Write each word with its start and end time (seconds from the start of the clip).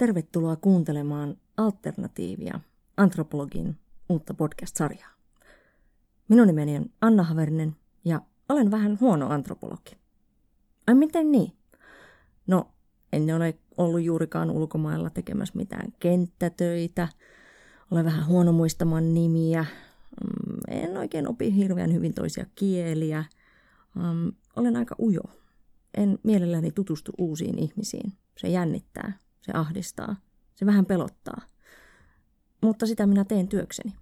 Tervetuloa 0.00 0.56
kuuntelemaan 0.56 1.36
Alternatiivia, 1.56 2.60
antropologin 2.96 3.76
uutta 4.08 4.34
podcast-sarjaa. 4.34 5.10
Minun 6.28 6.46
nimeni 6.46 6.76
on 6.76 6.86
Anna 7.00 7.22
Haverinen 7.22 7.76
ja 8.04 8.20
olen 8.48 8.70
vähän 8.70 8.98
huono 9.00 9.28
antropologi. 9.28 9.96
Ai 10.86 10.94
miten 10.94 11.32
niin? 11.32 11.52
No, 12.46 12.70
en 13.12 13.36
ole 13.36 13.58
ollut 13.76 14.02
juurikaan 14.02 14.50
ulkomailla 14.50 15.10
tekemässä 15.10 15.54
mitään 15.56 15.92
kenttätöitä. 15.98 17.08
Olen 17.90 18.04
vähän 18.04 18.26
huono 18.26 18.52
muistamaan 18.52 19.14
nimiä. 19.14 19.66
Mm, 20.24 20.58
en 20.68 20.96
oikein 20.96 21.28
opi 21.28 21.54
hirveän 21.54 21.92
hyvin 21.92 22.14
toisia 22.14 22.46
kieliä. 22.54 23.24
Um, 23.96 24.32
olen 24.56 24.76
aika 24.76 24.94
ujo. 25.00 25.22
En 25.94 26.18
mielelläni 26.22 26.70
tutustu 26.70 27.12
uusiin 27.18 27.58
ihmisiin. 27.58 28.12
Se 28.36 28.48
jännittää, 28.48 29.12
se 29.40 29.52
ahdistaa, 29.54 30.16
se 30.54 30.66
vähän 30.66 30.86
pelottaa. 30.86 31.40
Mutta 32.62 32.86
sitä 32.86 33.06
minä 33.06 33.24
teen 33.24 33.48
työkseni. 33.48 33.94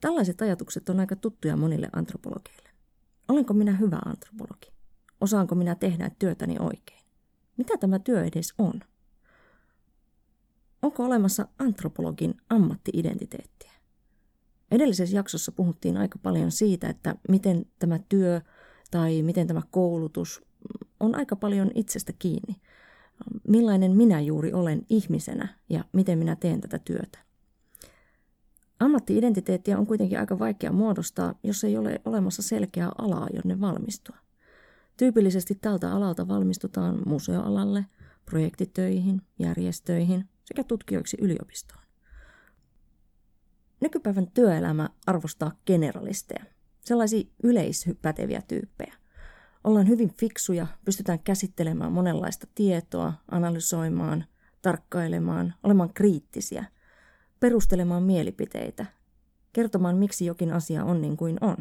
Tällaiset 0.00 0.42
ajatukset 0.42 0.88
on 0.88 1.00
aika 1.00 1.16
tuttuja 1.16 1.56
monille 1.56 1.88
antropologeille. 1.92 2.68
Olenko 3.28 3.54
minä 3.54 3.72
hyvä 3.72 3.98
antropologi? 4.04 4.72
Osaanko 5.20 5.54
minä 5.54 5.74
tehdä 5.74 6.10
työtäni 6.18 6.56
oikein? 6.58 7.04
Mitä 7.56 7.76
tämä 7.76 7.98
työ 7.98 8.24
edes 8.24 8.54
on? 8.58 8.80
Onko 10.82 11.04
olemassa 11.04 11.48
antropologin 11.58 12.34
ammattiidentiteettiä? 12.48 13.72
Edellisessä 14.70 15.16
jaksossa 15.16 15.52
puhuttiin 15.52 15.96
aika 15.96 16.18
paljon 16.18 16.50
siitä, 16.50 16.88
että 16.88 17.14
miten 17.28 17.66
tämä 17.78 17.98
työ 18.08 18.40
tai 18.90 19.22
miten 19.22 19.46
tämä 19.46 19.62
koulutus 19.70 20.42
on 21.00 21.14
aika 21.14 21.36
paljon 21.36 21.70
itsestä 21.74 22.12
kiinni. 22.18 22.56
Millainen 23.48 23.96
minä 23.96 24.20
juuri 24.20 24.52
olen 24.52 24.82
ihmisenä 24.88 25.48
ja 25.68 25.84
miten 25.92 26.18
minä 26.18 26.36
teen 26.36 26.60
tätä 26.60 26.78
työtä. 26.78 27.18
Ammattiidentiteettiä 28.80 29.78
on 29.78 29.86
kuitenkin 29.86 30.20
aika 30.20 30.38
vaikea 30.38 30.72
muodostaa, 30.72 31.34
jos 31.42 31.64
ei 31.64 31.76
ole 31.76 32.00
olemassa 32.04 32.42
selkeää 32.42 32.92
alaa, 32.98 33.28
jonne 33.34 33.60
valmistua. 33.60 34.16
Tyypillisesti 34.96 35.54
tältä 35.54 35.92
alalta 35.92 36.28
valmistutaan 36.28 37.02
museoalalle, 37.06 37.86
projektitöihin, 38.26 39.22
järjestöihin 39.38 40.28
sekä 40.44 40.64
tutkijoiksi 40.64 41.16
yliopistoon. 41.20 41.82
Nykypäivän 43.80 44.30
työelämä 44.30 44.88
arvostaa 45.06 45.52
generalisteja, 45.66 46.44
sellaisia 46.80 47.24
yleispäteviä 47.42 48.42
tyyppejä. 48.48 48.94
Ollaan 49.64 49.88
hyvin 49.88 50.14
fiksuja, 50.14 50.66
pystytään 50.84 51.18
käsittelemään 51.18 51.92
monenlaista 51.92 52.46
tietoa, 52.54 53.12
analysoimaan, 53.30 54.24
tarkkailemaan, 54.62 55.54
olemaan 55.62 55.94
kriittisiä, 55.94 56.64
perustelemaan 57.40 58.02
mielipiteitä, 58.02 58.86
kertomaan 59.52 59.96
miksi 59.96 60.26
jokin 60.26 60.52
asia 60.52 60.84
on 60.84 61.00
niin 61.00 61.16
kuin 61.16 61.38
on. 61.40 61.56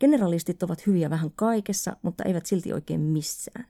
Generalistit 0.00 0.62
ovat 0.62 0.86
hyviä 0.86 1.10
vähän 1.10 1.30
kaikessa, 1.36 1.96
mutta 2.02 2.24
eivät 2.24 2.46
silti 2.46 2.72
oikein 2.72 3.00
missään. 3.00 3.66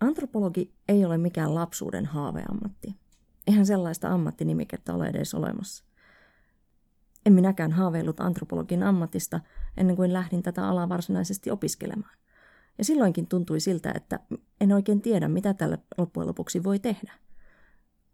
Antropologi 0.00 0.74
ei 0.88 1.04
ole 1.04 1.18
mikään 1.18 1.54
lapsuuden 1.54 2.06
haaveammatti. 2.06 2.96
Eihän 3.46 3.66
sellaista 3.66 4.08
ammattinimikettä 4.08 4.94
ole 4.94 5.06
edes 5.06 5.34
olemassa. 5.34 5.84
En 7.26 7.32
minäkään 7.32 7.72
haaveillut 7.72 8.20
antropologin 8.20 8.82
ammatista 8.82 9.40
ennen 9.76 9.96
kuin 9.96 10.12
lähdin 10.12 10.42
tätä 10.42 10.68
alaa 10.68 10.88
varsinaisesti 10.88 11.50
opiskelemaan. 11.50 12.16
Ja 12.78 12.84
silloinkin 12.84 13.26
tuntui 13.26 13.60
siltä, 13.60 13.92
että 13.96 14.20
en 14.60 14.72
oikein 14.72 15.02
tiedä, 15.02 15.28
mitä 15.28 15.54
tälle 15.54 15.78
loppujen 15.98 16.28
lopuksi 16.28 16.64
voi 16.64 16.78
tehdä. 16.78 17.12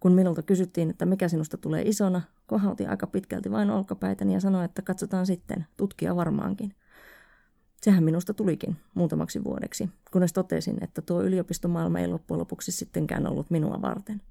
Kun 0.01 0.13
minulta 0.13 0.43
kysyttiin, 0.43 0.91
että 0.91 1.07
mikä 1.07 1.29
sinusta 1.29 1.57
tulee 1.57 1.83
isona, 1.83 2.23
kohautin 2.47 2.91
aika 2.91 3.07
pitkälti 3.07 3.51
vain 3.51 3.71
olkapäitäni 3.71 4.35
ja 4.35 4.41
sanoin, 4.41 4.65
että 4.65 4.83
katsotaan 4.83 5.27
sitten, 5.27 5.67
tutkia 5.77 6.17
varmaankin. 6.17 6.75
Sehän 7.83 8.05
minusta 8.05 8.35
tulikin 8.35 8.77
muutamaksi 8.95 9.45
vuodeksi, 9.45 9.91
kunnes 10.13 10.33
totesin, 10.33 10.85
että 10.85 11.03
tuo 11.03 11.23
yliopistomaailma 11.23 11.99
ei 11.99 12.09
loppujen 12.09 12.41
lopuksi 12.41 12.73
sittenkään 12.73 13.27
ollut 13.27 13.51
minua 13.51 13.83
varten. 13.83 14.23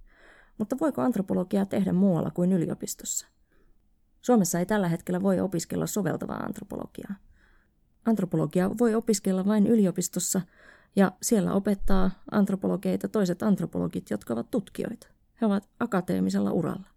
Mutta 0.58 0.78
voiko 0.80 1.02
antropologiaa 1.02 1.66
tehdä 1.66 1.94
muualla 1.94 2.31
kuin 2.31 2.52
yliopistossa? 2.54 3.28
Suomessa 4.22 4.59
ei 4.59 4.66
tällä 4.66 4.88
hetkellä 4.88 5.22
voi 5.22 5.40
opiskella 5.40 5.88
soveltavaa 5.88 6.38
antropologiaa. 6.38 7.16
Antropologia 8.06 8.72
voi 8.80 8.96
opiskella 8.96 9.46
vain 9.46 9.68
yliopistossa 9.68 10.41
ja 10.96 11.12
siellä 11.22 11.53
opettaa 11.53 12.12
antropologeita 12.31 13.07
toiset 13.07 13.44
antropologit, 13.44 14.09
jotka 14.09 14.34
ovat 14.34 14.52
tutkijoita. 14.52 15.07
He 15.41 15.46
ovat 15.46 15.69
akateemisella 15.80 16.52
uralla. 16.52 16.88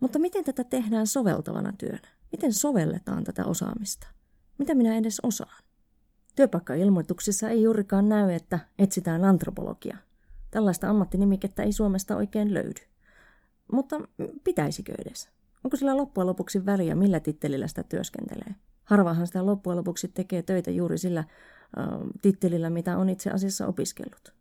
Mutta 0.00 0.18
miten 0.18 0.44
tätä 0.44 0.64
tehdään 0.64 1.06
soveltavana 1.06 1.72
työnä? 1.78 2.08
Miten 2.32 2.52
sovelletaan 2.52 3.24
tätä 3.24 3.44
osaamista? 3.44 4.06
Mitä 4.58 4.74
minä 4.74 4.96
edes 4.96 5.20
osaan? 5.22 5.62
Työpaikkailmoituksissa 6.36 7.48
ei 7.48 7.62
juurikaan 7.62 8.08
näy, 8.08 8.32
että 8.32 8.58
etsitään 8.78 9.24
antropologia. 9.24 9.96
Tällaista 10.50 10.90
ammattinimikettä 10.90 11.62
ei 11.62 11.72
Suomesta 11.72 12.16
oikein 12.16 12.54
löydy. 12.54 12.80
Mutta 13.72 13.96
pitäisikö 14.44 14.94
edes? 14.98 15.37
Onko 15.64 15.76
sillä 15.76 15.96
loppujen 15.96 16.26
lopuksi 16.26 16.66
väliä, 16.66 16.94
millä 16.94 17.20
tittelillä 17.20 17.68
sitä 17.68 17.82
työskentelee? 17.82 18.54
Harvahan 18.84 19.26
sitä 19.26 19.46
loppujen 19.46 19.76
lopuksi 19.76 20.08
tekee 20.08 20.42
töitä 20.42 20.70
juuri 20.70 20.98
sillä 20.98 21.20
äh, 21.20 21.26
tittelillä, 22.22 22.70
mitä 22.70 22.98
on 22.98 23.08
itse 23.08 23.30
asiassa 23.30 23.66
opiskellut. 23.66 24.34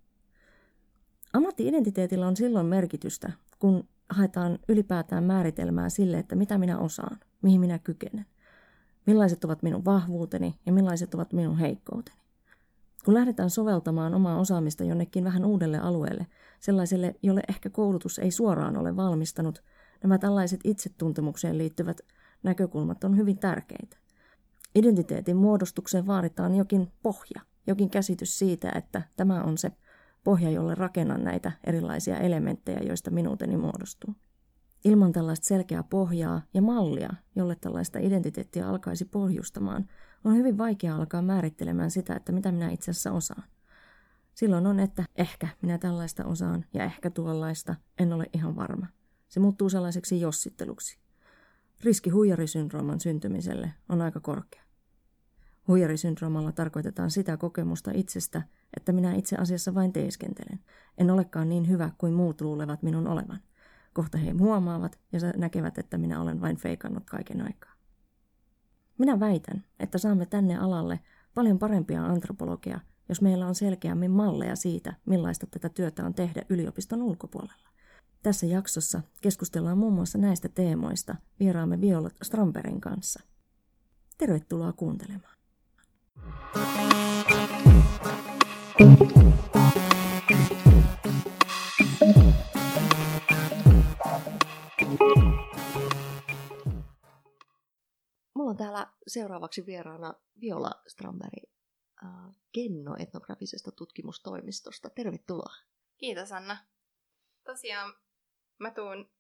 Ammattiidentiteetillä 1.34 2.28
on 2.28 2.36
silloin 2.36 2.66
merkitystä, 2.66 3.32
kun 3.60 3.88
haetaan 4.10 4.60
ylipäätään 4.68 5.24
määritelmää 5.24 5.90
sille, 5.90 6.18
että 6.18 6.36
mitä 6.36 6.58
minä 6.58 6.80
osaan, 6.80 7.20
mihin 7.42 7.62
minä 7.62 7.80
kykenen, 7.80 8.26
millaiset 9.06 9.44
ovat 9.44 9.64
minun 9.64 9.86
vahvuuteni 9.86 10.56
ja 10.66 10.74
millaiset 10.74 11.14
ovat 11.14 11.34
minun 11.34 11.58
heikkouteni. 11.58 12.18
Kun 13.06 13.14
lähdetään 13.14 13.50
soveltamaan 13.50 14.14
omaa 14.14 14.40
osaamista 14.40 14.84
jonnekin 14.84 15.24
vähän 15.24 15.46
uudelle 15.46 15.80
alueelle, 15.80 16.28
sellaiselle, 16.60 17.16
jolle 17.24 17.42
ehkä 17.50 17.70
koulutus 17.70 18.20
ei 18.20 18.32
suoraan 18.32 18.78
ole 18.78 18.96
valmistanut, 18.96 19.64
nämä 20.04 20.18
tällaiset 20.18 20.60
itsetuntemukseen 20.64 21.58
liittyvät 21.58 22.02
näkökulmat 22.44 23.04
on 23.04 23.18
hyvin 23.18 23.38
tärkeitä. 23.40 23.98
Identiteetin 24.76 25.38
muodostukseen 25.38 26.08
vaaditaan 26.08 26.56
jokin 26.56 26.92
pohja, 27.04 27.42
jokin 27.68 27.90
käsitys 27.90 28.40
siitä, 28.40 28.72
että 28.76 29.02
tämä 29.16 29.44
on 29.44 29.58
se 29.58 29.72
pohja, 30.24 30.50
jolle 30.50 30.76
rakennan 30.76 31.24
näitä 31.24 31.52
erilaisia 31.64 32.18
elementtejä, 32.18 32.80
joista 32.80 33.12
minuuteni 33.12 33.58
muodostuu. 33.58 34.16
Ilman 34.86 35.12
tällaista 35.12 35.46
selkeää 35.46 35.84
pohjaa 35.84 36.42
ja 36.54 36.62
mallia, 36.62 37.14
jolle 37.36 37.56
tällaista 37.56 38.00
identiteettiä 38.00 38.68
alkaisi 38.68 39.06
pohjustamaan, 39.06 39.88
on 40.24 40.36
hyvin 40.36 40.58
vaikea 40.58 40.96
alkaa 40.96 41.22
määrittelemään 41.22 41.92
sitä, 41.92 42.16
että 42.16 42.32
mitä 42.32 42.52
minä 42.52 42.70
itse 42.70 42.92
asiassa 42.92 43.12
osaan. 43.12 43.44
Silloin 44.34 44.68
on, 44.68 44.80
että 44.80 45.06
ehkä 45.16 45.48
minä 45.62 45.78
tällaista 45.78 46.26
osaan 46.26 46.66
ja 46.74 46.84
ehkä 46.84 47.10
tuollaista, 47.10 47.76
en 48.00 48.14
ole 48.14 48.26
ihan 48.34 48.56
varma. 48.56 48.88
Se 49.28 49.40
muuttuu 49.40 49.70
sellaiseksi 49.70 50.22
jossitteluksi. 50.22 51.00
Riski 51.84 52.10
huijarisyndrooman 52.10 53.00
syntymiselle 53.00 53.74
on 53.90 54.02
aika 54.02 54.20
korkea. 54.20 54.64
Huijarisyndroomalla 55.68 56.52
tarkoitetaan 56.52 57.12
sitä 57.12 57.38
kokemusta 57.38 57.92
itsestä, 57.94 58.42
että 58.78 58.92
minä 58.92 59.14
itse 59.14 59.36
asiassa 59.36 59.76
vain 59.76 59.94
teeskentelen. 59.94 60.60
En 60.98 61.12
olekaan 61.12 61.50
niin 61.50 61.68
hyvä 61.68 61.92
kuin 61.98 62.14
muut 62.14 62.42
luulevat 62.42 62.84
minun 62.84 63.08
olevan. 63.08 63.40
Kohta 63.94 64.18
he 64.18 64.32
huomaavat 64.32 65.00
ja 65.12 65.20
näkevät, 65.38 65.78
että 65.78 65.98
minä 65.98 66.22
olen 66.22 66.42
vain 66.42 66.58
feikannut 66.58 67.04
kaiken 67.06 67.42
aikaa. 67.42 67.72
Minä 68.98 69.20
väitän, 69.20 69.66
että 69.80 69.98
saamme 69.98 70.26
tänne 70.26 70.58
alalle 70.58 71.00
paljon 71.34 71.60
parempia 71.60 72.06
antropologia, 72.06 72.80
jos 73.10 73.22
meillä 73.22 73.48
on 73.48 73.56
selkeämmin 73.56 74.12
malleja 74.12 74.56
siitä, 74.56 74.94
millaista 75.06 75.48
tätä 75.48 75.70
työtä 75.70 76.06
on 76.06 76.14
tehdä 76.14 76.42
yliopiston 76.50 77.02
ulkopuolella. 77.02 77.67
Tässä 78.24 78.46
jaksossa 78.46 79.02
keskustellaan 79.22 79.78
muun 79.78 79.94
muassa 79.94 80.18
näistä 80.18 80.50
teemoista 80.50 81.16
vieraamme 81.40 81.82
Viola 81.82 82.10
Stramperin 82.24 82.82
kanssa. 82.82 83.20
Tervetuloa 84.18 84.74
kuuntelemaan. 84.74 85.38
Mulla 98.36 98.50
on 98.50 98.58
täällä 98.58 98.94
seuraavaksi 99.08 99.66
vieraana 99.66 100.14
Viola 100.42 100.72
Stramberi 100.88 101.52
äh, 102.04 102.36
Kenno 102.52 102.96
etnografisesta 103.00 103.72
tutkimustoimistosta. 103.72 104.90
Tervetuloa. 104.90 105.54
Kiitos 105.98 106.32
Anna. 106.32 106.58
Tosiaan 107.44 107.94
mä 108.60 108.72
tuun 108.72 109.12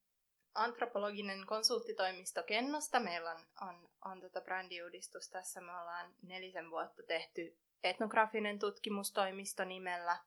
antropologinen 0.56 1.46
konsulttitoimisto 1.46 2.44
Kennosta. 2.44 3.00
Meillä 3.00 3.32
on, 3.32 3.48
on, 3.62 3.90
on 4.06 4.22
tota 4.22 4.42
brändiuudistus 4.42 5.30
tässä. 5.30 5.62
Me 5.62 5.72
ollaan 5.72 6.14
nelisen 6.22 6.72
vuotta 6.72 7.04
tehty 7.04 7.58
etnografinen 7.84 8.60
tutkimustoimisto 8.60 9.64
nimellä. 9.66 10.18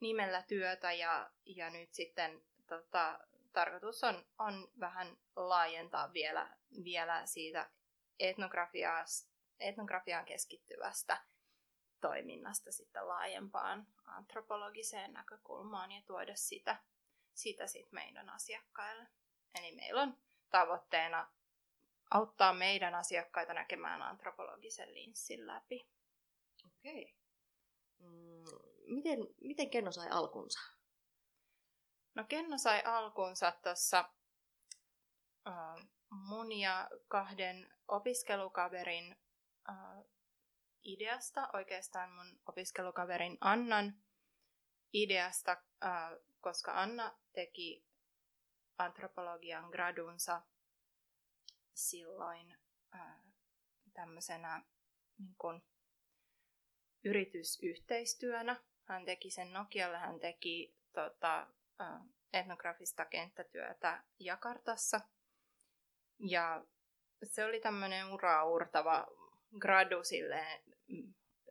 nimellä 0.00 0.42
työtä 0.42 0.92
ja, 0.92 1.30
ja 1.46 1.70
nyt 1.70 1.94
sitten 1.94 2.42
tota, 2.66 3.18
tarkoitus 3.52 4.04
on, 4.04 4.24
on 4.38 4.68
vähän 4.80 5.16
laajentaa 5.36 6.12
vielä, 6.12 6.56
vielä 6.84 7.26
siitä 7.26 7.70
etnografiaan 9.60 10.24
keskittyvästä 10.26 11.22
toiminnasta 12.00 12.72
sitten 12.72 13.08
laajempaan 13.08 13.86
antropologiseen 14.04 15.12
näkökulmaan 15.12 15.92
ja 15.92 16.02
tuoda 16.06 16.36
sitä, 16.36 16.76
sitä 17.34 17.66
sit 17.66 17.92
meidän 17.92 18.30
asiakkaille. 18.30 19.08
Eli 19.54 19.72
meillä 19.76 20.02
on 20.02 20.16
tavoitteena 20.50 21.32
auttaa 22.10 22.52
meidän 22.52 22.94
asiakkaita 22.94 23.54
näkemään 23.54 24.02
antropologisen 24.02 24.94
linssin 24.94 25.46
läpi. 25.46 25.88
Okei. 26.66 27.14
Mm, 27.98 28.44
miten, 28.86 29.18
miten 29.40 29.70
Kenno 29.70 29.92
sai 29.92 30.08
alkunsa? 30.10 30.60
No 32.14 32.24
Kenno 32.28 32.58
sai 32.58 32.82
alkunsa 32.84 33.52
tuossa 33.62 34.10
äh, 35.46 35.88
mun 36.10 36.52
ja 36.52 36.88
kahden 37.08 37.74
opiskelukaverin 37.88 39.16
äh, 39.68 40.04
ideasta, 40.82 41.48
oikeastaan 41.52 42.12
mun 42.12 42.40
opiskelukaverin 42.46 43.38
Annan 43.40 44.02
ideasta, 44.92 45.56
äh, 45.84 46.10
koska 46.40 46.80
Anna 46.80 47.18
teki 47.32 47.86
antropologian 48.78 49.70
gradunsa 49.70 50.42
silloin 51.74 52.56
äh, 52.94 53.16
tämmöisenä 53.94 54.62
niin 55.18 55.34
kun, 55.38 55.62
yritysyhteistyönä. 57.04 58.56
Hän 58.84 59.04
teki 59.04 59.30
sen 59.30 59.52
Nokialle, 59.52 59.98
hän 59.98 60.20
teki 60.20 60.76
tota, 60.92 61.46
äh, 61.80 62.00
etnografista 62.32 63.04
kenttätyötä 63.04 64.04
Jakartassa. 64.18 65.00
Ja 66.18 66.64
se 67.24 67.44
oli 67.44 67.60
tämmöinen 67.60 68.12
uraurtava 68.12 69.06
gradu 69.58 70.04
silleen, 70.04 70.62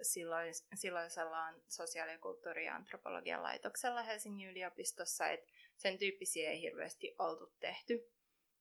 silloin, 0.02 0.54
silloisella 0.74 1.54
sosiaali- 1.68 2.12
ja 2.12 2.20
kulttuuri- 2.20 2.66
ja 2.66 2.76
antropologian 2.76 3.44
laitoksella 3.44 4.04
Helsingin 4.04 4.50
yliopistossa, 4.50 5.28
että 5.28 5.52
sen 5.82 5.98
tyyppisiä 5.98 6.50
ei 6.50 6.62
hirveästi 6.62 7.16
oltu 7.20 7.54
tehty. 7.60 8.12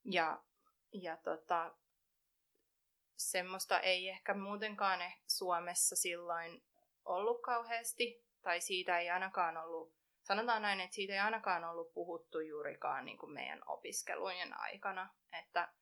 Ja, 0.05 0.43
ja 0.91 1.17
tota, 1.17 1.75
semmoista 3.17 3.79
ei 3.79 4.09
ehkä 4.09 4.33
muutenkaan 4.33 4.99
Suomessa 5.27 5.95
silloin 5.95 6.63
ollut 7.05 7.41
kauheasti, 7.41 8.25
tai 8.41 8.61
siitä 8.61 8.99
ei 8.99 9.09
ainakaan 9.09 9.57
ollut, 9.57 9.93
sanotaan 10.23 10.61
näin, 10.61 10.79
että 10.79 10.95
siitä 10.95 11.13
ei 11.13 11.19
ainakaan 11.19 11.63
ollut 11.63 11.93
puhuttu 11.93 12.39
juurikaan 12.39 13.05
niin 13.05 13.17
kuin 13.17 13.31
meidän 13.31 13.61
opiskelujen 13.65 14.59
aikana, 14.59 15.09
että, 15.39 15.73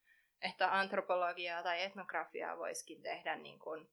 että 0.41 0.77
antropologiaa 0.77 1.63
tai 1.63 1.81
etnografiaa 1.81 2.57
voisikin 2.57 3.01
tehdä 3.01 3.35
niin 3.35 3.59
kuin 3.59 3.89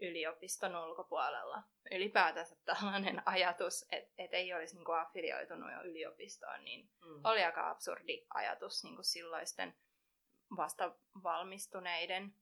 yliopiston 0.00 0.76
ulkopuolella. 0.76 1.62
Ylipäätänsä 1.90 2.56
tällainen 2.64 3.22
ajatus, 3.34 3.86
että 3.92 4.14
et 4.18 4.34
ei 4.34 4.54
olisi 4.54 4.74
niinku 4.74 4.92
affilioitunut 4.92 5.72
jo 5.72 5.82
yliopistoon, 5.82 6.64
niin 6.64 6.90
mm. 7.04 7.20
oli 7.24 7.44
aika 7.44 7.70
absurdi 7.70 8.26
ajatus 8.34 8.84
niinku 8.84 9.02
silloisten 9.02 9.74
vasta 10.56 10.94
valmistuneiden 11.22 12.34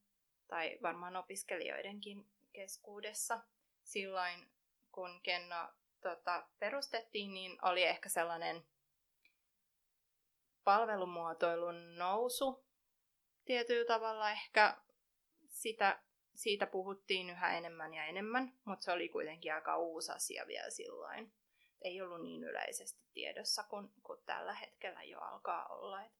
tai 0.48 0.78
varmaan 0.82 1.16
opiskelijoidenkin 1.16 2.26
keskuudessa. 2.52 3.40
Silloin 3.82 4.50
kun 4.92 5.22
Kenno 5.22 5.68
tota, 6.00 6.48
perustettiin, 6.58 7.34
niin 7.34 7.58
oli 7.62 7.82
ehkä 7.82 8.08
sellainen 8.08 8.66
palvelumuotoilun 10.64 11.98
nousu 11.98 12.66
tietyllä 13.44 13.86
tavalla 13.86 14.30
ehkä 14.30 14.76
sitä 15.48 16.02
siitä 16.36 16.66
puhuttiin 16.66 17.30
yhä 17.30 17.58
enemmän 17.58 17.94
ja 17.94 18.04
enemmän, 18.04 18.52
mutta 18.64 18.84
se 18.84 18.92
oli 18.92 19.08
kuitenkin 19.08 19.54
aika 19.54 19.76
uusi 19.76 20.12
asia 20.12 20.46
vielä 20.46 20.70
silloin. 20.70 21.32
Ei 21.82 22.00
ollut 22.00 22.22
niin 22.22 22.44
yleisesti 22.44 23.00
tiedossa 23.12 23.62
kuin, 23.62 23.92
kuin 24.02 24.20
tällä 24.26 24.54
hetkellä 24.54 25.02
jo 25.02 25.20
alkaa 25.20 25.66
olla. 25.66 26.02
Et, 26.04 26.12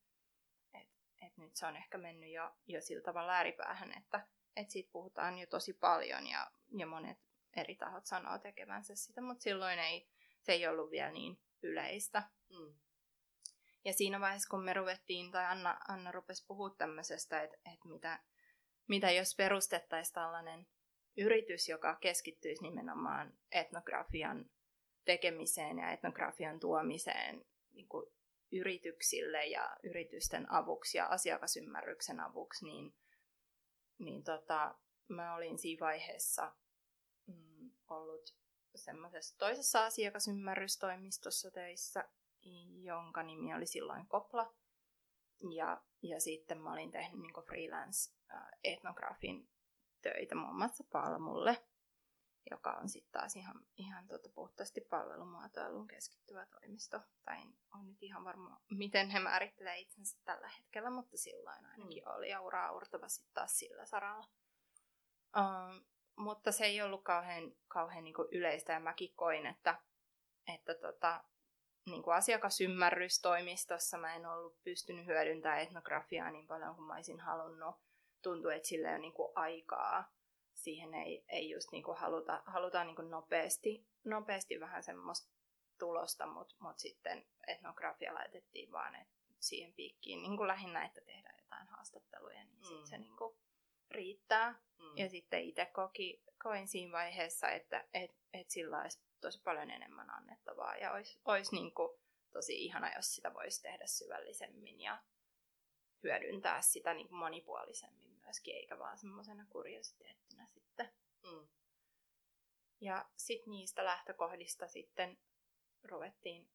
et, 0.75 0.89
et 1.27 1.37
nyt 1.37 1.57
se 1.57 1.67
on 1.67 1.77
ehkä 1.77 1.99
mennyt 1.99 2.31
jo, 2.31 2.51
jo 2.67 2.81
sillä 2.81 3.03
tavalla 3.03 3.33
ääripäähän, 3.33 3.93
että 3.99 4.27
et 4.57 4.71
siitä 4.71 4.93
puhutaan 4.93 5.39
jo 5.39 5.47
tosi 5.47 5.73
paljon 5.73 6.27
ja, 6.27 6.51
ja 6.79 6.87
monet 6.87 7.19
eri 7.57 7.75
tahot 7.75 8.07
sanoo 8.07 8.39
tekevänsä 8.39 8.95
sitä, 8.95 9.21
mutta 9.21 9.43
silloin 9.43 9.79
ei, 9.79 10.09
se 10.43 10.53
ei 10.53 10.69
ollut 10.69 10.91
vielä 10.91 11.11
niin 11.11 11.41
yleistä. 11.63 12.23
Mm. 12.51 12.75
Ja 13.85 13.93
siinä 13.93 14.21
vaiheessa, 14.21 14.49
kun 14.49 14.65
me 14.65 14.75
ruvettiin, 14.75 15.31
tai 15.31 15.45
Anna, 15.45 15.81
Anna 15.89 16.13
rupesi 16.13 16.47
puhua 16.47 16.71
tämmöisestä, 16.71 17.43
että, 17.43 17.57
että 17.57 17.89
mitä, 17.89 18.19
mitä 18.89 19.11
jos 19.11 19.35
perustettaisiin 19.37 20.15
tällainen 20.15 20.67
yritys, 21.17 21.69
joka 21.69 21.97
keskittyisi 22.01 22.63
nimenomaan 22.63 23.33
etnografian 23.53 24.51
tekemiseen 25.05 25.79
ja 25.79 25.91
etnografian 25.91 26.61
tuomiseen 26.61 27.45
niin 27.73 27.89
kuin 27.89 28.07
yrityksille 28.53 29.47
ja 29.47 29.77
yritysten 29.83 30.53
avuksi 30.53 30.99
ja 30.99 31.07
asiakasymmärryksen 31.07 32.21
avuksi, 32.21 32.65
niin, 32.65 32.95
niin 33.99 34.25
tota, 34.25 34.75
mä 35.09 35.35
olin 35.35 35.59
siinä 35.59 35.87
vaiheessa 35.87 36.53
mm, 37.27 37.71
ollut 37.91 38.37
semmoisessa 38.75 39.39
toisessa 39.39 39.85
asiakasymmärrystoimistossa 39.85 41.51
töissä, 41.51 42.05
jonka 42.83 43.23
nimi 43.23 43.55
oli 43.55 43.67
silloin 43.67 44.07
Kopla. 44.07 44.55
Ja, 45.55 45.83
ja 46.03 46.21
sitten 46.21 46.63
mä 46.63 46.73
olin 46.73 46.91
tehnyt 46.91 47.21
niin 47.21 47.45
freelance 47.47 48.17
Äh, 48.35 48.49
etnografin 48.65 49.49
töitä 50.03 50.35
muun 50.35 50.57
muassa 50.57 50.85
Palmulle, 50.93 51.65
joka 52.51 52.73
on 52.73 52.89
sitten 52.89 53.13
taas 53.13 53.37
ihan, 53.37 53.67
ihan 53.77 54.07
tota 54.07 54.29
puhtaasti 54.35 54.81
palvelumuotoiluun 54.81 55.89
keskittyvä 55.89 56.47
toimisto. 56.47 57.01
Tai 57.25 57.37
en 57.43 57.55
ole 57.75 57.85
nyt 57.85 58.03
ihan 58.03 58.25
varma, 58.25 58.61
miten 58.71 59.11
he 59.11 59.21
määrittelee 59.21 59.79
itsensä 59.79 60.19
tällä 60.25 60.49
hetkellä, 60.49 60.91
mutta 60.91 61.17
silloin 61.17 61.67
ainakin 61.67 62.03
mm. 62.05 62.13
oli 62.17 62.31
ja 62.31 62.41
uraa 62.41 62.73
urtava 62.73 63.09
sitten 63.09 63.35
taas 63.35 63.59
sillä 63.59 63.87
saralla. 63.87 64.27
Um, 65.37 65.85
mutta 66.17 66.53
se 66.53 66.65
ei 66.65 66.83
ollut 66.83 67.05
kauhean, 67.05 67.53
kauhean 67.69 68.05
niin 68.05 68.15
yleistä 68.33 68.73
ja 68.73 68.81
mäkin 68.81 69.15
koin, 69.15 69.47
että, 69.47 69.83
että 70.55 70.75
tota, 70.75 71.25
niin 71.87 72.03
kuin 72.03 72.15
asiakasymmärrystoimistossa 72.15 73.99
mä 73.99 74.15
en 74.15 74.27
ollut 74.27 74.63
pystynyt 74.65 75.07
hyödyntämään 75.07 75.61
etnografiaa 75.61 76.31
niin 76.31 76.47
paljon 76.47 76.75
kuin 76.75 76.87
mä 76.87 76.95
olisin 76.95 77.21
halunnut 77.21 77.77
tuntuu, 78.23 78.51
että 78.51 78.69
sillä 78.69 78.91
on 78.91 79.01
niinku 79.01 79.33
aikaa. 79.35 80.13
Siihen 80.55 80.95
ei, 80.95 81.25
ei 81.29 81.51
just 81.51 81.73
niinku 81.73 81.95
haluta, 81.95 82.43
halutaan 82.47 82.87
niinku 82.87 83.03
nopeasti, 83.03 83.87
nopeasti 84.05 84.61
vähän 84.61 84.83
semmoista 84.83 85.33
tulosta, 85.79 86.27
mutta 86.27 86.55
mut 86.59 86.79
sitten 86.79 87.27
etnografia 87.47 88.15
laitettiin 88.15 88.73
vaan 88.73 88.95
et 88.95 89.09
siihen 89.41 89.73
piikkiin 89.73 90.23
niin 90.23 90.47
lähinnä, 90.47 90.85
että 90.85 91.01
tehdään 91.01 91.39
jotain 91.39 91.69
haastatteluja, 91.69 92.45
niin 92.45 92.59
mm. 92.59 92.65
sitten 92.65 92.87
se 92.87 92.99
niin 92.99 93.17
riittää. 93.91 94.61
Mm. 94.79 94.97
Ja 94.97 95.09
sitten 95.09 95.43
itse 95.43 95.67
koki, 95.67 96.23
koin 96.43 96.69
siinä 96.69 96.93
vaiheessa, 96.93 97.49
että 97.49 97.85
et, 97.95 98.15
et 98.33 98.51
sillä 98.51 98.81
olisi 98.81 99.01
tosi 99.21 99.43
paljon 99.43 99.71
enemmän 99.71 100.11
annettavaa 100.11 100.77
ja 100.77 100.93
olisi, 100.93 101.21
olisi 101.25 101.55
niin 101.55 101.73
tosi 102.33 102.65
ihana, 102.65 102.95
jos 102.97 103.15
sitä 103.15 103.35
voisi 103.35 103.63
tehdä 103.63 103.87
syvällisemmin 103.87 104.81
ja 104.81 105.03
hyödyntää 106.03 106.63
sitä 106.63 106.95
niin 106.95 107.15
monipuolisemmin 107.15 108.11
myöskin, 108.25 108.55
eikä 108.55 108.79
vaan 108.79 108.99
semmoisena 108.99 109.47
kuriositeettina 109.51 110.47
sitten. 110.47 110.93
Mm. 111.23 111.49
Ja 112.81 113.05
sitten 113.17 113.51
niistä 113.51 113.85
lähtökohdista 113.85 114.69
sitten 114.69 115.19
ruvettiin, 115.85 116.51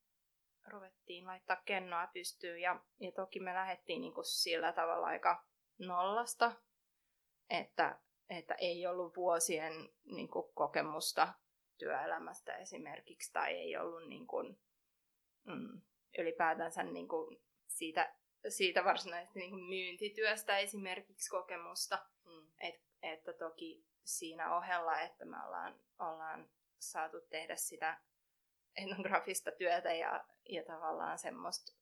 ruvettiin 0.68 1.26
laittaa 1.26 1.62
kennoa 1.66 2.08
pystyyn 2.08 2.62
ja, 2.62 2.84
ja 3.00 3.12
toki 3.12 3.40
me 3.40 3.54
lähdettiin 3.54 4.02
niinku 4.02 4.24
sillä 4.24 4.74
tavalla 4.74 5.08
aika 5.08 5.46
nollasta, 5.78 6.52
että, 7.50 8.00
että 8.30 8.54
ei 8.54 8.88
ollut 8.88 9.16
vuosien 9.16 9.74
niinku 10.04 10.52
kokemusta 10.56 11.34
työelämästä 11.82 12.56
esimerkiksi 12.56 13.34
tai 13.34 13.54
ei 13.54 13.78
ollut 13.78 14.08
niinku, 14.08 14.44
mm, 15.44 15.82
ylipäätänsä 16.18 16.84
niinku 16.84 17.38
siitä 17.68 18.16
siitä 18.50 18.84
varsinaisesti 18.84 19.40
niin 19.40 19.50
kuin 19.50 19.64
myyntityöstä 19.64 20.58
esimerkiksi 20.58 21.30
kokemusta. 21.30 22.06
Mm. 22.26 22.48
Et, 22.60 22.82
että 23.02 23.34
toki 23.34 23.86
siinä 24.04 24.58
ohella, 24.58 25.02
että 25.02 25.26
me 25.26 25.38
ollaan, 25.46 25.80
ollaan 26.00 26.50
saatu 26.80 27.22
tehdä 27.22 27.56
sitä 27.56 28.02
etnografista 28.76 29.52
työtä 29.52 29.94
ja, 29.94 30.26
ja 30.50 30.64
tavallaan 30.64 31.18
semmoista 31.18 31.74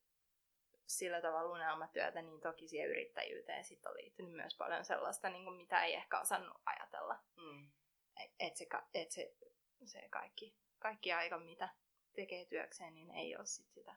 sillä 0.86 1.22
tavalla 1.22 1.52
unelmatyötä, 1.52 2.22
niin 2.22 2.42
toki 2.42 2.68
siihen 2.68 2.90
yrittäjyyteen 2.90 3.64
sit 3.64 3.86
on 3.86 3.94
liittynyt 3.94 4.34
myös 4.34 4.58
paljon 4.58 4.86
sellaista, 4.86 5.30
niin 5.30 5.44
kuin 5.44 5.58
mitä 5.58 5.84
ei 5.84 5.96
ehkä 5.96 6.20
osannut 6.20 6.62
ajatella. 6.66 7.20
Mm. 7.36 7.72
Että 8.24 8.36
et 8.40 8.58
se, 8.58 8.68
et 8.94 9.12
se, 9.12 9.36
se 9.88 10.08
kaikki, 10.10 10.56
kaikki 10.80 11.14
aika, 11.14 11.40
mitä, 11.40 11.70
tekee 12.16 12.46
työkseen, 12.46 12.94
niin 12.94 13.12
ei 13.12 13.36
ole 13.36 13.46
sit 13.46 13.72
sitä 13.72 13.96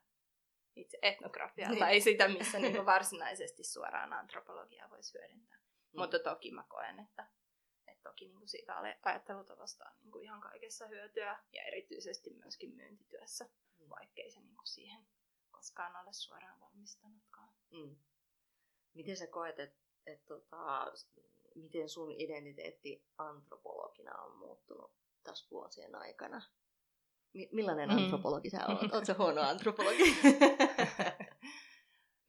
itse 0.76 0.98
etnografiaa 1.02 1.70
Niin. 1.70 1.78
tai 1.78 2.00
sitä, 2.00 2.28
missä 2.28 2.58
niinku 2.58 2.86
varsinaisesti 2.94 3.64
suoraan 3.64 4.12
antropologiaa 4.12 4.90
voisi 4.90 5.18
hyödyntää. 5.18 5.58
Mm. 5.58 6.00
Mutta 6.00 6.18
toki 6.18 6.50
mä 6.50 6.64
koen, 6.68 6.98
että, 6.98 7.26
että 7.86 8.02
toki 8.02 8.24
niinku 8.28 8.46
siitä 8.46 8.76
ajattelutavasta 9.02 9.84
on 9.88 9.92
niinku 10.02 10.18
ihan 10.18 10.40
kaikessa 10.40 10.86
hyötyä 10.86 11.38
ja 11.52 11.62
erityisesti 11.62 12.30
myöskin 12.30 12.74
myyntityössä, 12.74 13.48
Mm. 13.78 13.88
vaikkei 13.90 14.30
se 14.30 14.40
niinku 14.40 14.66
siihen 14.66 15.06
koskaan 15.50 15.96
ole 16.04 16.12
suoraan 16.12 16.60
valmistanutkaan. 16.60 17.48
Mm. 17.70 17.96
Miten 18.94 19.16
sä 19.16 19.26
koet, 19.26 19.58
että 19.58 19.80
et, 20.06 20.26
tota, 20.26 20.92
miten 21.54 21.88
sun 21.88 22.12
identiteetti 22.12 23.04
antropologina 23.18 24.18
on 24.22 24.36
muuttunut 24.36 24.92
tässä 25.22 25.48
vuosien 25.50 25.94
aikana? 25.94 26.42
Mi- 27.34 27.48
millainen 27.52 27.88
Mm. 27.88 27.96
antropologi 27.96 28.50
sä 28.50 28.66
oot? 28.68 28.92
Oot 28.92 29.06
sä 29.06 29.14
huono 29.18 29.40
antropologi? 29.42 30.16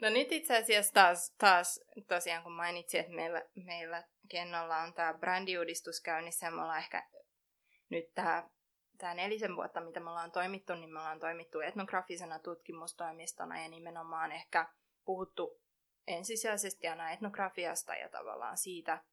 No 0.02 0.10
nyt 0.10 0.32
itse 0.32 0.58
asiassa 0.58 0.94
taas, 0.94 1.36
taas 1.38 1.80
tosiaan 2.08 2.44
kun 2.44 2.52
mainitsin, 2.52 3.00
että 3.00 3.14
meillä, 3.14 3.42
meillä 3.56 4.04
Kennolla 4.30 4.78
on 4.78 4.94
tämä 4.94 5.14
brändiuudistus 5.14 6.02
käynnissä 6.02 6.46
ja 6.48 6.52
me 6.52 6.62
ollaan 6.62 6.80
ehkä 6.80 7.08
nyt 7.90 8.14
tämä 8.16 8.50
tämä 8.98 9.14
nelisen 9.14 9.56
vuotta, 9.56 9.82
mitä 9.82 10.00
me 10.00 10.10
ollaan 10.10 10.32
toimittu, 10.32 10.76
niin 10.76 10.94
me 10.94 11.00
ollaan 11.00 11.20
toimittu 11.20 11.60
etnografisena 11.60 12.40
tutkimustoimistona 12.40 13.62
ja 13.62 13.70
nimenomaan 13.70 14.32
ehkä 14.32 14.68
puhuttu 15.06 15.62
ensisijaisesti 16.08 16.88
aina 16.88 17.12
etnografiasta 17.12 17.96
ja 17.96 18.10
tavallaan 18.10 18.58
siitä, 18.58 19.04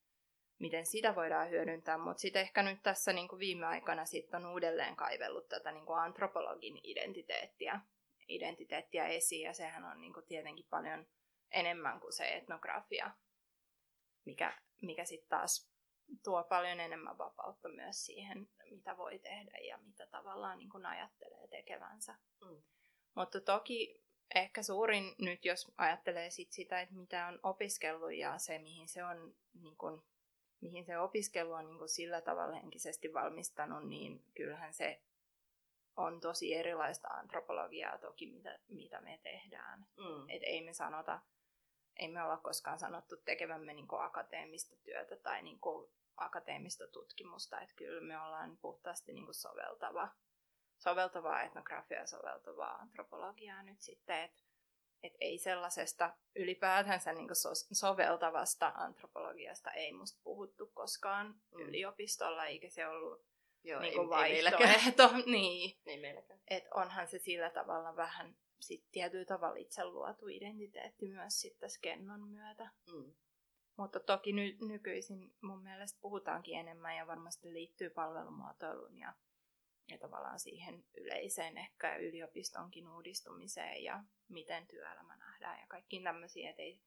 miten 0.61 0.87
sitä 0.87 1.15
voidaan 1.15 1.51
hyödyntää, 1.51 1.99
mutta 1.99 2.21
sitten 2.21 2.43
ehkä 2.43 2.63
nyt 2.63 2.83
tässä 2.83 3.13
niin 3.13 3.29
kuin 3.29 3.39
viime 3.39 3.67
aikoina 3.67 4.05
sitten 4.05 4.45
on 4.45 4.53
uudelleen 4.53 4.97
kaivellut 4.97 5.49
tätä 5.49 5.73
niin 5.73 5.87
kuin 5.87 5.99
antropologin 5.99 6.81
identiteettiä, 6.83 7.81
identiteettiä 8.29 9.07
esiin, 9.07 9.43
ja 9.43 9.53
sehän 9.53 9.85
on 9.85 10.01
niin 10.01 10.13
kuin 10.13 10.27
tietenkin 10.27 10.67
paljon 10.71 11.07
enemmän 11.51 12.01
kuin 12.01 12.13
se 12.13 12.29
etnografia, 12.29 13.11
mikä, 14.25 14.59
mikä 14.83 15.05
sitten 15.05 15.29
taas 15.29 15.71
tuo 16.25 16.45
paljon 16.45 16.81
enemmän 16.81 17.19
vapautta 17.19 17.69
myös 17.69 18.05
siihen, 18.05 18.49
mitä 18.71 18.97
voi 18.97 19.19
tehdä 19.19 19.59
ja 19.59 19.79
mitä 19.79 20.07
tavallaan 20.07 20.59
niin 20.59 20.71
kuin 20.71 20.87
ajattelee 20.87 21.49
tekevänsä. 21.49 22.15
Mm. 22.41 22.63
Mutta 23.15 23.41
toki 23.41 24.01
ehkä 24.35 24.63
suurin 24.63 25.15
nyt, 25.19 25.45
jos 25.45 25.73
ajattelee 25.77 26.31
sit 26.31 26.53
sitä, 26.53 26.81
että 26.81 26.95
mitä 26.95 27.27
on 27.27 27.41
opiskellut 27.43 28.13
ja 28.13 28.39
se, 28.39 28.59
mihin 28.59 28.89
se 28.89 29.05
on 29.05 29.35
niin 29.55 29.77
kuin, 29.77 30.03
mihin 30.61 30.85
se 30.85 30.99
opiskelu 30.99 31.53
on 31.53 31.67
niin 31.67 31.79
kuin 31.79 31.89
sillä 31.89 32.21
tavalla 32.21 32.55
henkisesti 32.55 33.13
valmistanut, 33.13 33.89
niin 33.89 34.25
kyllähän 34.35 34.75
se 34.75 35.03
on 35.97 36.21
tosi 36.21 36.55
erilaista 36.55 37.09
antropologiaa 37.09 37.99
toki, 37.99 38.27
mitä, 38.27 38.59
mitä 38.69 39.01
me 39.01 39.21
tehdään. 39.23 39.87
mm. 39.97 40.29
Et 40.29 40.43
ei 40.43 40.63
me 40.63 40.73
sanota, 40.73 41.21
ei 41.97 42.09
me 42.09 42.23
olla 42.23 42.37
koskaan 42.37 42.79
sanottu 42.79 43.17
tekevämme 43.17 43.75
niin 43.75 43.89
kuin 43.89 44.03
akateemista 44.03 44.77
työtä 44.77 45.17
tai 45.17 45.43
niin 45.43 45.61
kuin 45.61 45.91
akateemista 46.17 46.87
tutkimusta, 46.87 47.61
että 47.61 47.75
kyllä 47.75 48.01
me 48.01 48.21
ollaan 48.21 48.59
puhtaasti 48.61 49.13
niin 49.13 49.25
kuin 49.25 49.35
soveltava, 49.35 50.09
soveltavaa 50.79 51.43
etnografiaa 51.43 52.01
ja 52.01 52.07
soveltavaa 52.07 52.75
antropologiaa 52.75 53.63
nyt 53.63 53.81
sitten, 53.81 54.23
että 54.23 54.43
et 55.03 55.13
ei 55.21 55.39
sellaisesta 55.39 56.17
ylipäätänsä 56.37 57.13
niin 57.13 57.29
so- 57.37 57.55
soveltavasta 57.73 58.73
antropologiasta 58.75 59.71
ei 59.73 59.93
musta 59.93 60.21
puhuttu 60.25 60.67
koskaan 60.75 61.27
Mm. 61.27 61.61
yliopistolla, 61.61 62.47
eikä 62.47 62.69
se 62.71 62.87
ollut 62.87 63.25
Joo, 63.65 63.81
niin 63.81 63.91
ei, 63.91 63.95
kuin 63.97 64.05
ei 64.05 64.45
vaihtoehto. 64.45 65.11
niin, 65.27 65.79
Ei 65.87 66.01
meilläkään. 66.01 66.41
et 66.49 66.65
onhan 66.75 67.09
se 67.09 67.19
sillä 67.19 67.51
tavalla 67.51 67.97
vähän 67.97 68.37
sit 68.61 68.85
tietyllä 68.93 69.25
tavalla 69.25 69.57
itse 69.57 69.85
luotu 69.85 70.29
identiteetti 70.29 71.09
myös 71.09 71.41
sitten 71.41 71.71
Skennon 71.71 72.29
myötä. 72.29 72.71
Mm. 72.93 73.13
Mutta 73.77 74.01
toki 74.01 74.33
ny- 74.33 74.57
nykyisin 74.61 75.35
mun 75.43 75.63
mielestä 75.63 75.99
puhutaankin 76.01 76.59
enemmän 76.59 76.97
ja 76.97 77.07
varmasti 77.07 77.53
liittyy 77.53 77.91
palvelumuotoiluun 77.91 78.99
ja, 78.99 79.13
ja 79.91 79.99
tavallaan 79.99 80.41
siihen 80.41 80.85
yleiseen 80.97 81.59
ehkä 81.59 81.97
yliopistonkin 81.97 82.89
uudistumiseen 82.89 83.85
ja 83.85 84.05
miten 84.29 84.67
työelämä 84.67 85.17
nähdään 85.17 85.61
ja 85.61 85.67
kaikkiin 85.69 86.03
tämmöisiä, 86.05 86.51
että 86.51 86.63
ei, 86.63 86.81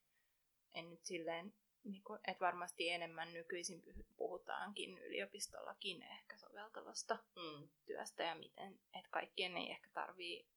en 0.73 0.89
nyt 0.89 1.05
silleen, 1.05 1.53
niin 1.83 2.03
kuin, 2.03 2.19
että 2.27 2.45
varmasti 2.45 2.89
enemmän 2.89 3.33
nykyisin 3.33 3.83
puhutaankin 4.17 4.97
yliopistollakin 4.97 6.01
ehkä 6.03 6.37
soveltavasta 6.37 7.17
Mm. 7.35 7.69
työstä 7.85 8.23
ja 8.23 8.35
miten, 8.35 8.79
että 8.93 9.09
kaikkien 9.11 9.57
ei 9.57 9.71
ehkä 9.71 9.89
tarvii 9.93 10.47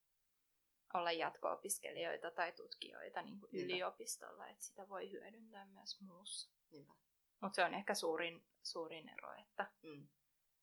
olla 0.94 1.12
jatko-opiskelijoita 1.12 2.30
tai 2.30 2.52
tutkijoita 2.52 3.22
niin 3.22 3.40
kuin 3.40 3.50
Niinpä. 3.52 3.72
yliopistolla, 3.74 4.48
että 4.48 4.64
sitä 4.64 4.88
voi 4.88 5.10
hyödyntää 5.10 5.66
myös 5.66 6.00
muussa. 6.00 6.50
Niinpä. 6.70 6.92
Mutta 7.40 7.56
se 7.56 7.64
on 7.64 7.74
ehkä 7.74 7.94
suurin, 7.94 8.44
suurin 8.62 9.08
ero, 9.08 9.32
että, 9.34 9.66
Mm. 9.82 10.08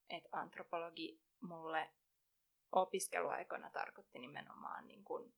että 0.10 0.30
antropologi 0.32 1.22
mulle 1.44 1.90
opiskeluaikoina 2.72 3.70
tarkoitti 3.70 4.20
nimenomaan 4.20 4.88
niin 4.88 5.04
kuin 5.04 5.34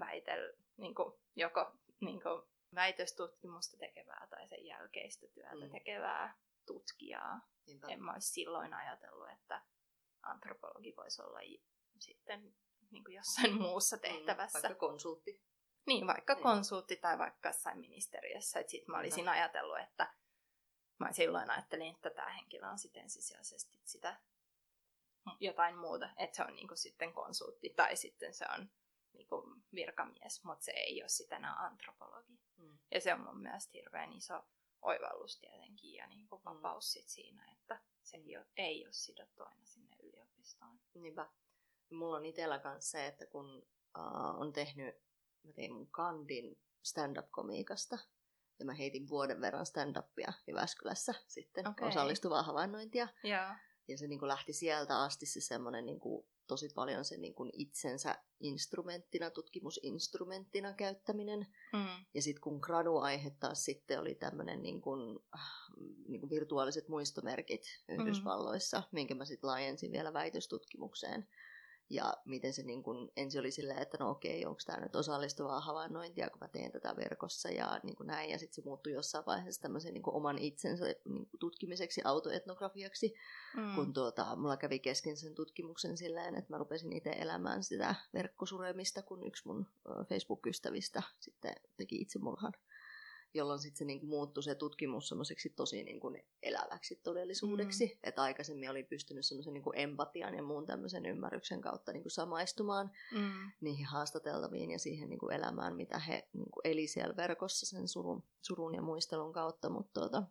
väitel, 0.00 0.52
niin 0.76 0.94
kuin 0.94 1.12
joko 1.36 1.72
niin 2.00 2.22
kuin 2.22 2.42
väitöstutkimusta 2.74 3.76
tekevää 3.76 4.26
tai 4.30 4.48
sen 4.48 4.66
jälkeistä 4.66 5.26
työtä 5.34 5.54
Mm. 5.66 5.70
tekevää 5.70 6.36
tutkijaa. 6.66 7.40
Niinpä. 7.66 7.86
En 7.88 8.02
mä 8.02 8.12
olisi 8.12 8.28
silloin 8.30 8.74
ajatellut, 8.74 9.30
että 9.30 9.62
antropologi 10.22 10.94
voisi 10.96 11.22
olla 11.22 11.38
sitten 12.00 12.54
niin 12.90 13.04
kuin 13.04 13.14
jossain 13.14 13.54
muussa 13.62 13.98
tehtävässä. 13.98 14.58
Mm. 14.58 14.62
Vaikka 14.62 14.86
konsultti. 14.86 15.42
Niin, 15.86 16.06
vaikka 16.06 16.34
Niin. 16.34 16.42
konsultti 16.42 16.96
tai 16.96 17.18
vaikka 17.18 17.48
jossain 17.48 17.78
ministeriössä. 17.78 18.60
Että 18.60 18.70
sit 18.70 18.86
mä 18.88 18.98
olisin 18.98 19.16
Niinpä. 19.16 19.30
ajatellut, 19.30 19.78
että 19.78 20.14
mä 20.98 21.12
silloin 21.12 21.50
ajattelin, 21.50 21.94
että 21.94 22.10
tämä 22.10 22.30
henkilö 22.32 22.68
on 22.68 22.78
sitten 22.78 23.02
ensisijaisesti 23.02 23.80
sitä 23.84 24.20
jotain 25.40 25.76
muuta. 25.78 26.10
Että 26.16 26.36
se 26.36 26.44
on 26.44 26.54
niinku 26.54 26.76
sitten 26.76 27.12
konsultti 27.12 27.70
tai 27.76 27.96
sitten 27.96 28.34
se 28.34 28.44
on 28.58 28.70
niinku 29.12 29.54
virkamies, 29.74 30.44
mutta 30.44 30.64
se 30.64 30.72
ei 30.72 31.02
ole 31.02 31.08
sitten 31.08 31.36
enää 31.36 31.54
antropologi. 31.56 32.38
Mm. 32.56 32.78
Ja 32.90 33.00
se 33.00 33.14
on 33.14 33.20
mun 33.20 33.42
mielestä 33.42 33.70
hirveän 33.74 34.12
iso 34.12 34.44
oivallus 34.82 35.38
tietenkin 35.38 35.92
ja 35.92 36.06
niinku 36.06 36.40
vapaus 36.44 36.92
sit 36.92 37.08
siinä, 37.08 37.52
että 37.52 37.82
se 38.02 38.16
ei 38.16 38.36
ole, 38.36 38.46
ei 38.56 38.84
ole 38.86 38.92
sidottu 38.92 39.42
aina 39.42 39.64
sinne 39.64 39.96
yliopistoon. 40.02 40.80
Niinpä. 40.94 41.26
Mulla 41.90 42.16
on 42.16 42.26
itsellä 42.26 42.58
kanssa 42.58 42.90
se, 42.90 43.06
että 43.06 43.26
kun 43.26 43.66
uh, 43.98 44.40
on 44.40 44.52
tehnyt, 44.52 44.94
mä 45.42 45.52
tein 45.52 45.72
mun 45.72 45.90
kandin 45.90 46.58
stand-up-komiikasta, 46.82 47.98
ja 48.58 48.64
mä 48.64 48.74
heitin 48.74 49.08
vuoden 49.08 49.40
verran 49.40 49.66
stand-upia 49.66 50.32
Jyväskylässä 50.46 51.14
sitten, 51.26 51.68
Okei. 51.68 51.88
osallistuvaa 51.88 52.42
havainnointia. 52.42 53.08
Joo. 53.24 53.54
Ja 53.88 53.98
se 53.98 54.06
niin 54.06 54.18
kuin 54.18 54.28
lähti 54.28 54.52
sieltä 54.52 55.02
asti 55.02 55.26
se 55.26 55.40
semmoinen 55.40 55.86
niin 55.86 56.00
kuin, 56.00 56.26
tosi 56.46 56.68
paljon 56.74 57.04
se 57.04 57.16
niin 57.16 57.34
kuin 57.34 57.50
itsensä 57.52 58.18
instrumenttina, 58.40 59.30
tutkimusinstrumenttina 59.30 60.72
käyttäminen. 60.72 61.46
Mm. 61.72 62.04
Ja 62.14 62.22
sitten 62.22 62.40
kun 62.40 62.58
graduaihe 62.62 63.30
taas 63.30 63.64
sitten 63.64 64.00
oli 64.00 64.14
tämmöinen 64.14 64.62
niin 64.62 64.80
kuin, 64.80 65.18
niin 66.08 66.20
kuin 66.20 66.30
virtuaaliset 66.30 66.88
muistomerkit 66.88 67.62
Yhdysvalloissa, 67.88 68.78
mm. 68.78 68.84
minkä 68.92 69.14
mä 69.14 69.24
sitten 69.24 69.48
laajensin 69.48 69.92
vielä 69.92 70.12
väitöstutkimukseen. 70.12 71.28
Ja 71.90 72.14
miten 72.24 72.52
se 72.52 72.62
niin 72.62 72.82
kuin, 72.82 73.12
ensin 73.16 73.40
oli 73.40 73.50
silleen, 73.50 73.82
että 73.82 73.96
no 74.00 74.10
okei, 74.10 74.46
onko 74.46 74.60
tämä 74.66 74.80
nyt 74.80 74.96
osallistuvaa 74.96 75.60
havainnointia, 75.60 76.30
kun 76.30 76.38
mä 76.40 76.48
teen 76.48 76.72
tätä 76.72 76.96
verkossa 76.96 77.50
ja 77.50 77.80
niin 77.82 77.96
kuin 77.96 78.06
näin. 78.06 78.30
Ja 78.30 78.38
sitten 78.38 78.54
se 78.54 78.62
muuttui 78.64 78.92
jossain 78.92 79.26
vaiheessa 79.26 79.62
tämmöisen 79.62 79.94
niin 79.94 80.02
kuin 80.02 80.14
oman 80.14 80.38
itsensä 80.38 80.84
niin 80.84 81.26
kuin 81.26 81.40
tutkimiseksi, 81.40 82.00
autoetnografiaksi 82.04 83.14
Mm. 83.56 83.74
kun 83.74 83.92
tuota, 83.92 84.36
mulla 84.36 84.56
kävi 84.56 84.78
kesken 84.78 85.16
sen 85.16 85.34
tutkimuksen 85.34 85.96
silleen, 85.96 86.34
että 86.34 86.52
mä 86.52 86.58
rupesin 86.58 86.92
itse 86.92 87.10
elämään 87.10 87.62
sitä 87.62 87.94
verkkosuremista, 88.14 89.02
kun 89.02 89.26
yksi 89.26 89.46
mun 89.46 89.66
Facebook-ystävistä 90.08 91.02
sitten 91.20 91.54
teki 91.76 91.96
itsemurhan, 91.96 92.52
jolloin 93.36 93.58
sitten 93.58 93.78
se 93.78 93.84
niinku 93.84 94.06
muuttui 94.06 94.42
se 94.42 94.54
tutkimus 94.54 95.08
semmoiseksi 95.08 95.50
tosi 95.50 95.84
niinku 95.84 96.12
eläväksi 96.42 97.00
todellisuudeksi, 97.02 97.86
mm. 97.86 97.98
että 98.02 98.22
aikaisemmin 98.22 98.70
oli 98.70 98.82
pystynyt 98.82 99.26
semmoisen 99.26 99.52
niinku 99.52 99.72
empatian 99.74 100.34
ja 100.34 100.42
muun 100.42 100.66
tämmöisen 100.66 101.06
ymmärryksen 101.06 101.60
kautta 101.60 101.92
niinku 101.92 102.10
samaistumaan 102.10 102.90
Mm. 103.12 103.52
niihin 103.60 103.86
haastateltaviin 103.86 104.70
ja 104.70 104.78
siihen 104.78 105.08
niinku 105.08 105.28
elämään, 105.28 105.76
mitä 105.76 105.98
he 105.98 106.28
niinku 106.32 106.60
eli 106.64 106.86
siellä 106.86 107.16
verkossa 107.16 107.66
sen 107.66 107.88
surun, 107.88 108.22
surun 108.42 108.74
ja 108.74 108.82
muistelun 108.82 109.32
kautta, 109.32 109.70
mutta 109.70 110.00
tuota, 110.00 110.22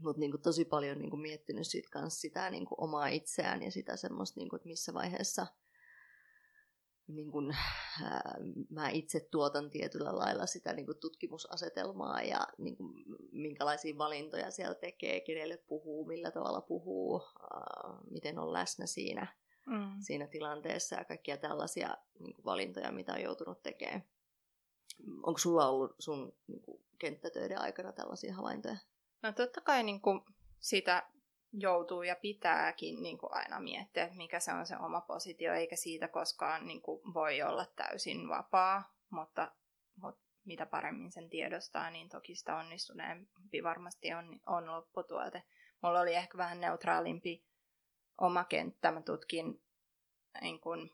mut 0.00 0.16
niinku 0.16 0.38
tosi 0.38 0.64
paljon 0.64 0.98
niinku 0.98 1.16
miettinyt 1.16 1.66
sit 1.66 1.88
kans 1.88 2.20
sitä 2.20 2.50
niinku 2.50 2.74
omaa 2.78 3.08
itseään 3.08 3.62
ja 3.62 3.70
sitä 3.70 3.96
semmoista, 3.96 4.40
niinku, 4.40 4.56
että 4.56 4.68
missä 4.68 4.94
vaiheessa 4.94 5.46
niinku, 7.06 7.42
ää, 8.02 8.34
mä 8.70 8.88
itse 8.88 9.28
tuotan 9.30 9.70
tietyllä 9.70 10.18
lailla 10.18 10.46
sitä 10.46 10.72
niinku, 10.72 10.94
tutkimusasetelmaa 10.94 12.22
ja 12.22 12.46
niinku, 12.58 12.84
minkälaisia 13.32 13.98
valintoja 13.98 14.50
siellä 14.50 14.74
tekee, 14.74 15.20
kenelle 15.20 15.56
puhuu, 15.56 16.04
millä 16.04 16.30
tavalla 16.30 16.60
puhuu, 16.60 17.22
ää, 17.40 17.98
miten 18.10 18.38
on 18.38 18.52
läsnä 18.52 18.86
siinä 18.86 19.26
mm. 19.66 19.96
siinä 20.00 20.26
tilanteessa 20.26 20.96
ja 20.96 21.04
kaikkia 21.04 21.36
tällaisia 21.36 21.96
niin 22.18 22.34
kuin 22.34 22.44
valintoja, 22.44 22.92
mitä 22.92 23.12
on 23.12 23.22
joutunut 23.22 23.62
tekemään. 23.62 24.04
Onko 25.22 25.38
sulla 25.38 25.68
ollut 25.68 25.94
sun 25.98 26.32
niin 26.46 26.60
kuin, 26.62 26.84
kenttätöiden 26.98 27.60
aikana 27.60 27.92
tällaisia 27.92 28.34
havaintoja? 28.34 28.76
No 29.22 29.32
totta 29.32 29.60
kai 29.60 29.82
niin 29.82 30.00
kuin, 30.00 30.20
sitä 30.60 31.08
joutuu 31.58 32.02
ja 32.02 32.16
pitääkin 32.16 33.02
niin 33.02 33.18
kuin 33.18 33.34
aina 33.34 33.60
miettiä, 33.60 34.04
että 34.04 34.16
mikä 34.16 34.40
se 34.40 34.52
on 34.52 34.66
se 34.66 34.76
oma 34.76 35.00
positio, 35.00 35.54
eikä 35.54 35.76
siitä 35.76 36.08
koskaan 36.08 36.66
niin 36.66 36.82
kuin, 36.82 37.14
voi 37.14 37.42
olla 37.42 37.66
täysin 37.76 38.28
vapaa, 38.28 38.94
mutta, 39.10 39.52
mutta 39.96 40.24
mitä 40.44 40.66
paremmin 40.66 41.12
sen 41.12 41.30
tiedostaa, 41.30 41.90
niin 41.90 42.08
toki 42.08 42.34
sitä 42.34 42.56
onnistuneempi 42.56 43.62
varmasti 43.62 44.14
on, 44.14 44.40
on 44.46 44.66
lopputuote. 44.66 45.42
Mulla 45.82 46.00
oli 46.00 46.14
ehkä 46.14 46.38
vähän 46.38 46.60
neutraalimpi 46.60 47.44
oma 48.20 48.44
kenttä. 48.44 48.90
Mä 48.90 49.02
tutkin 49.02 49.62
niin 50.40 50.60
kuin, 50.60 50.90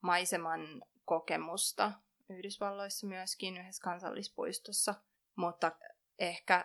maiseman 0.00 0.84
kokemusta 1.04 1.92
Yhdysvalloissa 2.28 3.06
myöskin 3.06 3.56
yhdessä 3.56 3.82
kansallispuistossa, 3.82 4.94
mutta 5.36 5.72
ehkä 6.18 6.64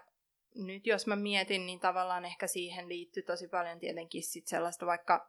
nyt 0.58 0.88
jos 0.88 1.08
mä 1.08 1.16
mietin, 1.16 1.66
niin 1.66 1.80
tavallaan 1.80 2.26
ehkä 2.26 2.48
siihen 2.48 2.90
liittyy 2.90 3.24
tosi 3.24 3.48
paljon 3.48 3.80
tietenkin 3.80 4.24
sit 4.24 4.48
sellaista, 4.48 4.86
vaikka, 4.86 5.28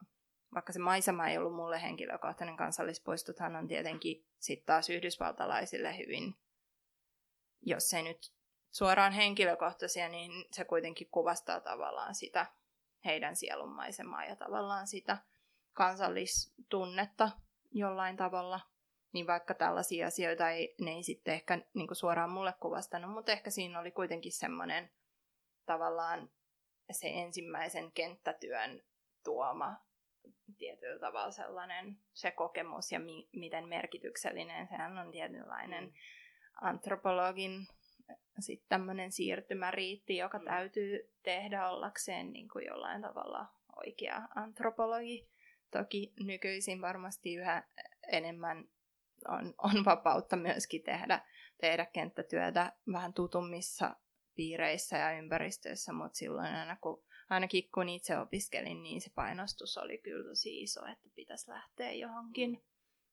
vaikka 0.53 0.73
se 0.73 0.79
maisema 0.79 1.29
ei 1.29 1.37
ollut 1.37 1.55
mulle 1.55 1.81
henkilökohtainen 1.81 2.57
kansallispuistothan 2.57 3.55
on 3.55 3.67
tietenkin 3.67 4.25
sitten 4.39 4.65
taas 4.65 4.89
yhdysvaltalaisille 4.89 5.97
hyvin, 5.97 6.35
jos 7.61 7.93
ei 7.93 8.03
nyt 8.03 8.33
suoraan 8.71 9.11
henkilökohtaisia, 9.13 10.09
niin 10.09 10.45
se 10.51 10.65
kuitenkin 10.65 11.09
kuvastaa 11.11 11.59
tavallaan 11.59 12.15
sitä 12.15 12.45
heidän 13.05 13.35
sielunmaisemaa 13.35 14.25
ja 14.25 14.35
tavallaan 14.35 14.87
sitä 14.87 15.17
kansallistunnetta 15.73 17.29
jollain 17.71 18.17
tavalla. 18.17 18.59
Niin 19.13 19.27
vaikka 19.27 19.53
tällaisia 19.53 20.07
asioita 20.07 20.49
ei, 20.49 20.75
ne 20.81 20.91
ei 20.91 21.03
sitten 21.03 21.33
ehkä 21.33 21.61
niin 21.73 21.95
suoraan 21.95 22.29
mulle 22.29 22.53
kuvastanut, 22.59 23.11
mutta 23.11 23.31
ehkä 23.31 23.49
siinä 23.49 23.79
oli 23.79 23.91
kuitenkin 23.91 24.31
semmoinen 24.31 24.91
tavallaan 25.69 26.29
se 26.91 27.07
ensimmäisen 27.09 27.91
kenttätyön 27.91 28.81
tuoma 29.23 29.75
tietyllä 30.57 30.99
tavalla 30.99 31.31
sellainen 31.31 31.97
se 32.13 32.31
kokemus 32.31 32.91
ja 32.91 32.99
mi- 32.99 33.29
miten 33.31 33.67
merkityksellinen 33.67 34.67
sehän 34.67 34.97
on 34.97 35.11
tietynlainen 35.11 35.83
mm. 35.83 35.91
antropologin 36.61 37.67
sitten 38.39 38.69
tämmöinen 38.69 39.11
siirtymäriitti, 39.11 40.17
joka 40.17 40.39
mm. 40.39 40.45
täytyy 40.45 41.13
tehdä 41.23 41.69
ollakseen 41.69 42.33
niin 42.33 42.49
kuin 42.49 42.65
jollain 42.65 43.01
tavalla 43.01 43.45
oikea 43.75 44.21
antropologi. 44.35 45.29
Toki 45.71 46.13
nykyisin 46.19 46.81
varmasti 46.81 47.35
yhä 47.35 47.63
enemmän 48.11 48.69
on, 49.27 49.53
on 49.57 49.85
vapautta 49.85 50.35
myöskin 50.35 50.83
tehdä, 50.83 51.25
tehdä 51.61 51.85
kenttätyötä 51.85 52.73
vähän 52.91 53.13
tutummissa 53.13 53.95
piireissä 54.39 54.97
ja 54.97 55.17
ympäristöissä, 55.17 55.93
mutta 55.93 56.17
silloin 56.17 56.53
aina 56.53 56.77
kun, 56.81 57.03
ainakin 57.29 57.71
kun 57.71 57.89
itse 57.89 58.17
opiskelin, 58.17 58.83
niin 58.83 59.01
se 59.01 59.09
painostus 59.15 59.77
oli 59.77 59.97
kyllä 59.97 60.29
tosi 60.29 60.61
iso, 60.61 60.85
että 60.85 61.09
pitäisi 61.15 61.51
lähteä 61.51 61.91
johonkin 61.91 62.63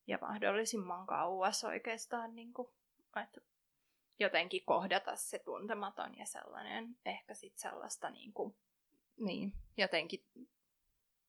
ja 0.07 0.19
mahdollisimman 0.21 1.07
kauas 1.07 1.65
oikeastaan, 1.65 2.35
niin 2.35 2.53
kuin, 2.53 2.69
että 3.25 3.41
jotenkin 4.19 4.65
kohdata 4.65 5.17
se 5.17 5.39
tuntematon 5.39 6.19
ja 6.19 6.27
sellainen 6.27 6.97
ehkä 7.05 7.35
sitten 7.35 7.71
sellaista 7.71 8.11
niin 8.11 8.33
kuin, 8.33 8.57
niin, 9.17 9.53
jotenkin 9.77 10.25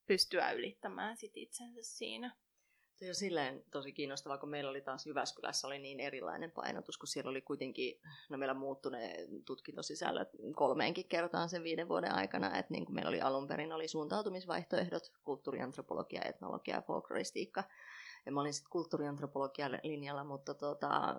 pystyä 0.08 0.52
ylittämään 0.52 1.18
sit 1.18 1.38
itsensä 1.38 1.80
siinä. 1.82 2.36
Se 3.00 3.10
on 3.10 3.16
silleen 3.16 3.64
tosi 3.72 3.92
kiinnostavaa, 3.92 4.38
kun 4.38 4.50
meillä 4.50 4.70
oli 4.70 4.82
taas 4.82 5.06
Jyväskylässä 5.06 5.68
oli 5.68 5.80
niin 5.80 6.00
erilainen 6.00 6.52
painotus, 6.52 6.98
kun 6.98 7.08
siellä 7.08 7.30
oli 7.30 7.42
kuitenkin, 7.42 8.00
no 8.30 8.38
meillä 8.38 8.54
muuttuneet 8.54 9.30
tutkintosisällöt 9.46 10.30
kolmeenkin 10.56 11.06
kertaan 11.06 11.50
sen 11.50 11.64
viiden 11.64 11.90
vuoden 11.90 12.14
aikana, 12.14 12.58
että 12.58 12.74
niin 12.74 12.86
kuin 12.86 12.96
meillä 12.96 13.10
oli 13.10 13.22
alun 13.22 13.48
perin 13.48 13.74
oli 13.74 13.88
suuntautumisvaihtoehdot, 13.88 15.12
kulttuuriantropologia, 15.24 16.22
etnologia 16.22 16.76
ja 16.76 16.82
folkloristiikka, 16.82 17.64
ja 18.28 18.32
mä 18.32 18.42
olin 18.42 18.54
sitten 18.54 18.72
kulttuuriantropologian 18.72 19.80
linjalla, 19.84 20.24
mutta 20.24 20.54
tota, 20.54 21.16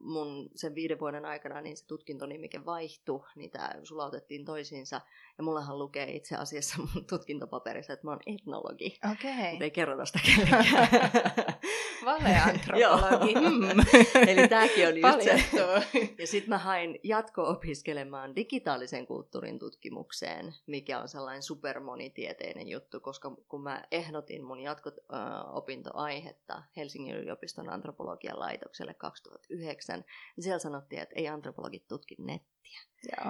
mun 0.00 0.50
sen 0.54 0.74
viiden 0.74 0.98
vuoden 0.98 1.24
aikana 1.24 1.60
niin 1.60 1.76
se 1.76 1.86
tutkintonimike 1.86 2.64
vaihtui, 2.64 3.24
niitä 3.36 3.74
sulautettiin 3.82 4.44
toisiinsa. 4.44 5.00
Ja 5.38 5.44
mullahan 5.44 5.78
lukee 5.78 6.16
itse 6.16 6.36
asiassa 6.36 6.78
mun 6.78 7.04
tutkintopaperissa, 7.10 7.92
että 7.92 8.06
mä 8.06 8.10
oon 8.10 8.20
etnologi. 8.26 8.98
Okei. 9.12 9.32
Okay. 9.32 9.56
ei 9.60 9.70
kerrota 9.70 10.04
sitä 10.04 10.20
kellekään. 10.26 10.64
Valeantropologi. 12.06 13.34
mm. 13.50 13.80
Eli 14.28 14.48
tääkin 14.48 14.88
on 14.88 14.96
just 14.96 15.22
se. 15.24 15.44
Ja 16.18 16.26
sitten 16.26 16.48
mä 16.48 16.58
hain 16.58 16.98
jatko-opiskelemaan 17.02 18.36
digitaalisen 18.36 19.06
kulttuurin 19.06 19.58
tutkimukseen, 19.58 20.54
mikä 20.66 21.00
on 21.00 21.08
sellainen 21.08 21.42
supermonitieteinen 21.42 22.68
juttu, 22.68 23.00
koska 23.00 23.36
kun 23.48 23.62
mä 23.62 23.84
ehdotin 23.90 24.44
mun 24.44 24.60
jatko-opintoaihetta 24.60 26.62
Helsingin 26.76 27.16
yliopiston 27.16 27.72
antropologian 27.72 28.40
laitokselle 28.40 28.94
2009, 28.94 30.04
niin 30.36 30.44
siellä 30.44 30.58
sanottiin, 30.58 31.02
että 31.02 31.14
ei 31.18 31.28
antropologit 31.28 31.88
tutki 31.88 32.14
nettiä. 32.18 32.55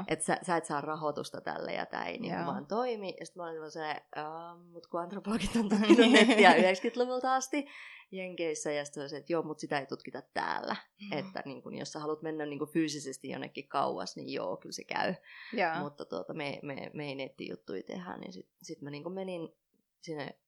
Että 0.08 0.24
sä, 0.24 0.38
sä 0.42 0.56
et 0.56 0.64
saa 0.64 0.80
rahoitusta 0.80 1.40
tälle 1.40 1.72
ja 1.72 1.86
tämä 1.86 2.04
ei 2.04 2.18
niin 2.18 2.46
vaan 2.46 2.66
toimi. 2.66 3.14
Ja 3.20 3.26
sitten 3.26 3.42
mä 3.42 3.50
olin 3.50 3.70
se, 3.70 4.02
mutta 4.72 4.88
kun 4.88 5.00
antropologit 5.00 5.56
on 5.56 5.68
tutkinut 5.70 6.12
nettiä 6.12 6.52
90-luvulta 6.52 7.34
asti 7.34 7.66
Jenkeissä, 8.10 8.72
ja 8.72 8.84
sitten 8.84 9.18
että 9.18 9.32
joo, 9.32 9.42
mutta 9.42 9.60
sitä 9.60 9.78
ei 9.78 9.86
tutkita 9.86 10.22
täällä. 10.34 10.76
Mm. 11.00 11.18
Että 11.18 11.42
niin 11.44 11.62
kun, 11.62 11.74
jos 11.74 11.92
sä 11.92 12.00
haluat 12.00 12.22
mennä 12.22 12.46
niin 12.46 12.58
kun 12.58 12.68
fyysisesti 12.68 13.28
jonnekin 13.28 13.68
kauas, 13.68 14.16
niin 14.16 14.32
joo, 14.32 14.56
kyllä 14.56 14.72
se 14.72 14.84
käy. 14.84 15.14
Ja. 15.52 15.80
Mutta 15.80 16.04
tuota, 16.04 16.34
me, 16.34 16.60
me, 16.62 16.90
me 16.94 17.08
ei 17.08 17.14
nettijuttuja 17.14 17.82
tehdä, 17.82 18.16
niin 18.16 18.32
sitten 18.32 18.56
sit 18.62 18.82
mä 18.82 18.90
niin 18.90 19.12
menin 19.12 19.48
sinne 20.00 20.38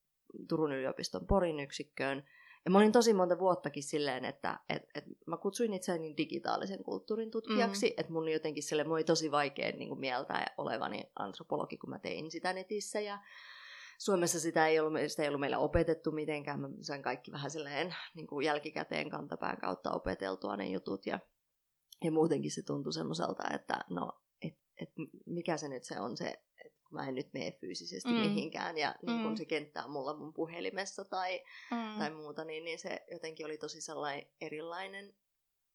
Turun 0.48 0.72
yliopiston 0.72 1.26
Porin 1.26 1.60
yksikköön, 1.60 2.24
ja 2.64 2.70
mä 2.70 2.78
olin 2.78 2.92
tosi 2.92 3.12
monta 3.12 3.38
vuottakin 3.38 3.82
silleen, 3.82 4.24
että 4.24 4.60
et, 4.68 4.82
et 4.94 5.04
mä 5.26 5.36
kutsuin 5.36 5.74
itseäni 5.74 6.16
digitaalisen 6.16 6.84
kulttuurin 6.84 7.30
tutkijaksi, 7.30 7.86
mm. 7.86 7.94
että 7.96 8.12
mun 8.12 8.28
jotenkin 8.28 8.62
sille, 8.62 8.84
mun 8.84 8.92
oli 8.92 9.04
tosi 9.04 9.30
vaikea 9.30 9.72
niin 9.72 9.88
kuin 9.88 10.00
mieltää 10.00 10.54
olevani 10.58 11.10
antropologi, 11.18 11.76
kun 11.76 11.90
mä 11.90 11.98
tein 11.98 12.30
sitä 12.30 12.52
netissä. 12.52 13.00
Ja 13.00 13.18
Suomessa 13.98 14.40
sitä 14.40 14.66
ei 14.66 14.80
ollut, 14.80 15.00
sitä 15.06 15.22
ei 15.22 15.28
ollut 15.28 15.40
meillä 15.40 15.58
opetettu 15.58 16.12
mitenkään, 16.12 16.60
mä 16.60 16.68
sain 16.80 17.02
kaikki 17.02 17.32
vähän 17.32 17.50
silleen 17.50 17.94
niin 18.14 18.26
kuin 18.26 18.46
jälkikäteen 18.46 19.10
kantapään 19.10 19.56
kautta 19.60 19.90
opeteltua 19.90 20.56
ne 20.56 20.66
jutut. 20.68 21.06
Ja, 21.06 21.18
ja 22.04 22.12
muutenkin 22.12 22.50
se 22.50 22.62
tuntui 22.62 22.92
semmoiselta, 22.92 23.42
että 23.54 23.84
no, 23.90 24.12
et, 24.42 24.54
et 24.80 24.90
mikä 25.26 25.56
se 25.56 25.68
nyt 25.68 25.84
se 25.84 26.00
on 26.00 26.16
se 26.16 26.42
kun 26.88 27.00
mä 27.00 27.08
en 27.08 27.14
nyt 27.14 27.32
mene 27.32 27.52
fyysisesti 27.52 28.08
mm. 28.08 28.14
mihinkään 28.14 28.78
ja 28.78 28.94
niin 29.06 29.22
kun 29.22 29.30
mm. 29.30 29.36
se 29.36 29.44
kenttä 29.44 29.84
on 29.84 29.90
mulla 29.90 30.16
mun 30.16 30.32
puhelimessa 30.32 31.04
tai, 31.04 31.44
mm. 31.70 31.98
tai 31.98 32.10
muuta, 32.10 32.44
niin, 32.44 32.64
niin 32.64 32.78
se 32.78 33.04
jotenkin 33.10 33.46
oli 33.46 33.58
tosi 33.58 33.80
sellainen 33.80 34.26
erilainen 34.40 35.14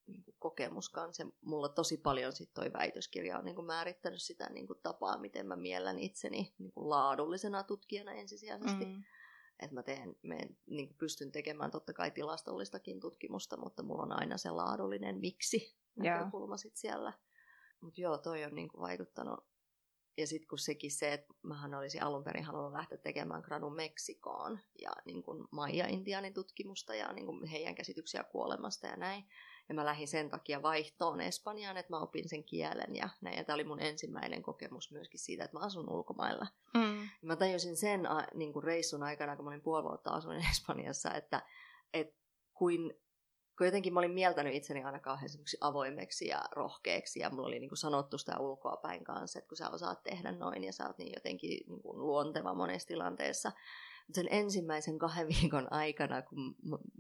niin 0.08 0.24
kuin 0.24 0.36
kokemus 0.40 0.90
kanssa. 0.90 1.28
Mulla 1.42 1.70
tosi 1.70 1.98
paljon 1.98 2.34
sit 2.34 2.54
toi 2.54 2.74
väitöskirja 2.74 3.38
on 3.38 3.46
niin 3.46 3.56
kuin 3.56 3.68
määrittänyt 3.68 4.22
sitä 4.22 4.50
niin 4.50 4.68
kuin 4.68 4.80
tapaa, 4.84 5.18
miten 5.18 5.48
mä 5.48 5.56
miellän 5.56 6.00
itseni 6.00 6.54
niin 6.58 6.72
kuin 6.72 6.90
laadullisena 6.90 7.64
tutkijana 7.64 8.12
ensisijaisesti. 8.12 8.86
Mm. 8.86 9.04
Että 9.60 9.76
mä 9.76 9.84
teen, 9.84 10.16
meen, 10.22 10.58
niin 10.66 10.88
kuin 10.88 10.98
pystyn 10.98 11.32
tekemään 11.32 11.72
totta 11.72 11.94
kai 11.94 12.12
tilastollistakin 12.12 13.00
tutkimusta, 13.00 13.58
mutta 13.58 13.84
mulla 13.84 14.04
on 14.04 14.20
aina 14.20 14.38
se 14.38 14.52
laadullinen 14.52 15.20
miksi 15.20 15.78
näkökulma 15.96 16.58
sit 16.58 16.76
siellä. 16.76 17.14
Mutta 17.82 18.02
joo, 18.02 18.18
toi 18.18 18.44
on 18.44 18.56
niin 18.56 18.70
kuin 18.70 18.82
vaikuttanut 18.82 19.53
ja 20.18 20.28
sitten 20.28 20.48
kun 20.48 20.60
sekin 20.60 20.92
se, 20.92 21.14
että 21.14 21.34
mähän 21.44 21.74
olisin 21.74 22.04
alun 22.04 22.24
perin 22.24 22.44
halunnut 22.44 22.74
lähteä 22.74 22.98
tekemään 22.98 23.42
gradun 23.42 23.76
Meksikoon 23.76 24.60
ja 24.82 24.92
niin 25.06 25.24
kuin 25.24 25.48
Maija-Intianin 25.52 26.34
tutkimusta 26.34 26.96
ja 26.96 27.14
niin 27.14 27.26
kuin 27.26 27.48
heidän 27.48 27.76
käsityksiä 27.76 28.24
kuolemasta 28.24 28.88
ja 28.88 28.98
näin. 28.98 29.26
Ja 29.70 29.76
mä 29.76 29.86
lähdin 29.86 30.08
sen 30.08 30.30
takia 30.30 30.62
vaihtoon 30.62 31.22
Espanjaan, 31.22 31.78
että 31.78 31.94
mä 31.94 32.00
opin 32.00 32.30
sen 32.30 32.44
kielen 32.44 32.96
ja 32.96 33.10
näin. 33.22 33.38
Ja 33.38 33.44
tämä 33.44 33.56
oli 33.56 33.64
mun 33.64 33.80
ensimmäinen 33.80 34.44
kokemus 34.44 34.92
myöskin 34.92 35.20
siitä, 35.20 35.44
että 35.44 35.58
mä 35.58 35.66
asun 35.66 35.90
ulkomailla. 35.90 36.48
Mm. 36.74 37.10
Mä 37.22 37.36
tajusin 37.36 37.78
sen 37.78 38.02
niin 38.34 38.54
kuin 38.54 38.64
reissun 38.64 39.04
aikana, 39.04 39.36
kun 39.36 39.46
mä 39.46 39.50
olin 39.50 39.62
puoli 39.62 39.84
vuotta 39.84 40.12
asuin 40.12 40.46
Espanjassa, 40.52 41.14
että, 41.14 41.42
että 41.94 42.16
kuin 42.54 42.94
kun 43.64 43.68
jotenkin 43.68 43.94
mä 43.94 44.00
olin 44.00 44.12
mieltänyt 44.12 44.56
itseni 44.56 44.84
aina 44.84 45.00
kauhean 45.00 45.30
avoimeksi 45.62 46.28
ja 46.28 46.42
rohkeaksi 46.52 47.20
ja 47.20 47.30
mulla 47.30 47.48
oli 47.48 47.60
niin 47.60 47.70
kuin 47.70 47.78
sanottu 47.78 48.18
sitä 48.18 48.40
ulkoa 48.40 48.78
päin 48.78 49.04
kanssa, 49.04 49.40
että 49.40 49.50
kun 49.50 49.58
sä 49.58 49.70
osaat 49.70 50.04
tehdä 50.04 50.32
noin 50.32 50.64
ja 50.64 50.74
sä 50.74 50.88
oot 50.88 50.98
niin 50.98 51.14
jotenkin 51.16 51.64
niin 51.68 51.82
kuin 51.82 52.00
luonteva 52.00 52.54
monessa 52.54 52.88
tilanteessa, 52.88 53.52
sen 54.12 54.28
ensimmäisen 54.32 55.00
kahden 55.00 55.28
viikon 55.42 55.74
aikana, 55.74 56.22
kun 56.22 56.56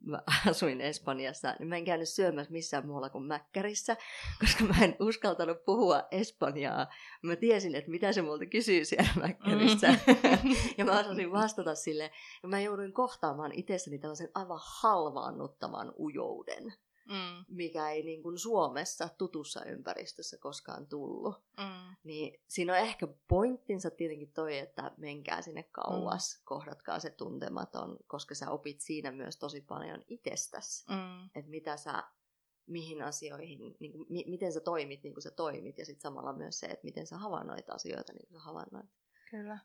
mä 0.05 0.21
asuin 0.47 0.81
Espanjassa, 0.81 1.55
niin 1.59 1.67
mä 1.67 1.75
en 1.75 1.85
käynyt 1.85 2.09
syömässä 2.09 2.51
missään 2.51 2.87
muualla 2.87 3.09
kuin 3.09 3.23
Mäkkärissä, 3.23 3.97
koska 4.41 4.63
mä 4.63 4.83
en 4.83 4.95
uskaltanut 4.99 5.65
puhua 5.65 6.03
Espanjaa. 6.11 6.87
Mä 7.21 7.35
tiesin, 7.35 7.75
että 7.75 7.91
mitä 7.91 8.13
se 8.13 8.21
multa 8.21 8.45
kysyy 8.45 8.85
siellä 8.85 9.09
Mäkkärissä. 9.21 9.91
Mm. 9.91 10.55
ja 10.77 10.85
mä 10.85 10.99
osasin 10.99 11.31
vastata 11.31 11.75
sille. 11.75 12.11
Ja 12.43 12.49
mä 12.49 12.61
jouduin 12.61 12.93
kohtaamaan 12.93 13.51
itsessäni 13.51 13.99
tällaisen 13.99 14.31
aivan 14.35 14.59
halvaannuttavan 14.61 15.93
ujouden 15.99 16.73
mm. 17.05 17.45
mikä 17.47 17.89
ei 17.89 18.03
niin 18.03 18.23
kuin 18.23 18.37
Suomessa 18.37 19.09
tutussa 19.17 19.65
ympäristössä 19.65 20.37
koskaan 20.37 20.87
tullut. 20.87 21.35
Mm. 21.57 21.95
Niin 22.03 22.41
siinä 22.47 22.73
on 22.73 22.79
ehkä 22.79 23.07
pointtinsa 23.27 23.91
tietenkin 23.91 24.33
toi, 24.33 24.57
että 24.57 24.91
menkää 24.97 25.41
sinne 25.41 25.63
kauas, 25.63 26.37
mm. 26.37 26.41
kohdatkaa 26.45 26.99
se 26.99 27.09
tuntematon, 27.09 27.97
koska 28.07 28.35
sä 28.35 28.51
opit 28.51 28.81
siinä 28.81 29.11
myös 29.11 29.37
tosi 29.37 29.61
paljon 29.61 30.01
itsestäsi. 30.07 30.85
Mm. 30.89 31.25
Että 31.35 31.51
mitä 31.51 31.77
sä 31.77 32.03
mihin 32.67 33.01
asioihin, 33.01 33.75
niin 33.79 33.91
kuin, 33.91 34.05
mi- 34.09 34.25
miten 34.27 34.53
sä 34.53 34.59
toimit 34.59 35.03
niin 35.03 35.13
kuin 35.13 35.21
sä 35.21 35.31
toimit, 35.31 35.77
ja 35.77 35.85
sitten 35.85 36.01
samalla 36.01 36.33
myös 36.33 36.59
se, 36.59 36.65
että 36.65 36.83
miten 36.85 37.07
sä 37.07 37.17
havainnoit 37.17 37.69
asioita 37.69 38.13
niin 38.13 38.27
kuin 38.27 38.33
sä 38.33 38.39
havainnoit. 38.39 38.89
Kyllä. 39.31 39.59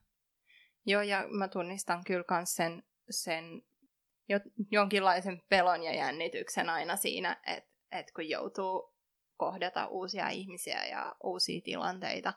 Joo, 0.86 1.02
ja 1.02 1.28
mä 1.30 1.48
tunnistan 1.48 2.04
kyllä 2.06 2.24
myös 2.30 2.54
sen, 2.54 2.82
sen 3.10 3.62
jonkinlaisen 4.70 5.42
pelon 5.48 5.82
ja 5.82 5.94
jännityksen 5.94 6.68
aina 6.68 6.96
siinä, 6.96 7.40
että 7.46 7.70
et 7.92 8.12
kun 8.12 8.28
joutuu 8.28 8.94
kohdata 9.36 9.86
uusia 9.86 10.28
ihmisiä 10.28 10.86
ja 10.86 11.16
uusia 11.22 11.60
tilanteita. 11.64 12.32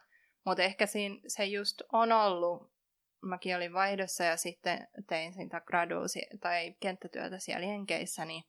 Mutta 0.46 0.64
ehkä 0.64 0.86
siinä, 0.86 1.16
se 1.28 1.46
just 1.46 1.82
on 1.94 2.12
ollut, 2.12 2.72
mäkin 3.22 3.56
olin 3.56 3.74
vaihdossa 3.74 4.24
ja 4.24 4.38
sitten 4.38 4.88
tein 5.08 5.34
sitä 5.34 5.62
graduusi 5.62 6.22
tai 6.40 6.76
kenttätyötä 6.80 7.40
siellä 7.40 7.68
Jenkeissä, 7.68 8.26
niin 8.26 8.44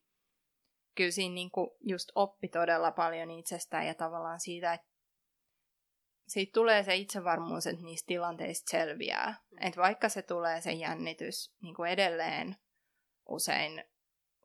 kyllä 0.95 1.11
siinä 1.11 1.35
niinku 1.35 1.77
just 1.81 2.09
oppi 2.15 2.49
todella 2.49 2.91
paljon 2.91 3.31
itsestään 3.31 3.87
ja 3.87 3.95
tavallaan 3.95 4.41
siitä, 4.41 4.73
että 4.73 4.87
siitä 6.29 6.53
tulee 6.55 6.83
se 6.83 6.97
itsevarmuus, 6.97 7.67
että 7.67 7.83
niistä 7.83 8.07
tilanteista 8.07 8.71
selviää. 8.71 9.35
Että 9.61 9.81
vaikka 9.81 10.09
se 10.09 10.23
tulee 10.23 10.61
se 10.61 10.73
jännitys 10.73 11.55
niin 11.63 11.75
kuin 11.75 11.91
edelleen 11.91 12.57
usein, 13.29 13.85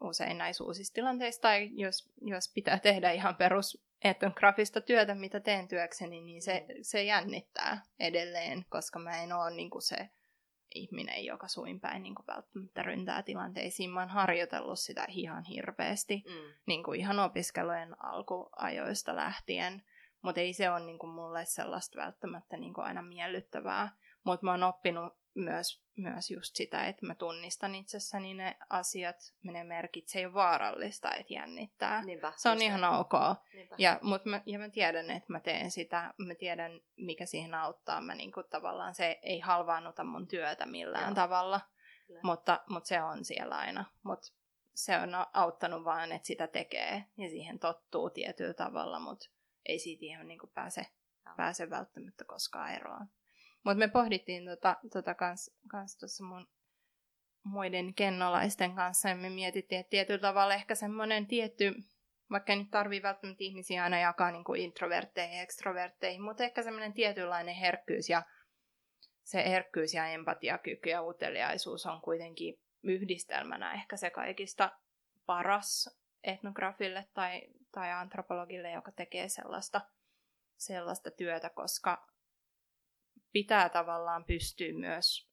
usein 0.01 0.37
näissä 0.37 0.63
uusissa 0.63 0.93
tilanteissa, 0.93 1.41
tai 1.41 1.69
jos, 1.73 2.09
jos 2.21 2.51
pitää 2.53 2.79
tehdä 2.79 3.11
ihan 3.11 3.35
perus 3.35 3.87
etnografista 4.03 4.81
työtä, 4.81 5.15
mitä 5.15 5.39
teen 5.39 5.67
työkseni, 5.67 6.21
niin 6.21 6.41
se, 6.41 6.65
se 6.81 7.03
jännittää 7.03 7.81
edelleen, 7.99 8.65
koska 8.69 8.99
mä 8.99 9.23
en 9.23 9.33
ole 9.33 9.51
niin 9.51 9.69
kuin 9.69 9.81
se 9.81 10.09
ihminen, 10.75 11.25
joka 11.25 11.47
suin 11.47 11.79
päin 11.79 12.03
niin 12.03 12.15
kuin 12.15 12.27
välttämättä 12.27 12.83
ryntää 12.83 13.23
tilanteisiin. 13.23 13.89
Mä 13.89 13.99
oon 13.99 14.09
harjoitellut 14.09 14.79
sitä 14.79 15.05
ihan 15.09 15.43
hirveästi, 15.43 16.23
mm. 16.27 16.53
niin 16.65 16.83
kuin 16.83 16.99
ihan 16.99 17.19
opiskelujen 17.19 18.03
alkuajoista 18.03 19.15
lähtien, 19.15 19.83
mutta 20.21 20.41
ei 20.41 20.53
se 20.53 20.69
ole 20.69 20.79
niin 20.79 20.99
kuin 20.99 21.13
mulle 21.13 21.45
sellaista 21.45 22.01
välttämättä 22.01 22.57
niin 22.57 22.73
kuin 22.73 22.85
aina 22.85 23.01
miellyttävää. 23.01 23.89
Mutta 24.23 24.45
mä 24.45 24.51
oon 24.51 24.63
oppinut 24.63 25.13
myös, 25.37 25.83
myös 25.97 26.31
just 26.31 26.55
sitä, 26.55 26.87
että 26.87 27.05
mä 27.05 27.15
tunnistan 27.15 27.75
itsessäni 27.75 28.33
ne 28.33 28.57
asiat, 28.69 29.33
ne 29.43 29.63
merkit, 29.63 30.07
se 30.07 30.19
ei 30.19 30.25
ole 30.25 30.33
vaarallista, 30.33 31.11
että 31.15 31.33
jännittää. 31.33 32.03
Niinpä, 32.03 32.33
se 32.37 32.49
on 32.49 32.61
ihan 32.61 32.83
ok. 32.83 33.13
Ja, 33.77 33.99
mut 34.01 34.25
mä, 34.25 34.41
ja 34.45 34.59
mä 34.59 34.69
tiedän, 34.69 35.11
että 35.11 35.33
mä 35.33 35.39
teen 35.39 35.71
sitä, 35.71 36.13
mä 36.17 36.35
tiedän, 36.35 36.81
mikä 36.95 37.25
siihen 37.25 37.53
auttaa. 37.53 38.01
Mä 38.01 38.15
niinku, 38.15 38.43
tavallaan 38.43 38.95
se 38.95 39.19
ei 39.21 39.39
halvaannuta 39.39 40.03
mun 40.03 40.27
työtä 40.27 40.65
millään 40.65 41.07
Joo. 41.07 41.15
tavalla, 41.15 41.61
mutta, 42.23 42.63
mutta 42.69 42.87
se 42.87 43.01
on 43.01 43.25
siellä 43.25 43.57
aina. 43.57 43.85
Mutta 44.03 44.27
se 44.73 44.97
on 44.97 45.09
auttanut 45.33 45.83
vaan, 45.83 46.11
että 46.11 46.27
sitä 46.27 46.47
tekee 46.47 47.03
ja 47.17 47.29
siihen 47.29 47.59
tottuu 47.59 48.09
tietyllä 48.09 48.53
tavalla, 48.53 48.99
mutta 48.99 49.29
ei 49.65 49.79
siitä 49.79 50.05
ihan 50.05 50.27
niinku 50.27 50.47
pääse, 50.47 50.85
pääse 51.37 51.69
välttämättä 51.69 52.25
koskaan 52.25 52.73
eroon. 52.73 53.07
Mutta 53.67 53.79
me 53.79 53.87
pohdittiin 53.87 54.45
tota, 54.45 54.77
tota 54.93 55.13
kans, 55.13 55.51
kans 55.67 55.97
tuossa 55.97 56.23
mun 56.23 56.47
muiden 57.43 57.93
kennolaisten 57.93 58.75
kanssa, 58.75 59.09
ja 59.09 59.15
me 59.15 59.29
mietittiin, 59.29 59.79
että 59.79 59.89
tietyllä 59.89 60.19
tavalla 60.19 60.53
ehkä 60.53 60.75
semmoinen 60.75 61.27
tietty, 61.27 61.73
vaikka 62.31 62.53
ei 62.53 62.59
nyt 62.59 62.71
tarvii 62.71 63.01
välttämättä 63.01 63.43
ihmisiä 63.43 63.83
aina 63.83 63.99
jakaa 63.99 64.31
niin 64.31 64.43
kuin 64.43 64.61
introvertteihin 64.61 65.37
ja 65.37 65.43
ekstrovertteihin, 65.43 66.21
mutta 66.21 66.43
ehkä 66.43 66.63
semmoinen 66.63 66.93
tietynlainen 66.93 67.55
herkkyys 67.55 68.09
ja 68.09 68.23
se 69.23 69.49
herkkyys 69.49 69.93
ja 69.93 70.07
empatiakyky 70.07 70.89
ja 70.89 71.03
uteliaisuus 71.03 71.85
on 71.85 72.01
kuitenkin 72.01 72.59
yhdistelmänä 72.83 73.73
ehkä 73.73 73.97
se 73.97 74.09
kaikista 74.09 74.71
paras 75.25 75.99
etnografille 76.23 77.07
tai, 77.13 77.41
tai 77.71 77.91
antropologille, 77.91 78.71
joka 78.71 78.91
tekee 78.91 79.29
sellaista, 79.29 79.81
sellaista 80.57 81.11
työtä, 81.11 81.49
koska 81.49 82.16
pitää 83.37 83.69
tavallaan 83.69 84.25
pystyä 84.25 84.73
myös, 84.73 85.29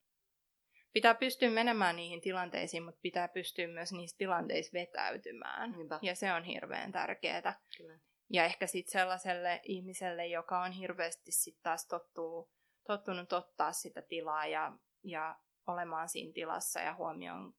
pitää 0.93 1.14
pystyä 1.14 1.51
menemään 1.51 1.97
niihin 1.97 2.21
tilanteisiin, 2.21 2.83
mutta 2.83 3.01
pitää 3.03 3.29
pystyä 3.29 3.67
myös 3.67 3.93
niissä 3.93 4.19
tilanteissa 4.19 4.73
vetäytymään. 4.73 5.73
Niinpä. 5.73 5.99
Ja 6.03 6.14
se 6.14 6.33
on 6.33 6.45
hirveän 6.45 6.93
tärkeää. 6.93 7.61
Kyllä. 7.77 7.99
Ja 8.31 8.45
ehkä 8.45 8.67
sitten 8.67 8.93
sellaiselle 8.93 9.61
ihmiselle, 9.62 10.27
joka 10.27 10.62
on 10.62 10.73
hirveästi 10.73 11.33
sitten 11.33 11.62
taas 11.62 11.87
tottuu, 11.87 12.51
tottunut 12.87 13.33
ottaa 13.33 13.73
sitä 13.73 14.03
tilaa 14.03 14.47
ja, 14.47 14.73
ja 15.05 15.37
olemaan 15.67 16.09
siinä 16.09 16.33
tilassa 16.33 16.81
ja 16.81 16.95
huomioon 16.95 17.55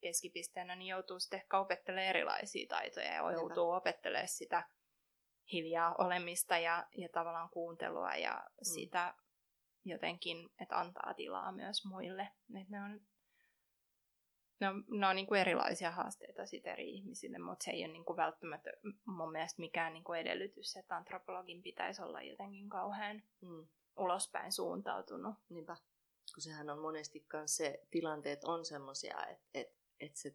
keskipisteenä, 0.00 0.76
niin 0.76 0.88
joutuu 0.88 1.20
sitten 1.20 1.40
ehkä 1.40 1.58
opettelemaan 1.58 2.08
erilaisia 2.08 2.66
taitoja 2.68 3.14
ja 3.14 3.32
joutuu 3.32 3.70
opettelemaan 3.70 4.28
sitä 4.28 4.62
hiljaa 5.52 5.94
olemista 5.98 6.58
ja, 6.58 6.86
ja 6.96 7.08
tavallaan 7.08 7.50
kuuntelua 7.50 8.14
ja 8.14 8.32
mm. 8.32 8.64
sitä 8.74 9.14
jotenkin, 9.84 10.50
että 10.60 10.78
antaa 10.78 11.14
tilaa 11.14 11.52
myös 11.52 11.84
muille. 11.84 12.28
Et 12.60 12.68
ne 12.68 12.82
on, 12.82 13.00
ne 14.60 14.68
on, 14.68 14.84
ne 14.88 15.06
on 15.06 15.16
niin 15.16 15.26
kuin 15.26 15.40
erilaisia 15.40 15.90
haasteita 15.90 16.46
sit 16.46 16.66
eri 16.66 16.90
ihmisille, 16.90 17.38
mutta 17.38 17.64
se 17.64 17.70
ei 17.70 17.84
ole 17.84 17.92
niin 17.92 18.04
kuin 18.04 18.16
välttämättä 18.16 18.70
mun 19.04 19.32
mielestä 19.32 19.60
mikään 19.60 19.92
niin 19.92 20.04
kuin 20.04 20.20
edellytys, 20.20 20.76
että 20.76 20.96
antropologin 20.96 21.62
pitäisi 21.62 22.02
olla 22.02 22.22
jotenkin 22.22 22.68
kauhean 22.68 23.22
mm. 23.40 23.66
ulospäin 23.96 24.52
suuntautunut. 24.52 25.34
Niinpä. 25.48 25.76
Kun 26.34 26.42
sehän 26.42 26.70
on 26.70 26.78
monesti 26.78 27.26
se, 27.46 27.86
tilanteet 27.90 28.44
on 28.44 28.64
semmoisia, 28.64 29.26
että 29.26 29.44
et, 29.54 29.68
et 30.00 30.16
se 30.16 30.34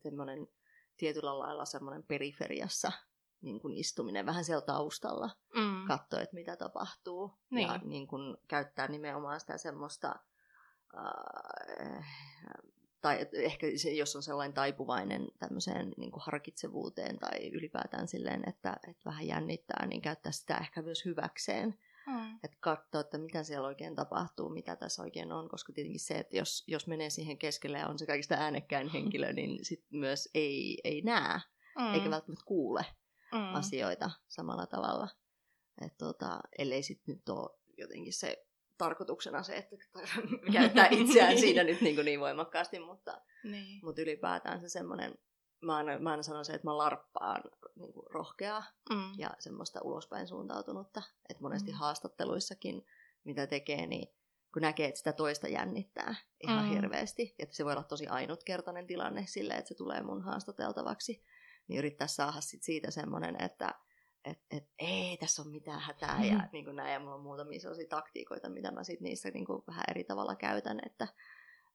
tietyllä 0.97 1.39
lailla 1.39 1.65
semmoinen 1.65 2.03
periferiassa 2.03 2.91
niin 3.45 3.59
kuin 3.59 3.73
istuminen 3.73 4.25
vähän 4.25 4.43
siellä 4.43 4.65
taustalla, 4.65 5.29
mm. 5.55 5.87
katsoa, 5.87 6.21
että 6.21 6.35
mitä 6.35 6.55
tapahtuu. 6.55 7.31
Niin. 7.49 7.67
Ja 7.67 7.79
niin 7.83 8.07
kuin 8.07 8.37
käyttää 8.47 8.87
nimenomaan 8.87 9.39
sitä 9.39 9.57
semmoista, 9.57 10.15
äh, 10.97 12.05
tai 13.01 13.27
ehkä 13.33 13.67
se, 13.75 13.91
jos 13.91 14.15
on 14.15 14.23
sellainen 14.23 14.53
taipuvainen 14.53 15.27
tämmöiseen 15.39 15.93
niin 15.97 16.11
kuin 16.11 16.23
harkitsevuuteen 16.25 17.19
tai 17.19 17.49
ylipäätään 17.53 18.07
silleen, 18.07 18.49
että, 18.49 18.77
että 18.87 19.01
vähän 19.05 19.27
jännittää, 19.27 19.85
niin 19.85 20.01
käyttää 20.01 20.31
sitä 20.31 20.57
ehkä 20.57 20.81
myös 20.81 21.05
hyväkseen. 21.05 21.79
Mm. 22.07 22.39
Että 22.43 22.57
katsoa, 22.59 23.01
että 23.01 23.17
mitä 23.17 23.43
siellä 23.43 23.67
oikein 23.67 23.95
tapahtuu, 23.95 24.49
mitä 24.49 24.75
tässä 24.75 25.01
oikein 25.03 25.31
on, 25.31 25.49
koska 25.49 25.73
tietenkin 25.73 25.99
se, 25.99 26.13
että 26.13 26.37
jos, 26.37 26.63
jos 26.67 26.87
menee 26.87 27.09
siihen 27.09 27.37
keskelle 27.37 27.77
ja 27.77 27.87
on 27.87 27.99
se 27.99 28.05
kaikista 28.05 28.35
äänekkäin 28.35 28.87
henkilö, 28.87 29.33
niin 29.33 29.65
sitten 29.65 29.99
myös 29.99 30.29
ei, 30.33 30.81
ei 30.83 31.01
näe, 31.01 31.39
mm. 31.79 31.93
eikä 31.93 32.09
välttämättä 32.09 32.45
kuule 32.45 32.85
mm. 33.31 33.55
asioita 33.55 34.11
samalla 34.27 34.65
tavalla. 34.65 35.07
Et 35.85 35.97
tota, 35.97 36.39
ellei 36.57 36.83
sitten 36.83 37.15
nyt 37.15 37.29
ole 37.29 37.59
jotenkin 37.77 38.13
se 38.13 38.47
tarkoituksena 38.77 39.43
se, 39.43 39.55
että 39.57 39.75
käyttää 40.53 40.87
itseään 40.91 41.37
siinä 41.37 41.63
nyt 41.63 41.81
niin, 41.81 41.95
kuin 41.95 42.05
niin 42.05 42.19
voimakkaasti, 42.19 42.79
mutta, 42.79 43.21
niin. 43.43 43.79
mutta 43.83 44.01
ylipäätään 44.01 44.61
se 44.61 44.69
semmoinen, 44.69 45.15
mä 45.61 45.75
aina, 45.75 45.99
mä 45.99 46.11
aina 46.11 46.23
sanon 46.23 46.45
se, 46.45 46.53
että 46.53 46.67
mä 46.67 46.77
larppaan 46.77 47.43
niin 47.75 47.93
kuin 47.93 48.07
rohkeaa 48.09 48.63
mm. 48.89 49.11
ja 49.17 49.29
semmoista 49.39 49.79
ulospäin 49.83 50.27
suuntautunutta, 50.27 51.01
että 51.29 51.43
monesti 51.43 51.71
mm. 51.71 51.77
haastatteluissakin, 51.77 52.85
mitä 53.23 53.47
tekee, 53.47 53.87
niin 53.87 54.15
kun 54.53 54.61
näkee, 54.61 54.87
että 54.87 54.97
sitä 54.97 55.13
toista 55.13 55.47
jännittää 55.47 56.15
ihan 56.43 56.65
mm. 56.65 56.71
hirveästi, 56.71 57.35
että 57.39 57.55
se 57.55 57.65
voi 57.65 57.71
olla 57.71 57.83
tosi 57.83 58.07
ainutkertainen 58.07 58.87
tilanne 58.87 59.25
silleen, 59.27 59.59
että 59.59 59.69
se 59.69 59.75
tulee 59.75 60.03
mun 60.03 60.21
haastateltavaksi, 60.21 61.23
niin 61.67 61.77
yrittää 61.77 62.07
saada 62.07 62.41
sit 62.41 62.63
siitä 62.63 62.91
semmoinen, 62.91 63.43
että 63.43 63.73
et, 64.25 64.39
et, 64.51 64.63
ei 64.79 65.17
tässä 65.17 65.41
ole 65.41 65.51
mitään 65.51 65.79
hätää 65.79 66.17
mm. 66.17 66.23
ja 66.23 66.49
niin 66.51 66.65
kuin 66.65 66.75
näin, 66.75 66.93
ja 66.93 66.99
mulla 66.99 67.15
on 67.15 67.21
muutamia 67.21 67.59
sellaisia 67.59 67.87
taktiikoita, 67.89 68.49
mitä 68.49 68.71
mä 68.71 68.83
sit 68.83 69.01
niissä 69.01 69.29
niin 69.29 69.45
kuin 69.45 69.63
vähän 69.67 69.83
eri 69.89 70.03
tavalla 70.03 70.35
käytän, 70.35 70.79
että 70.85 71.07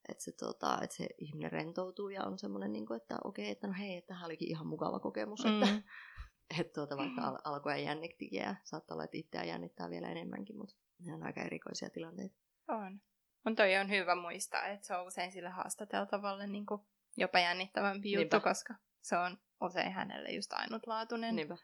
että 0.09 0.23
se, 0.23 0.31
tota, 0.31 0.79
että 0.83 0.95
se 0.95 1.07
ihminen 1.17 1.51
rentoutuu 1.51 2.09
ja 2.09 2.23
on 2.23 2.39
semmoinen, 2.39 2.73
niin 2.73 2.85
kuin, 2.85 2.97
että 2.97 3.17
okei, 3.23 3.45
okay, 3.45 3.51
että 3.51 3.67
no 3.67 3.73
hei, 3.79 4.01
tämähän 4.01 4.25
olikin 4.25 4.49
ihan 4.49 4.67
mukava 4.67 4.99
kokemus, 4.99 5.45
mm. 5.45 5.63
että 5.63 5.81
et, 6.59 6.73
tuota, 6.73 6.97
vaikka 6.97 7.21
al- 7.21 7.39
alkoi 7.43 7.83
jännittikin 7.83 8.41
ja 8.41 8.55
saattaa 8.63 8.95
olla, 8.95 9.03
että 9.03 9.17
itseään 9.17 9.47
jännittää 9.47 9.89
vielä 9.89 10.09
enemmänkin, 10.09 10.57
mutta 10.57 10.75
ne 10.99 11.13
on 11.13 11.23
aika 11.23 11.41
erikoisia 11.41 11.89
tilanteita. 11.89 12.35
On. 12.67 13.01
Mutta 13.43 13.63
toi 13.63 13.77
on 13.77 13.89
hyvä 13.89 14.15
muistaa, 14.15 14.65
että 14.65 14.87
se 14.87 14.95
on 14.95 15.07
usein 15.07 15.31
sille 15.31 15.49
haastateltavalle 15.49 16.47
niin 16.47 16.65
kuin 16.65 16.81
jopa 17.17 17.39
jännittävämpi 17.39 18.11
juttu, 18.11 18.35
Niinpä. 18.35 18.49
koska 18.49 18.75
se 19.01 19.17
on 19.17 19.37
usein 19.61 19.91
hänelle 19.91 20.29
just 20.31 20.53
ainutlaatuinen 20.53 21.35
Niinpä. 21.35 21.57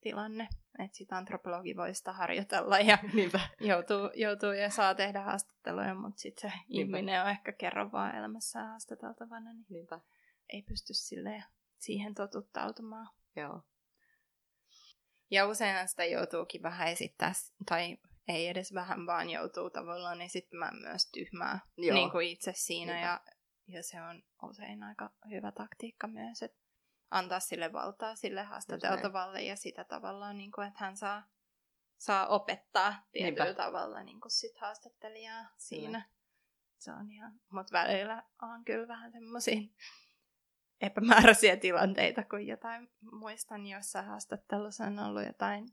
tilanne. 0.00 0.48
Että 0.78 0.96
sitä 0.96 1.16
antropologi 1.16 1.76
voi 1.76 1.94
sitä 1.94 2.12
harjoitella 2.12 2.78
ja 2.78 2.98
Niinpä. 3.14 3.40
joutuu, 3.60 4.10
joutuu 4.14 4.52
ja 4.52 4.70
saa 4.70 4.94
tehdä 4.94 5.22
haastatteluja, 5.22 5.94
mutta 5.94 6.18
sitten 6.20 6.50
se 6.50 6.56
Niinpä. 6.68 6.96
ihminen 6.98 7.22
on 7.22 7.30
ehkä 7.30 7.52
kerran 7.52 7.92
vaan 7.92 8.14
elämässään 8.16 8.68
haastateltavana, 8.68 9.52
niin 9.52 9.66
Niinpä. 9.70 10.00
ei 10.48 10.62
pysty 10.62 10.94
silleen 10.94 11.44
siihen 11.78 12.14
totuttautumaan. 12.14 13.08
Joo. 13.36 13.62
Ja 15.30 15.46
useinhan 15.46 15.88
sitä 15.88 16.04
joutuukin 16.04 16.62
vähän 16.62 16.88
esittää, 16.88 17.32
tai 17.68 17.98
ei 18.28 18.48
edes 18.48 18.74
vähän, 18.74 19.06
vaan 19.06 19.30
joutuu 19.30 19.70
tavallaan 19.70 20.22
esittämään 20.22 20.76
myös 20.76 21.10
tyhmää 21.10 21.58
Joo. 21.76 21.94
niin 21.94 22.10
kuin 22.10 22.28
itse 22.28 22.52
siinä. 22.54 22.92
Niinpä. 22.92 23.06
Ja, 23.08 23.20
ja 23.66 23.82
se 23.82 24.02
on 24.02 24.22
usein 24.42 24.82
aika 24.82 25.10
hyvä 25.30 25.52
taktiikka 25.52 26.06
myös, 26.06 26.42
että 26.42 26.58
antaa 27.10 27.40
sille 27.40 27.72
valtaa 27.72 28.14
sille 28.14 28.42
haastateltavalle 28.42 29.42
ja 29.42 29.56
sitä 29.56 29.84
tavallaan, 29.84 30.38
niin 30.38 30.52
kuin, 30.52 30.68
että 30.68 30.84
hän 30.84 30.96
saa, 30.96 31.22
saa 31.98 32.26
opettaa 32.26 32.94
tietyllä 33.12 33.44
Niinpä. 33.44 33.62
tavalla 33.62 34.02
niin 34.02 34.20
kuin 34.20 34.30
sit 34.30 34.58
haastattelijaa 34.58 35.46
siinä. 35.56 36.08
Se 36.78 36.92
on 36.92 37.10
ihan, 37.10 37.40
mutta 37.52 37.72
välillä 37.72 38.22
on 38.42 38.64
kyllä 38.64 38.88
vähän 38.88 39.12
semmoisia 39.12 39.60
epämääräisiä 40.80 41.56
tilanteita, 41.56 42.24
kun 42.24 42.46
jotain, 42.46 42.90
muistan 43.12 43.66
jossain 43.66 44.06
haastattelussa 44.06 44.84
on 44.84 44.98
ollut 44.98 45.26
jotain, 45.26 45.68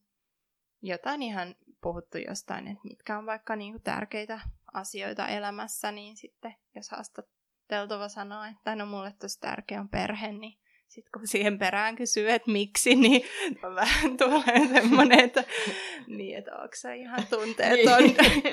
jotain 0.82 1.22
ihan 1.22 1.56
puhuttu 1.82 2.18
jostain, 2.18 2.68
että 2.68 2.88
mitkä 2.88 3.18
on 3.18 3.26
vaikka 3.26 3.56
niinku 3.56 3.80
tärkeitä 3.80 4.40
asioita 4.74 5.28
elämässä, 5.28 5.92
niin 5.92 6.18
sitten 6.18 6.56
jos 6.76 6.90
haastateltava 6.90 8.10
sanoo, 8.10 8.44
että 8.44 8.76
no 8.76 8.86
mulle 8.86 9.14
tosi 9.20 9.40
tärkeä 9.40 9.80
on 9.80 9.90
perhe, 9.90 10.32
niin 10.32 10.60
sitten 10.96 11.12
kun 11.20 11.28
siihen 11.28 11.60
perään 11.60 11.96
kysyy, 11.96 12.30
että 12.32 12.52
miksi, 12.52 12.96
niin 12.96 13.22
vähän 13.76 14.18
tulee 14.24 14.68
semmoinen, 14.74 15.20
että 15.20 15.44
niin, 16.08 16.38
että 16.38 16.56
onko 16.56 16.76
se 16.76 16.96
ihan 16.96 17.28
tunteeton, 17.30 18.04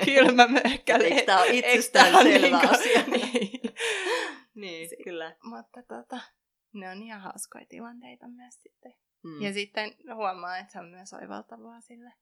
kylmä 0.05 0.47
möhkäle. 0.47 1.03
Eikö 1.03 1.25
tää 1.25 1.39
ole 1.39 1.49
itsestään 1.49 2.23
selvä 2.23 2.57
niinku- 2.57 2.73
asia? 2.75 3.03
niin. 3.13 3.61
niin, 4.55 4.89
Si- 4.89 4.97
kyllä. 5.03 5.35
Mutta 5.43 5.83
tota, 5.83 6.19
ne 6.73 6.89
on 6.89 7.03
ihan 7.03 7.21
hauskoja 7.21 7.65
tilanteita 7.69 8.27
myös 8.27 8.53
sitten. 8.63 8.93
Mm. 9.23 9.41
Ja 9.41 9.53
sitten 9.53 9.95
huomaa, 10.15 10.57
että 10.57 10.73
se 10.73 10.79
on 10.79 10.89
myös 10.89 11.13
oivaltavaa 11.13 11.81
sille 11.81 12.13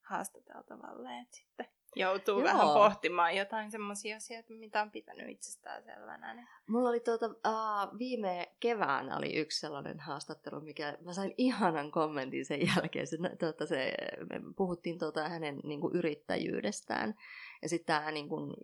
haastateltavalle, 0.00 1.20
että 1.20 1.36
sitten 1.36 1.66
joutuu 1.96 2.38
Joo. 2.38 2.44
Vähän 2.44 2.68
pohtimaan 2.68 3.36
jotain 3.36 3.70
semmoisia 3.70 4.16
asioita, 4.16 4.54
mitä 4.54 4.82
on 4.82 4.90
pitänyt 4.90 5.28
itsestään 5.28 5.82
selvänä. 5.82 6.34
Niin. 6.34 6.48
Mulla 6.66 6.88
oli 6.88 7.00
tuota, 7.00 7.26
uh, 7.26 7.98
viime 7.98 8.52
keväänä 8.60 9.16
oli 9.16 9.36
yksi 9.36 9.60
sellainen 9.60 10.00
haastattelu, 10.00 10.60
mikä 10.60 10.98
mä 11.04 11.12
sain 11.12 11.34
ihanan 11.36 11.90
kommentin 11.90 12.44
sen 12.44 12.60
jälkeen. 12.66 13.06
Se, 13.06 13.16
tuota, 13.38 13.66
se, 13.66 13.94
me 14.30 14.40
puhuttiin 14.56 14.98
tuota, 14.98 15.28
hänen 15.28 15.60
niin 15.64 15.80
kuin, 15.80 15.96
yrittäjyydestään. 15.96 17.14
Ja 17.62 17.68
sitten 17.68 17.86
tämä 17.86 18.10
niin 18.10 18.28
kuin, 18.28 18.54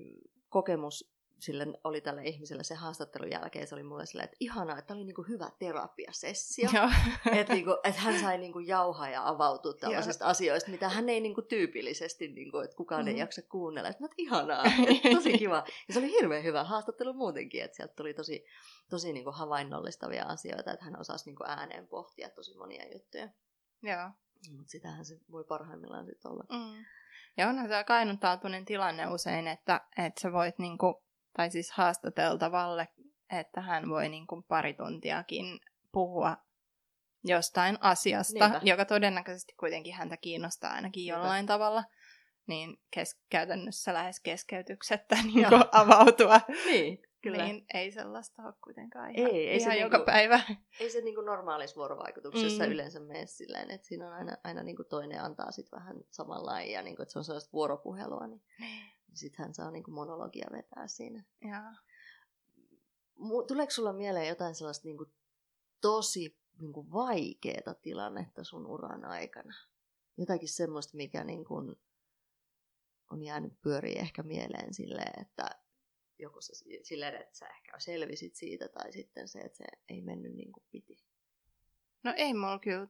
kokemus 0.49 1.18
sille 1.40 1.66
oli 1.85 2.01
tälle 2.01 2.22
ihmiselle 2.22 2.64
se 2.64 2.74
haastattelun 2.74 3.31
jälkeen, 3.31 3.66
se 3.66 3.74
oli 3.74 3.83
mulle 3.83 4.07
sillä, 4.07 4.22
että 4.22 4.37
ihanaa, 4.40 4.79
että 4.79 4.94
oli 4.94 5.05
niin 5.05 5.14
kuin, 5.14 5.29
hyvä 5.29 5.51
terapiasessio. 5.59 6.68
Että 7.40 7.55
niinku, 7.55 7.77
et 7.85 7.96
hän 7.96 8.20
sai 8.20 8.38
niinku 8.38 8.59
jauhaa 8.59 9.09
ja 9.09 9.29
avautua 9.29 9.72
tällaisista 9.72 10.27
asioista, 10.27 10.70
mitä 10.70 10.88
hän 10.88 11.09
ei 11.09 11.20
niinku 11.20 11.42
tyypillisesti, 11.42 12.29
niinku, 12.29 12.59
että 12.59 12.77
kukaan 12.77 13.01
mm-hmm. 13.01 13.09
ei 13.09 13.14
Mhm. 13.14 13.20
jaksa 13.20 13.42
kuunnella. 13.42 13.88
Että 13.88 14.03
no, 14.03 14.07
et 14.07 14.14
ihanaa, 14.18 14.64
et 15.05 15.12
tosi 15.14 15.38
kiva. 15.38 15.64
Ja 15.88 15.94
se 15.94 15.98
oli 16.01 16.11
hirveän 16.11 16.44
hyvä 16.44 16.64
haastattelu 16.64 17.12
muutenkin, 17.12 17.64
että 17.64 17.77
sieltä 17.77 17.94
tuli 17.96 18.14
tosi, 18.14 18.44
tosi 18.90 19.12
niinku 19.12 19.31
havainnollistavia 19.33 20.24
asioita, 20.24 20.72
että 20.72 20.85
hän 20.85 21.01
osasi 21.01 21.24
niinku 21.24 21.44
ääneen 21.46 21.88
pohtia 21.88 22.31
tosi 22.31 22.57
monia 22.57 22.92
juttuja. 22.92 23.29
Joo. 23.83 24.11
Mutta 24.57 24.70
sitähän 24.70 25.05
se 25.05 25.20
voi 25.31 25.44
parhaimmillaan 25.44 26.07
sitten 26.07 26.31
olla. 26.31 26.44
Mm. 26.51 26.85
Ja 27.37 27.48
onhan 27.48 27.68
se 27.68 27.77
aika 27.77 27.94
ainutlaatuinen 27.96 28.64
tilanne 28.64 29.07
usein, 29.07 29.46
että, 29.46 29.81
että 30.07 30.20
sä 30.20 30.33
voit 30.33 30.59
niinku, 30.59 31.03
tai 31.38 31.51
siis 31.51 31.70
haastateltavalle, 31.70 32.88
että 33.33 33.61
hän 33.61 33.88
voi 33.88 34.09
niinku 34.09 34.42
pari 34.48 34.74
tuntiakin 34.74 35.61
puhua 35.92 36.37
jostain 37.24 37.79
asiasta, 37.81 38.48
Niinpä. 38.48 38.61
joka 38.64 38.85
todennäköisesti 38.85 39.53
kuitenkin 39.61 39.94
häntä 39.94 40.16
kiinnostaa 40.16 40.72
ainakin 40.72 41.01
Niinpä. 41.01 41.18
jollain 41.18 41.46
tavalla, 41.46 41.85
niin 42.46 42.77
kes- 42.90 43.20
käytännössä 43.31 43.94
lähes 43.94 44.20
keskeytyksettä 44.20 45.16
niin 45.24 45.46
avautua. 45.72 46.40
Niin, 46.66 46.98
kyllä. 47.22 47.44
Niin 47.44 47.64
ei 47.74 47.90
sellaista 47.90 48.42
ole 48.42 48.55
kuitenkaan 48.64 49.11
ihan, 49.18 49.31
Ei, 49.31 49.48
ei 49.48 49.61
se 49.61 49.64
ihan 49.66 49.79
joka 49.79 49.96
niinku- 49.96 50.07
päivä. 50.11 50.40
Ei 50.81 50.90
se 50.90 51.01
niinku 51.01 51.20
normaalissa 51.20 51.77
vuorovaikutuksessa 51.77 52.64
Mm. 52.66 52.70
yleensä 52.72 53.01
mene 53.01 53.27
silleen, 53.27 53.70
että 53.70 53.87
siinä 53.88 54.07
on 54.07 54.12
aina, 54.12 54.37
aina 54.44 54.62
niinku 54.62 54.85
toinen 54.85 55.20
antaa 55.22 55.51
sit 55.51 55.72
vähän 55.72 55.96
samanlain 56.11 56.70
ja 56.72 56.83
niinku, 56.83 57.03
että 57.03 57.12
se 57.12 57.18
on 57.18 57.24
sellaista 57.24 57.53
vuoropuhelua, 57.53 58.27
niin 58.27 58.42
sitten 59.14 59.44
hän 59.44 59.55
saa 59.55 59.71
niinku 59.71 59.90
monologia 59.90 60.49
vetää 60.53 60.88
siinä. 60.88 61.25
Ja, 61.40 61.75
Tuleeko 63.49 63.71
sulla 63.71 63.92
mieleen 63.92 64.29
jotain 64.29 64.55
sellaista 64.55 64.88
niinku 64.88 65.07
tosi 65.81 66.38
niinku 66.61 66.92
vaikeaa 66.92 67.75
tilannetta 67.83 68.44
sun 68.44 68.66
uran 68.66 69.05
aikana? 69.05 69.55
Jotakin 70.16 70.49
semmoista, 70.49 70.97
mikä 70.97 71.25
niinku 71.25 71.55
on 73.11 73.23
jäänyt 73.23 73.61
pyöriä 73.62 74.01
ehkä 74.01 74.23
mieleen 74.23 74.75
silleen, 74.75 75.23
että 75.23 75.51
joko 76.18 76.40
se 76.40 76.53
silleen, 76.83 77.14
että 77.14 77.38
sä 77.38 77.49
ehkä 77.49 77.79
selvisit 77.79 78.35
siitä, 78.35 78.68
tai 78.68 78.92
sitten 78.92 79.29
se, 79.29 79.38
että 79.38 79.59
se 79.59 79.64
ei 79.88 80.01
mennyt 80.01 80.35
niin 80.35 80.53
kuin 80.53 80.64
piti. 80.71 81.05
No 82.03 82.14
ei 82.16 82.35
mulla 82.35 82.59
kyllä 82.59 82.88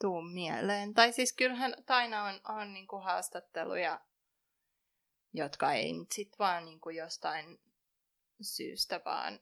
tuu 0.00 0.22
mieleen. 0.22 0.94
Tai 0.94 1.12
siis 1.12 1.32
kyllähän 1.32 1.74
aina 1.88 2.24
on, 2.24 2.40
on 2.48 2.72
niinku 2.72 2.96
haastatteluja, 2.96 4.00
jotka 5.34 5.72
ei 5.72 5.92
nyt 5.92 6.12
sit 6.12 6.38
vaan 6.38 6.64
niinku 6.64 6.90
jostain 6.90 7.60
syystä 8.42 9.00
vaan 9.04 9.40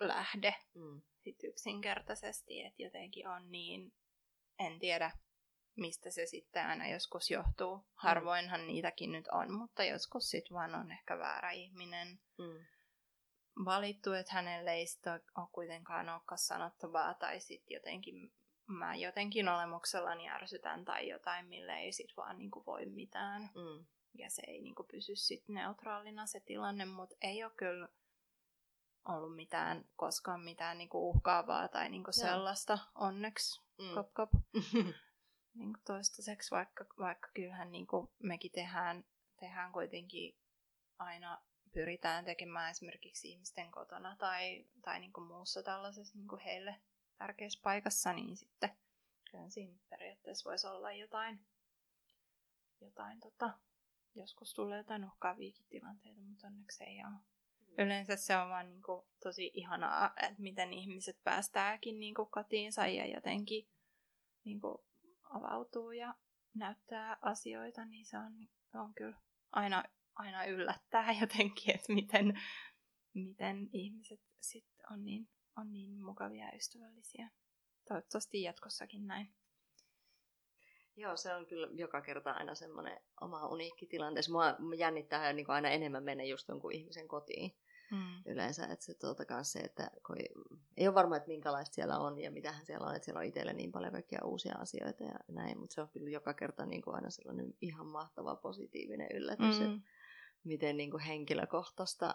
lähde 0.00 0.54
Mm. 0.74 1.02
sit 1.24 1.36
yksinkertaisesti, 1.44 2.62
että 2.62 2.82
jotenkin 2.82 3.28
on 3.28 3.50
niin, 3.50 3.92
en 4.58 4.78
tiedä 4.78 5.10
mistä 5.76 6.10
se 6.10 6.26
sitten 6.26 6.66
aina 6.66 6.88
joskus 6.88 7.30
johtuu. 7.30 7.84
Harvoinhan 7.94 8.66
niitäkin 8.66 9.12
nyt 9.12 9.28
on, 9.28 9.52
mutta 9.52 9.84
joskus 9.84 10.30
sit 10.30 10.44
vaan 10.52 10.74
on 10.74 10.92
ehkä 10.92 11.18
väärä 11.18 11.50
ihminen 11.50 12.20
Mm. 12.38 12.64
valittu, 13.64 14.12
että 14.12 14.34
hänelle 14.34 14.72
ei 14.72 14.86
sitä 14.86 15.20
ole 15.36 15.48
kuitenkaan 15.52 16.08
olekaan 16.08 16.38
sanottavaa, 16.38 17.14
tai 17.14 17.40
sitten 17.40 17.74
jotenkin 17.74 18.32
mä 18.66 18.94
jotenkin 18.94 19.48
olemuksellani 19.48 20.28
ärsytän 20.28 20.84
tai 20.84 21.08
jotain, 21.08 21.46
mille 21.46 21.72
ei 21.78 21.92
sit 21.92 22.16
vaan 22.16 22.38
niinku 22.38 22.62
voi 22.66 22.86
mitään. 22.86 23.42
Mm. 23.42 23.84
Ja 24.14 24.30
se 24.30 24.42
ei 24.46 24.62
niinku 24.62 24.84
pysy 24.84 25.16
sit 25.16 25.48
neutraalina 25.48 26.26
se 26.26 26.40
tilanne, 26.40 26.84
mutta 26.84 27.16
ei 27.20 27.44
ole 27.44 27.52
kyllä 27.56 27.88
ollut 29.08 29.36
mitään, 29.36 29.84
koskaan 29.96 30.40
mitään 30.40 30.78
niinku 30.78 31.10
uhkaavaa 31.10 31.68
tai 31.68 31.88
niinku 31.88 32.12
sellaista 32.12 32.78
onneksi. 32.94 33.60
Mm. 33.78 33.94
Kop, 33.94 34.14
kop. 34.14 34.30
Niinku 35.54 35.80
toistaiseksi, 35.86 36.50
vaikka, 36.50 36.84
vaikka 36.98 37.28
kyllähän 37.34 37.72
niinku 37.72 38.12
mekin 38.22 38.52
tehdään, 38.52 39.04
tehdään 39.40 39.72
kuitenkin 39.72 40.38
aina 40.98 41.42
pyritään 41.72 42.24
tekemään 42.24 42.70
esimerkiksi 42.70 43.28
ihmisten 43.28 43.70
kotona 43.70 44.16
tai, 44.16 44.66
tai 44.82 45.00
niinku 45.00 45.20
muussa 45.20 45.62
tällaisessa 45.62 46.18
niinku 46.18 46.38
heille 46.44 46.82
tärkeässä 47.18 47.60
paikassa, 47.62 48.12
niin 48.12 48.36
sitten 48.36 48.70
kyllä 49.30 49.50
siinä 49.50 49.78
periaatteessa 49.90 50.50
voisi 50.50 50.66
olla 50.66 50.92
jotain, 50.92 51.40
jotain 52.80 53.20
tota, 53.20 53.58
joskus 54.14 54.54
tulee 54.54 54.78
jotain 54.78 55.04
uhkaaviakin 55.04 55.66
tilanteita, 55.68 56.20
mutta 56.20 56.46
onneksi 56.46 56.84
ei 56.84 56.96
ole. 57.04 57.18
Yleensä 57.78 58.16
se 58.16 58.36
on 58.36 58.48
vaan 58.48 58.68
niinku 58.68 59.06
tosi 59.22 59.50
ihanaa, 59.54 60.12
että 60.22 60.42
miten 60.42 60.72
ihmiset 60.72 61.18
päästääkin 61.24 62.00
niinku 62.00 62.26
kotiinsa 62.26 62.86
ja 62.86 63.06
jotenkin 63.06 63.68
niinku 64.44 64.84
avautuu 65.30 65.90
ja 65.90 66.14
näyttää 66.54 67.16
asioita, 67.22 67.84
niin 67.84 68.06
se 68.06 68.18
on, 68.18 68.48
on 68.74 68.94
kyllä 68.94 69.16
aina, 69.52 69.84
aina 70.14 70.44
yllättää 70.44 71.12
jotenkin, 71.20 71.74
että 71.74 71.92
miten, 71.92 72.40
miten 73.14 73.68
ihmiset 73.72 74.20
sit 74.40 74.66
on 74.90 75.04
niin, 75.04 75.28
on 75.56 75.72
niin 75.72 76.02
mukavia 76.04 76.46
ja 76.46 76.56
ystävällisiä. 76.56 77.30
Toivottavasti 77.88 78.42
jatkossakin 78.42 79.06
näin. 79.06 79.34
Joo, 80.96 81.16
se 81.16 81.34
on 81.34 81.46
kyllä 81.46 81.68
joka 81.72 82.00
kerta 82.00 82.30
aina 82.30 82.54
semmoinen 82.54 83.00
oma 83.20 83.46
uniikki 83.46 83.86
tilanteessa. 83.86 84.32
Mua 84.32 84.56
jännittää 84.76 85.32
niin 85.32 85.46
kuin 85.46 85.54
aina 85.54 85.68
enemmän 85.70 86.04
mennä 86.04 86.24
just 86.24 86.48
jonkun 86.48 86.72
ihmisen 86.72 87.08
kotiin 87.08 87.56
Mm. 87.92 88.22
yleensä. 88.26 88.66
Että 88.66 88.84
se, 88.84 88.94
tuota, 88.94 89.24
kans 89.24 89.52
se, 89.52 89.58
että 89.58 89.90
kun 90.06 90.18
ei, 90.18 90.28
ei 90.76 90.88
ole 90.88 90.94
varma, 90.94 91.16
että 91.16 91.28
minkälaista 91.28 91.74
siellä 91.74 91.98
on 91.98 92.18
ja 92.18 92.30
mitähän 92.30 92.66
siellä 92.66 92.86
on. 92.86 92.94
Että 92.96 93.04
siellä 93.04 93.18
on 93.18 93.24
itselle 93.24 93.52
niin 93.52 93.72
paljon 93.72 93.92
kaikkia 93.92 94.20
uusia 94.24 94.54
asioita 94.58 95.04
ja 95.04 95.14
näin. 95.28 95.58
Mutta 95.58 95.74
se 95.74 95.80
on 95.80 95.88
kyllä 95.88 96.10
joka 96.10 96.34
kerta 96.34 96.66
niin 96.66 96.82
kuin 96.82 96.94
aina 96.94 97.10
sellainen 97.10 97.54
ihan 97.60 97.86
mahtava 97.86 98.36
positiivinen 98.36 99.08
yllätys. 99.14 99.60
Mm. 99.60 99.66
Mm. 99.66 99.82
miten 100.44 100.76
niin 100.76 100.90
kuin 100.90 101.02
henkilökohtaista 101.02 102.14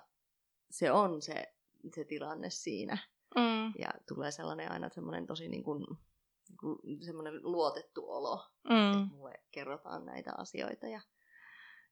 se 0.72 0.92
on 0.92 1.22
se, 1.22 1.54
se 1.96 2.06
tilanne 2.06 2.50
siinä. 2.50 2.98
Mm. 3.36 3.74
Ja 3.80 3.90
tulee 4.08 4.32
sellainen 4.32 4.72
aina 4.72 4.90
semmoinen 4.90 5.28
tosi 5.28 5.48
niin 5.48 5.63
kuin 5.63 5.86
semmoinen 7.06 7.40
luotettu 7.44 8.12
olo, 8.12 8.40
Mm. 8.70 8.88
että 8.92 9.16
mulle 9.16 9.34
kerrotaan 9.52 10.06
näitä 10.06 10.32
asioita. 10.38 10.88
Ja, 10.88 11.02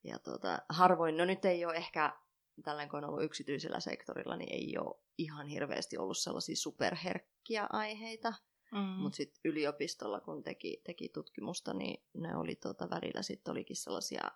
ja 0.04 0.20
tota, 0.20 0.60
harvoin, 0.70 1.18
no 1.18 1.26
nyt 1.26 1.46
ei 1.46 1.65
ole 1.65 1.76
ehkä, 1.76 2.20
tällä 2.63 2.88
kun 2.88 3.04
on 3.04 3.10
ollut 3.10 3.24
yksityisellä 3.24 3.80
sektorilla, 3.80 4.38
niin 4.38 4.54
ei 4.54 4.78
ole 4.78 4.96
ihan 5.18 5.48
hirveästi 5.48 5.98
ollut 5.98 6.18
sellaisia 6.18 6.56
superherkkiä 6.56 7.68
aiheita. 7.72 8.34
Mm. 8.72 8.80
Mutta 8.80 9.15
sitten 9.15 9.41
yliopistolla, 9.46 10.22
kun 10.22 10.44
teki, 10.44 10.82
teki 10.86 11.10
tutkimusta, 11.10 11.74
niin 11.74 12.04
ne 12.13 12.38
oli 12.38 12.56
tota, 12.56 12.89
välillä 12.89 13.22
sitten 13.22 13.52
olikin 13.52 13.76
sellaisia 13.76 14.32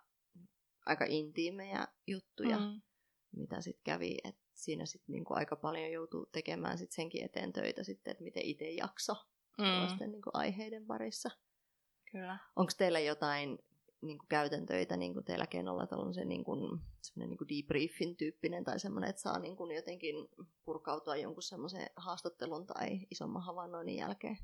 aika 0.86 1.04
intiimejä 1.08 1.88
juttuja, 2.06 2.58
mm. 2.58 2.80
Mitä 3.36 3.60
sitten 3.60 3.84
kävi. 3.84 4.18
Et 4.24 4.36
siinä 4.54 4.86
sitten 4.86 5.12
niinku 5.12 5.34
aika 5.34 5.56
paljon 5.56 5.92
joutuu 5.92 6.26
tekemään 6.26 6.78
sit 6.78 6.92
senkin 6.92 7.24
eteen 7.24 7.52
töitä 7.52 7.84
sitten, 7.84 8.10
että 8.10 8.24
miten 8.24 8.42
itse 8.42 8.70
jakso 8.70 9.14
Mm. 9.58 9.64
sellaisten 9.64 10.12
niinku 10.12 10.30
aiheiden 10.32 10.86
parissa. 10.86 11.30
Kyllä. 12.12 12.38
Onko 12.56 12.72
teillä 12.78 13.00
jotain 13.00 13.58
niinku 14.02 14.26
käytäntöitä 14.28 14.96
niin 14.96 15.14
kuin 15.14 15.24
teillä 15.24 15.46
Kenolla 15.46 15.86
tällaisen 15.86 16.28
niinku, 16.28 16.56
semmoinen 17.02 17.28
niinku 17.28 17.48
debriefin 17.48 18.16
tyyppinen 18.16 18.64
tai 18.64 18.80
semmoinen, 18.80 19.10
että 19.10 19.22
saa 19.22 19.38
niinku 19.38 19.70
jotenkin 19.70 20.28
purkautua 20.64 21.16
jonkun 21.16 21.42
semmoisen 21.42 21.90
haastattelun 21.96 22.66
tai 22.66 23.00
isomman 23.10 23.42
havainnoinnin 23.42 23.96
jälkeen? 23.96 24.38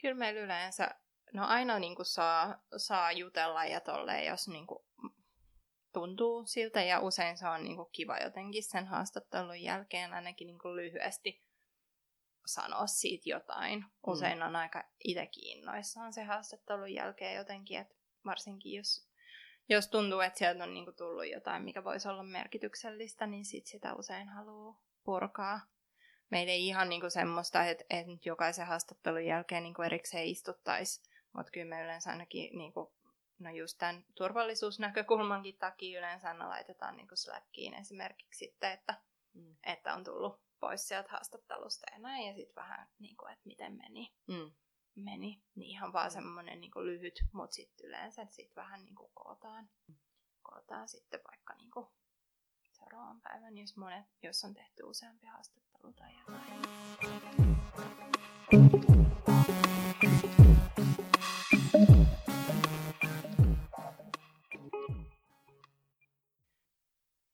Kyllä 0.00 0.14
meillä 0.14 0.40
yleensä, 0.40 0.90
no 1.32 1.46
aina 1.46 1.78
niin 1.78 1.96
kuin 1.96 2.06
saa, 2.06 2.62
saa 2.76 3.12
jutella 3.12 3.64
ja 3.64 3.80
tolleen, 3.80 4.26
jos 4.26 4.48
niin 4.48 4.66
kuin 4.66 4.84
tuntuu 5.92 6.46
siltä 6.46 6.82
ja 6.82 7.00
usein 7.00 7.38
se 7.38 7.48
on 7.48 7.64
niin 7.64 7.76
kuin 7.76 7.88
kiva 7.92 8.18
jotenkin 8.18 8.62
sen 8.62 8.86
haastattelun 8.86 9.62
jälkeen 9.62 10.12
ainakin 10.12 10.46
niin 10.46 10.58
kuin 10.58 10.76
lyhyesti 10.76 11.43
sanoa 12.48 12.86
siitä 12.86 13.28
jotain. 13.28 13.84
Usein 14.06 14.42
on 14.42 14.56
aika 14.56 14.84
itse 15.04 15.26
kiinnoissaan 15.26 16.12
se 16.12 16.24
haastattelun 16.24 16.94
jälkeen 16.94 17.36
jotenkin, 17.36 17.78
että 17.78 17.94
varsinkin 18.24 18.72
jos, 18.72 19.08
jos 19.68 19.88
tuntuu, 19.88 20.20
että 20.20 20.38
sieltä 20.38 20.64
on 20.64 20.74
niin 20.74 20.84
kuin 20.84 20.96
tullut 20.96 21.26
jotain, 21.26 21.62
mikä 21.62 21.84
voisi 21.84 22.08
olla 22.08 22.22
merkityksellistä, 22.22 23.26
niin 23.26 23.44
sit 23.44 23.66
sitä 23.66 23.94
usein 23.94 24.28
haluaa 24.28 24.80
purkaa. 25.04 25.60
Meillä 26.30 26.52
ei 26.52 26.66
ihan 26.66 26.88
niin 26.88 27.00
kuin 27.00 27.10
semmoista, 27.10 27.64
että, 27.64 27.84
että 27.90 28.12
nyt 28.12 28.26
jokaisen 28.26 28.66
haastattelun 28.66 29.26
jälkeen 29.26 29.62
niin 29.62 29.74
kuin 29.74 29.86
erikseen 29.86 30.26
istuttaisi, 30.26 31.10
mutta 31.32 31.52
kyllä 31.52 31.76
me 31.76 31.84
yleensä 31.84 32.10
ainakin 32.10 32.58
niin 32.58 32.72
kuin, 32.72 32.90
no 33.38 33.50
just 33.50 33.78
tämän 33.78 34.04
turvallisuusnäkökulmankin 34.14 35.58
takia 35.58 35.98
yleensä 35.98 36.28
aina 36.28 36.48
laitetaan 36.48 36.96
niin 36.96 37.08
kuin 37.08 37.18
Slackiin 37.18 37.74
esimerkiksi 37.74 38.38
sitten, 38.38 38.72
että, 38.72 38.94
Mm. 39.34 39.56
että 39.62 39.94
on 39.94 40.04
tullut 40.04 40.40
pois 40.64 40.88
sieltä 40.88 41.08
haastattelusta 41.12 41.86
ja 41.92 41.98
näin, 41.98 42.26
ja 42.26 42.34
sitten 42.34 42.54
vähän 42.56 42.88
niin 42.98 43.16
kuin, 43.16 43.32
että 43.32 43.46
miten 43.46 43.76
meni, 43.76 44.14
Mm. 44.26 44.52
meni. 44.94 45.42
Niin 45.54 45.70
ihan 45.70 45.92
vaan 45.92 46.10
semmoinen 46.10 46.60
niin 46.60 46.70
kuin 46.70 46.86
lyhyt, 46.86 47.14
mutta 47.32 47.54
sitten 47.54 47.86
yleensä 47.86 48.26
sit 48.30 48.56
vähän 48.56 48.84
niin 48.84 48.94
kuin 48.94 49.10
kootaan, 49.14 49.68
kootaan 50.42 50.88
sitten 50.88 51.20
vaikka 51.30 51.54
niin 51.54 51.70
kuin 51.70 51.86
seuraavan 52.72 53.20
päivän, 53.20 53.58
jos, 53.58 53.76
monet, 53.76 54.06
jos 54.22 54.44
on 54.44 54.54
tehty 54.54 54.82
useampi 54.82 55.26
haastattelu 55.26 55.92
tai 55.92 56.12
jotain. 56.18 56.62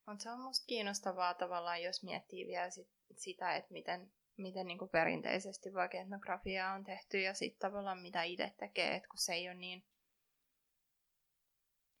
Mutta 0.05 0.23
se 0.23 0.31
on 0.31 0.39
musta 0.39 0.65
kiinnostavaa 0.67 1.33
tavallaan, 1.33 1.83
jos 1.83 2.03
miettii 2.03 2.47
vielä 2.47 2.69
sit, 2.69 2.87
sitä, 3.21 3.55
että 3.55 3.73
miten, 3.73 4.11
miten 4.37 4.67
niinku 4.67 4.87
perinteisesti 4.87 5.73
vaikka 5.73 5.97
etnografiaa 5.97 6.73
on 6.73 6.83
tehty 6.83 7.21
ja 7.21 7.33
sitten 7.33 7.59
tavallaan 7.59 7.99
mitä 7.99 8.23
itse 8.23 8.53
tekee, 8.57 8.95
että 8.95 9.09
kun 9.09 9.17
se 9.17 9.33
ei 9.33 9.49
ole 9.49 9.55
niin... 9.55 9.85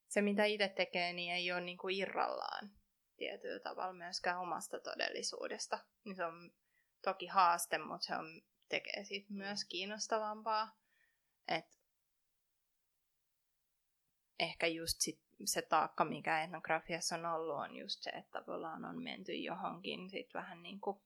Se 0.07 0.21
mitä 0.21 0.45
itse 0.45 0.67
tekee, 0.67 1.13
niin 1.13 1.33
ei 1.33 1.51
ole 1.51 1.61
niinku 1.61 1.89
irrallaan 1.89 2.71
tietyllä 3.17 3.59
tavalla 3.59 3.93
myöskään 3.93 4.39
omasta 4.39 4.79
todellisuudesta. 4.79 5.79
Niin 6.03 6.15
se 6.15 6.25
on 6.25 6.51
toki 7.01 7.27
haaste, 7.27 7.77
mutta 7.77 8.05
se 8.05 8.15
on, 8.15 8.41
tekee 8.69 9.03
siitä 9.03 9.33
myös 9.33 9.65
kiinnostavampaa. 9.65 10.75
Et 11.47 11.79
ehkä 14.39 14.67
just 14.67 15.01
sit 15.01 15.19
se 15.45 15.61
taakka, 15.61 16.05
mikä 16.05 16.43
etnografiassa 16.43 17.15
on 17.15 17.25
ollut, 17.25 17.55
on 17.55 17.75
just 17.75 18.03
se, 18.03 18.09
että 18.09 18.39
tavallaan 18.39 18.85
on 18.85 19.03
menty 19.03 19.33
johonkin 19.33 20.09
sit 20.09 20.33
vähän 20.33 20.63
niin 20.63 20.79
kuin, 20.79 21.01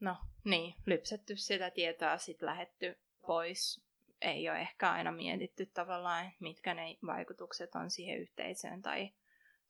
no 0.00 0.16
niin, 0.44 0.74
lypsetty 0.86 1.36
sitä 1.36 1.70
tietoa, 1.70 2.18
sitten 2.18 2.46
lähetty 2.46 2.98
pois. 3.26 3.88
Ei 4.20 4.48
ole 4.48 4.60
ehkä 4.60 4.92
aina 4.92 5.12
mietitty 5.12 5.66
tavallaan, 5.66 6.32
mitkä 6.40 6.74
ne 6.74 6.96
vaikutukset 7.06 7.74
on 7.74 7.90
siihen 7.90 8.18
yhteisöön 8.18 8.82
tai, 8.82 9.12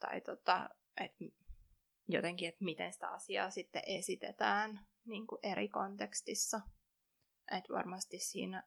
tai 0.01 0.21
tota, 0.21 0.71
et 1.01 1.13
jotenkin, 2.09 2.49
että 2.49 2.65
miten 2.65 2.93
sitä 2.93 3.09
asiaa 3.09 3.51
sitten 3.51 3.83
esitetään 3.87 4.87
niin 5.05 5.27
kuin 5.27 5.39
eri 5.43 5.69
kontekstissa. 5.69 6.61
Et 7.57 7.65
varmasti 7.71 8.19
siinä 8.19 8.63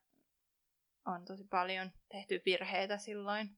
on 1.05 1.25
tosi 1.25 1.43
paljon 1.43 1.91
tehty 2.09 2.41
virheitä 2.45 2.97
silloin, 2.97 3.57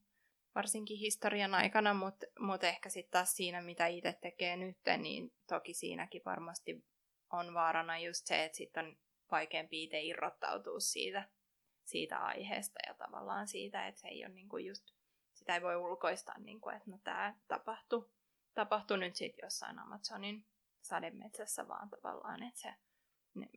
varsinkin 0.56 0.98
historian 0.98 1.56
aikana, 1.56 1.94
mutta 1.94 2.26
mut 2.40 2.64
ehkä 2.64 2.90
sitten 2.90 3.12
taas 3.12 3.36
siinä, 3.36 3.62
mitä 3.62 3.88
itse 3.88 4.18
tekee 4.22 4.58
nyt, 4.58 4.78
niin 4.98 5.34
toki 5.48 5.74
siinäkin 5.74 6.22
varmasti 6.26 6.84
on 7.34 7.54
vaarana 7.54 8.00
just 8.00 8.28
se, 8.28 8.44
että 8.44 8.58
sitten 8.58 8.86
on 8.86 8.98
vaikeampi 9.32 9.84
itse 9.84 10.02
irrottautua 10.02 10.80
siitä, 10.80 11.30
siitä 11.84 12.20
aiheesta 12.20 12.80
ja 12.88 12.94
tavallaan 12.94 13.48
siitä, 13.48 13.88
että 13.88 14.02
se 14.02 14.08
ei 14.08 14.26
ole 14.26 14.34
niinku 14.34 14.58
just, 14.58 14.84
sitä 15.34 15.56
ei 15.56 15.62
voi 15.62 15.76
ulkoistaa, 15.76 16.40
niinku, 16.40 16.70
että 16.70 16.92
no 16.92 17.00
tämä 17.04 17.36
tapahtui, 17.48 18.10
tapahtui 18.54 18.98
nyt 18.98 19.16
sitten 19.16 19.46
jossain 19.46 19.80
Amazonin 19.80 20.46
sademetsässä, 20.82 21.68
vaan 21.68 21.90
tavallaan, 21.90 22.44
että 22.44 22.62
se 22.62 22.74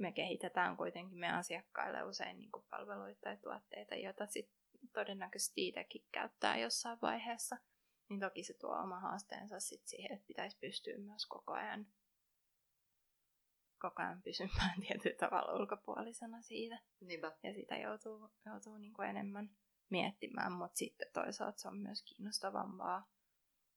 me 0.01 0.13
kehitetään 0.13 0.77
kuitenkin 0.77 1.19
meidän 1.19 1.39
asiakkaille 1.39 2.03
usein 2.03 2.39
niin 2.39 2.53
kuin 2.53 2.67
palveluita 2.71 3.21
tai 3.21 3.37
tuotteita, 3.37 3.95
joita 3.95 4.27
sit 4.27 4.51
todennäköisesti 4.93 5.69
itsekin 5.69 6.05
käyttää 6.13 6.59
jossain 6.59 6.99
vaiheessa. 7.03 7.57
Niin 8.09 8.21
toki 8.21 8.43
se 8.43 8.55
tuo 8.55 8.71
oma 8.71 9.01
haasteensa 9.01 9.61
sit 9.61 9.87
siihen, 9.87 10.13
että 10.13 10.27
pitäisi 10.27 10.59
pystyä 10.61 10.99
myös 10.99 11.27
koko 11.27 11.53
ajan, 11.53 11.87
koko 13.81 14.03
ajan 14.03 14.23
pysymään 14.23 14.81
tietyllä 14.89 15.17
tavalla 15.17 15.61
ulkopuolisena 15.61 16.43
siitä. 16.43 16.81
Niinpä. 17.01 17.33
Ja 17.43 17.55
sitä 17.55 17.77
joutuu, 17.77 18.31
joutuu 18.47 18.77
niin 18.77 18.93
kuin 18.93 19.09
enemmän 19.09 19.51
miettimään, 19.91 20.53
mutta 20.53 20.77
sitten 20.77 21.09
toisaalta 21.13 21.59
se 21.59 21.69
on 21.69 21.79
myös 21.79 22.03
kiinnostavampaa. 22.03 23.09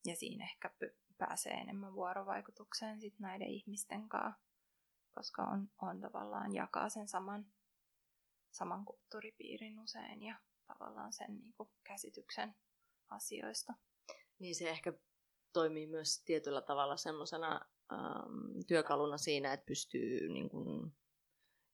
Ja 0.05 0.15
siinä 0.15 0.45
ehkä 0.45 0.71
py- 0.83 0.95
pääsee 1.17 1.53
enemmän 1.53 1.93
vuorovaikutukseen 1.93 3.01
sit 3.01 3.19
näiden 3.19 3.47
ihmisten 3.47 4.09
kanssa 4.09 4.49
koska 5.19 5.43
on, 5.43 5.69
on 5.81 6.01
tavallaan 6.01 6.53
jakaa 6.53 6.89
sen 6.89 7.07
saman, 7.07 7.45
saman 8.51 8.85
kulttuuripiirin 8.85 9.79
usein 9.79 10.23
ja 10.23 10.35
tavallaan 10.67 11.13
sen 11.13 11.39
niin 11.39 11.53
kuin, 11.57 11.69
käsityksen 11.83 12.55
asioista. 13.09 13.73
Niin 14.39 14.55
se 14.55 14.69
ehkä 14.69 14.93
toimii 15.53 15.87
myös 15.87 16.23
tietyllä 16.23 16.61
tavalla 16.61 16.97
semmoisena 16.97 17.61
ähm, 17.91 18.59
työkaluna 18.67 19.17
siinä, 19.17 19.53
että 19.53 19.65
pystyy, 19.65 20.29
niin 20.29 20.49
kun, 20.49 20.93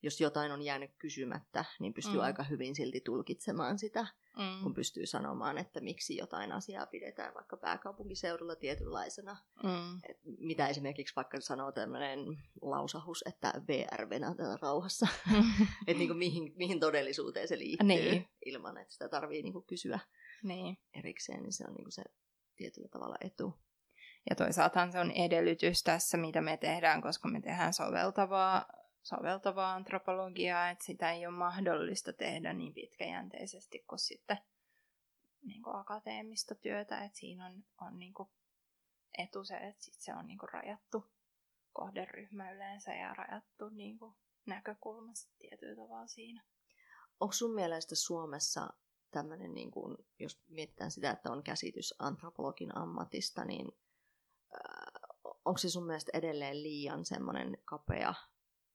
jos 0.04 0.21
jotain 0.21 0.51
on 0.51 0.62
jäänyt 0.62 0.91
kysymättä, 0.97 1.65
niin 1.80 1.93
pystyy 1.93 2.13
Mm. 2.13 2.19
mm. 2.19 2.23
aika 2.25 2.43
hyvin 2.43 2.75
silti 2.75 3.01
tulkitsemaan 3.01 3.80
sitä, 3.80 4.08
Mm. 4.38 4.63
kun 4.63 4.73
pystyy 4.73 5.06
sanomaan, 5.06 5.58
että 5.58 5.82
miksi 5.82 6.17
jotain 6.17 6.51
asiaa 6.51 6.86
pidetään 6.86 7.34
vaikka 7.34 7.58
pääkaupunkiseudulla 7.58 8.56
tietynlaisena. 8.56 9.38
Mm. 9.63 9.99
Et 10.10 10.17
mitä 10.39 10.67
esimerkiksi 10.67 11.15
vaikka 11.15 11.41
sanoo 11.41 11.71
tämmöinen 11.71 12.19
lausahus, 12.62 13.23
että 13.28 13.54
VR 13.67 14.10
venätään 14.10 14.60
rauhassa. 14.62 15.08
että 15.88 15.97
niinku 15.99 16.13
mihin, 16.13 16.54
mihin 16.56 16.80
todellisuuteen 16.80 17.47
se 17.47 17.60
liittyy 17.60 17.88
Niin. 17.88 18.28
ilman, 18.45 18.78
että 18.78 18.93
sitä 18.93 19.10
tarvii 19.10 19.41
niinku 19.43 19.62
kysyä 19.62 19.99
niin. 20.43 20.78
erikseen, 20.93 21.43
niin 21.43 21.54
se 21.54 21.63
on 21.67 21.73
niinku 21.73 21.91
se 21.91 22.03
tietyllä 22.55 22.88
tavalla 22.88 23.16
etu. 23.22 23.53
Ja 24.30 24.36
toisaalta 24.36 24.91
se 24.91 24.99
on 24.99 25.11
edellytys 25.11 25.84
tässä, 25.84 26.17
mitä 26.17 26.41
me 26.41 26.57
tehdään, 26.57 27.01
koska 27.01 27.28
me 27.28 27.41
tehdään 27.41 27.73
soveltavaa, 27.73 28.65
soveltavaa 29.03 29.73
antropologiaa, 29.73 30.69
että 30.69 30.86
sitä 30.86 31.11
ei 31.11 31.28
ole 31.28 31.36
mahdollista 31.36 32.13
tehdä 32.13 32.53
niin 32.53 32.73
pitkäjänteisesti 32.73 33.86
kuin 33.88 33.99
sitten 33.99 34.38
niin 35.45 35.63
kuin 35.63 35.76
akateemista 35.76 36.55
työtä, 36.55 37.03
että 37.03 37.17
siinä 37.17 37.45
on, 37.45 37.63
on 37.82 37.99
niin 37.99 38.13
kuin 38.13 38.30
etu 39.17 39.43
se, 39.43 39.57
että 39.57 39.84
sit 39.84 39.93
se 39.97 40.13
on 40.13 40.28
niin 40.28 40.39
kuin 40.39 40.49
rajattu 40.49 41.05
kohderyhmä 41.73 42.51
yleensä 42.51 42.93
ja 42.93 43.13
rajattu 43.13 43.69
niin 43.69 43.97
kuin 43.97 44.15
näkökulmasta 44.45 45.34
tietyllä 45.39 45.76
tavalla 45.76 46.07
siinä. 46.07 46.43
Onko 47.19 47.34
sun 47.34 47.55
mielestä 47.55 47.95
Suomessa 47.95 48.73
tämmöinen, 49.11 49.53
niin 49.53 49.71
jos 50.19 50.41
mietitään 50.47 50.91
sitä, 50.91 51.11
että 51.11 51.32
on 51.32 51.43
käsitys 51.43 51.93
antropologin 51.99 52.78
ammatista, 52.78 53.45
niin 53.45 53.67
onko 55.45 55.58
se 55.58 55.70
sun 55.70 55.86
mielestä 55.86 56.12
edelleen 56.14 56.64
liian 56.64 57.06
semmoinen 57.06 57.58
kapea 57.66 58.14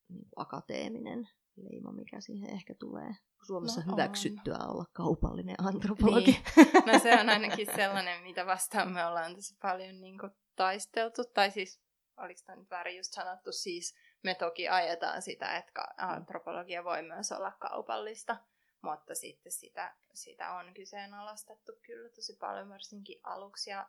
niin 0.09 0.29
kuin 0.31 0.43
akateeminen 0.43 1.29
leima, 1.57 1.93
mikä 1.93 2.21
siihen 2.21 2.51
ehkä 2.51 2.75
tulee? 2.75 3.15
Suomessa 3.47 3.81
no, 3.87 3.93
hyväksyttyä 3.93 4.59
on. 4.61 4.71
olla 4.71 4.85
kaupallinen 4.93 5.57
antropologi. 5.59 6.43
Niin. 6.57 6.87
No 6.87 6.99
se 6.99 7.21
on 7.21 7.29
ainakin 7.35 7.67
sellainen, 7.77 8.23
mitä 8.23 8.47
vastaan 8.47 8.93
me 8.93 9.07
ollaan 9.07 9.35
tosi 9.35 9.57
paljon 9.63 10.01
niin 10.01 10.19
kuin, 10.19 10.33
taisteltu. 10.57 11.25
Tai 11.35 11.51
siis, 11.51 11.81
oliko 12.17 12.41
tämä 12.47 12.57
nyt 12.57 12.71
väärin 12.71 12.97
just 12.97 13.13
sanottu, 13.13 13.53
siis 13.53 13.95
me 14.23 14.35
toki 14.35 14.69
ajetaan 14.69 15.23
sitä, 15.23 15.57
että 15.57 15.89
antropologia 15.97 16.85
voi 16.85 17.03
myös 17.03 17.33
olla 17.33 17.53
kaupallista. 17.61 18.37
Mutta 18.83 19.15
sitten 19.15 19.53
sitä, 19.53 19.97
sitä 20.15 20.55
on 20.55 20.75
kyseenalaistettu 20.75 21.73
kyllä 21.87 22.11
tosi 22.11 22.37
paljon, 22.41 22.69
varsinkin 22.69 23.21
aluksi. 23.23 23.71
Ja 23.71 23.89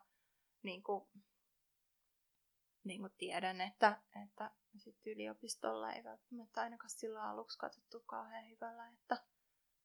niin 0.62 0.82
kuin, 0.82 1.08
niin 2.84 3.00
kuin 3.00 3.12
tiedän, 3.18 3.60
että, 3.60 4.00
että 4.24 4.50
sit 4.76 5.06
yliopistolla 5.06 5.92
ei 5.92 6.04
välttämättä 6.04 6.60
ainakaan 6.60 6.90
sillä 6.90 7.22
aluksi 7.22 7.58
katsottu 7.58 8.00
kauhean 8.00 8.48
hyvällä, 8.48 8.88
että, 8.88 9.16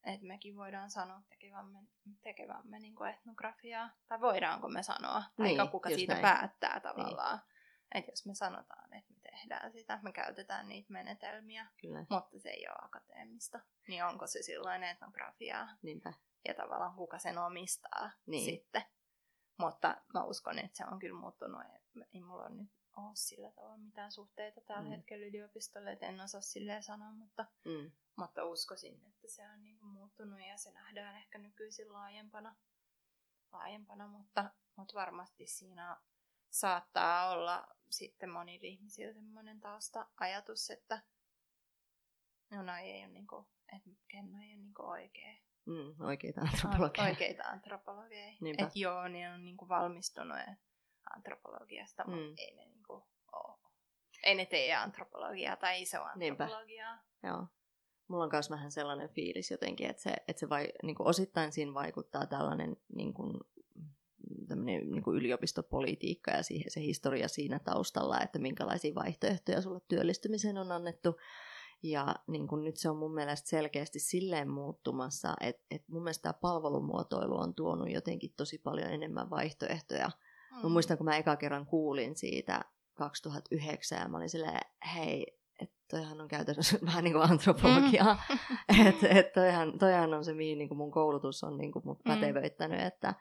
että 0.04 0.26
mekin 0.26 0.56
voidaan 0.56 0.90
sanoa 0.90 1.22
tekevämme, 1.28 1.78
tekevämme 2.22 2.78
niin 2.78 2.94
kuin 2.94 3.10
etnografiaa. 3.10 3.90
Tai 4.08 4.20
voidaanko 4.20 4.68
me 4.68 4.82
sanoa, 4.82 5.22
niin, 5.38 5.56
tai 5.56 5.68
kuka 5.68 5.88
siitä 5.88 6.12
näin. 6.12 6.22
päättää 6.22 6.80
tavallaan. 6.80 7.38
Niin. 7.38 7.58
Että 7.94 8.12
jos 8.12 8.26
me 8.26 8.34
sanotaan, 8.34 8.94
että 8.94 9.12
me 9.12 9.20
tehdään 9.20 9.72
sitä, 9.72 9.98
me 10.02 10.12
käytetään 10.12 10.68
niitä 10.68 10.92
menetelmiä, 10.92 11.66
Kyllä. 11.80 12.06
mutta 12.10 12.38
se 12.40 12.48
ei 12.48 12.68
ole 12.68 12.76
akateemista, 12.82 13.60
niin 13.88 14.04
onko 14.04 14.26
se 14.26 14.42
silloin 14.42 14.82
etnografiaa? 14.82 15.68
Niinpä. 15.82 16.12
Ja 16.48 16.54
tavallaan 16.54 16.94
kuka 16.94 17.18
sen 17.18 17.38
omistaa 17.38 18.10
niin. 18.26 18.44
sitten. 18.44 18.82
Mutta 19.58 19.96
mä 20.14 20.24
uskon, 20.24 20.58
että 20.58 20.76
se 20.76 20.84
on 20.92 20.98
kyllä 20.98 21.20
muuttunut. 21.20 21.62
Ei 22.14 22.20
mulla 22.20 22.42
ole 22.42 22.54
nyt 22.54 22.70
ole 23.06 23.16
sillä 23.16 23.50
tavalla 23.50 23.76
mitään 23.76 24.12
suhteita 24.12 24.60
tällä 24.60 24.82
mm. 24.82 24.90
hetkellä 24.90 25.26
yliopistolle, 25.26 25.92
että 25.92 26.06
en 26.06 26.20
osaa 26.20 26.40
silleen 26.40 26.82
sanoa, 26.82 27.12
mutta, 27.12 27.46
mm. 27.64 27.90
mutta 28.16 28.44
uskoisin, 28.44 29.02
että 29.06 29.28
se 29.28 29.42
on 29.50 29.62
niin 29.62 29.78
kuin 29.78 29.88
muuttunut 29.88 30.40
ja 30.40 30.56
se 30.56 30.72
nähdään 30.72 31.16
ehkä 31.16 31.38
nykyisin 31.38 31.92
laajempana, 31.92 32.56
laajempana 33.52 34.08
mutta, 34.08 34.50
mutta 34.76 34.94
varmasti 34.94 35.46
siinä 35.46 35.96
saattaa 36.50 37.30
olla 37.30 37.68
sitten 37.90 38.30
monilla 38.30 38.66
ihmisillä 38.66 39.12
semmoinen 39.12 39.60
tausta-ajatus, 39.60 40.70
että 40.70 41.02
no 42.50 42.62
noi 42.62 42.80
ei 42.80 43.04
ole, 43.04 43.12
niin 43.12 43.26
kuin, 43.26 43.46
että 43.76 43.90
kenno 44.08 44.38
ei 44.42 44.54
ole 44.54 44.62
niin 44.62 44.74
kuin 44.74 44.88
oikea. 44.88 45.34
Mm, 45.64 46.00
oikeita 46.06 46.40
antropologeja. 46.40 47.08
Oikeita 47.08 47.42
antropologeja. 47.42 48.32
Että 48.58 48.70
joo, 48.74 49.08
niin 49.08 49.28
on 49.28 49.44
niin 49.44 49.56
kuin 49.56 49.68
valmistunut 49.68 50.38
antropologiasta, 51.16 52.04
mm. 52.04 52.10
mutta 52.10 52.42
ei 52.42 52.54
ne 52.54 52.64
niin 52.64 52.82
kuin 52.86 53.02
ole. 53.32 53.58
Ei 54.22 54.34
ne 54.34 54.46
tee 54.46 54.74
antropologiaa 54.74 55.56
tai 55.56 55.82
iso 55.82 56.02
antropologiaa. 56.02 56.96
Niinpä. 56.96 57.28
Joo. 57.28 57.46
Mulla 58.08 58.24
on 58.24 58.30
myös 58.32 58.50
vähän 58.50 58.70
sellainen 58.70 59.08
fiilis 59.08 59.50
jotenkin, 59.50 59.90
että 59.90 60.02
se, 60.02 60.10
että 60.28 60.40
se 60.40 60.48
vai, 60.48 60.68
niin 60.82 60.96
kuin 60.96 61.06
osittain 61.06 61.52
siinä 61.52 61.74
vaikuttaa 61.74 62.26
tällainen 62.26 62.76
niin 62.94 63.14
kuin, 63.14 63.40
niin 64.64 65.02
kuin 65.02 65.16
yliopistopolitiikka 65.16 66.30
ja 66.30 66.42
siihen, 66.42 66.70
se 66.70 66.80
historia 66.80 67.28
siinä 67.28 67.58
taustalla, 67.58 68.20
että 68.20 68.38
minkälaisia 68.38 68.94
vaihtoehtoja 68.94 69.62
sulle 69.62 69.80
työllistymiseen 69.88 70.58
on 70.58 70.72
annettu. 70.72 71.16
Ja 71.82 72.14
niin 72.26 72.48
kuin 72.48 72.64
nyt 72.64 72.76
se 72.76 72.90
on 72.90 72.96
mun 72.96 73.14
mielestä 73.14 73.48
selkeästi 73.48 73.98
silleen 73.98 74.50
muuttumassa, 74.50 75.34
että, 75.40 75.62
että 75.70 75.92
mun 75.92 76.02
mielestä 76.02 76.22
tämä 76.22 76.32
palvelumuotoilu 76.32 77.36
on 77.36 77.54
tuonut 77.54 77.90
jotenkin 77.90 78.34
tosi 78.36 78.58
paljon 78.58 78.90
enemmän 78.90 79.30
vaihtoehtoja. 79.30 80.10
Mm. 80.58 80.62
Mä 80.62 80.68
muistan, 80.68 80.96
kun 80.96 81.04
mä 81.04 81.16
eka 81.16 81.36
kerran 81.36 81.66
kuulin 81.66 82.16
siitä 82.16 82.64
2009 82.94 83.98
ja 83.98 84.08
mä 84.08 84.16
olin 84.16 84.30
silleen, 84.30 84.60
hei, 84.94 85.38
että 85.60 85.76
toihan 85.90 86.20
on 86.20 86.28
käytännössä 86.28 86.78
vähän 86.86 87.04
niin 87.04 87.14
kuin 87.14 87.30
antropologiaa. 87.30 88.22
Mm. 88.28 88.86
että 88.88 89.08
et 89.08 89.32
toihan, 89.32 89.78
toihan 89.78 90.14
on 90.14 90.24
se, 90.24 90.34
mihin 90.34 90.58
niin 90.58 90.68
kuin 90.68 90.78
mun 90.78 90.90
koulutus 90.90 91.44
on 91.44 91.58
niin 91.58 91.72
kuin 91.72 91.86
mut 91.86 91.98
mm. 92.04 92.12
pätevöittänyt, 92.12 92.80
että 92.80 93.14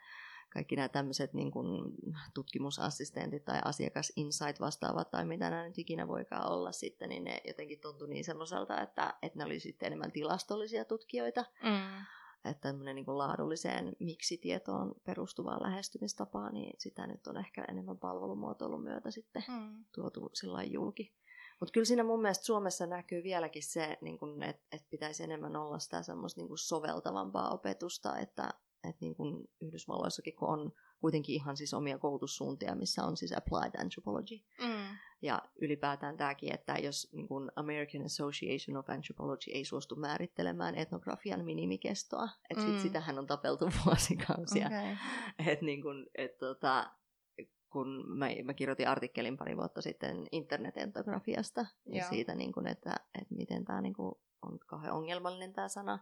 kaikki 0.53 0.75
nämä 0.75 0.89
tämmöiset 0.89 1.33
niin 1.33 1.51
kuin 1.51 1.95
tutkimusassistentit 2.33 3.45
tai 3.45 3.59
asiakas 3.65 4.13
insight 4.15 4.59
vastaavat 4.59 5.11
tai 5.11 5.25
mitä 5.25 5.49
nämä 5.49 5.63
nyt 5.63 5.77
ikinä 5.77 6.07
voikaan 6.07 6.51
olla 6.51 6.71
sitten, 6.71 7.09
niin 7.09 7.23
ne 7.23 7.41
jotenkin 7.47 7.79
tuntui 7.79 8.09
niin 8.09 8.23
semmoiselta, 8.23 8.81
että, 8.81 9.13
että 9.21 9.39
ne 9.39 9.45
oli 9.45 9.59
sitten 9.59 9.87
enemmän 9.87 10.11
tilastollisia 10.11 10.85
tutkijoita. 10.85 11.45
Mm. 11.63 12.05
Että 12.49 12.61
tämmöinen 12.61 12.95
niin 12.95 13.05
kuin 13.05 13.17
laadulliseen 13.17 13.95
miksi-tietoon 13.99 14.95
perustuvaa 15.03 15.63
lähestymistapaa, 15.63 16.51
niin 16.51 16.75
sitä 16.79 17.07
nyt 17.07 17.27
on 17.27 17.37
ehkä 17.37 17.65
enemmän 17.69 17.97
palvelumuotoilun 17.97 18.83
myötä 18.83 19.11
sitten 19.11 19.43
mm. 19.47 19.85
tuotu 19.95 20.29
sillä 20.33 20.63
julki. 20.63 21.13
Mutta 21.59 21.73
kyllä 21.73 21.85
siinä 21.85 22.03
mun 22.03 22.21
mielestä 22.21 22.45
Suomessa 22.45 22.85
näkyy 22.85 23.23
vieläkin 23.23 23.63
se, 23.63 23.97
niin 24.01 24.43
että 24.43 24.63
et 24.71 24.89
pitäisi 24.89 25.23
enemmän 25.23 25.55
olla 25.55 25.79
sitä 25.79 26.03
semmoista 26.03 26.41
niin 26.41 26.57
soveltavampaa 26.57 27.49
opetusta, 27.49 28.17
että 28.17 28.49
että 28.89 28.97
niin 29.05 29.15
kuin 29.15 29.49
Yhdysvalloissakin, 29.61 30.35
kun 30.35 30.49
on 30.49 30.71
kuitenkin 31.01 31.35
ihan 31.35 31.57
siis 31.57 31.73
omia 31.73 31.97
koulutussuuntia, 31.97 32.75
missä 32.75 33.03
on 33.03 33.17
siis 33.17 33.33
applied 33.37 33.81
anthropology. 33.81 34.35
Mm. 34.61 34.97
Ja 35.21 35.41
ylipäätään 35.61 36.17
tämäkin, 36.17 36.53
että 36.53 36.73
jos 36.73 37.09
niin 37.11 37.27
kuin 37.27 37.51
American 37.55 38.05
Association 38.05 38.77
of 38.77 38.89
Anthropology 38.89 39.51
ei 39.51 39.65
suostu 39.65 39.95
määrittelemään 39.95 40.75
etnografian 40.75 41.45
minimikestoa, 41.45 42.29
että 42.49 42.63
mm. 42.63 42.71
sit 42.71 42.81
sitähän 42.81 43.19
on 43.19 43.27
tapeltu 43.27 43.65
vuosikausia. 43.85 44.67
Okay. 44.67 44.95
että 45.47 45.65
niin 45.65 45.81
kuin, 45.81 46.05
et 46.15 46.37
tota, 46.37 46.91
kun 47.69 48.03
mä, 48.07 48.25
mä 48.43 48.53
kirjoitin 48.53 48.87
artikkelin 48.87 49.37
pari 49.37 49.57
vuotta 49.57 49.81
sitten 49.81 50.27
internet-etnografiasta 50.31 51.65
ja 51.85 52.09
siitä, 52.09 52.35
niin 52.35 52.51
kuin, 52.51 52.67
että, 52.67 52.95
että 53.21 53.35
miten 53.35 53.65
tämä 53.65 53.81
niin 53.81 53.95
on 54.41 54.59
kauhean 54.59 54.93
ongelmallinen 54.93 55.53
tämä 55.53 55.67
sana 55.67 55.99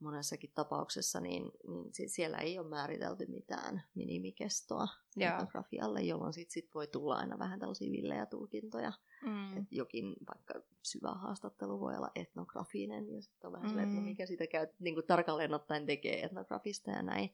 monessakin 0.00 0.52
tapauksessa, 0.54 1.20
niin, 1.20 1.52
niin 1.68 2.10
siellä 2.10 2.38
ei 2.38 2.58
ole 2.58 2.68
määritelty 2.68 3.26
mitään 3.26 3.82
minimikestoa 3.94 4.88
etnografialle, 5.20 6.00
jolloin 6.02 6.32
sit, 6.32 6.50
sit 6.50 6.74
voi 6.74 6.86
tulla 6.86 7.16
aina 7.16 7.38
vähän 7.38 7.58
tällaisia 7.58 7.92
villejä 7.92 8.26
tulkintoja. 8.26 8.92
Mm. 9.24 9.56
Et 9.56 9.64
jokin 9.70 10.14
vaikka 10.28 10.54
syvä 10.82 11.10
haastattelu 11.10 11.80
voi 11.80 11.96
olla 11.96 12.10
etnografinen, 12.14 13.14
ja 13.14 13.22
sitten 13.22 13.48
on 13.48 13.52
vähän 13.52 13.66
mm. 13.66 13.68
silleen, 13.68 13.88
että 13.88 14.00
no 14.00 14.04
mikä 14.06 14.26
sitä 14.26 14.46
käy, 14.46 14.66
niin 14.78 14.94
kuin 14.94 15.06
tarkalleen 15.06 15.54
ottaen 15.54 15.86
tekee 15.86 16.24
etnografista 16.24 16.90
ja 16.90 17.02
näin. 17.02 17.30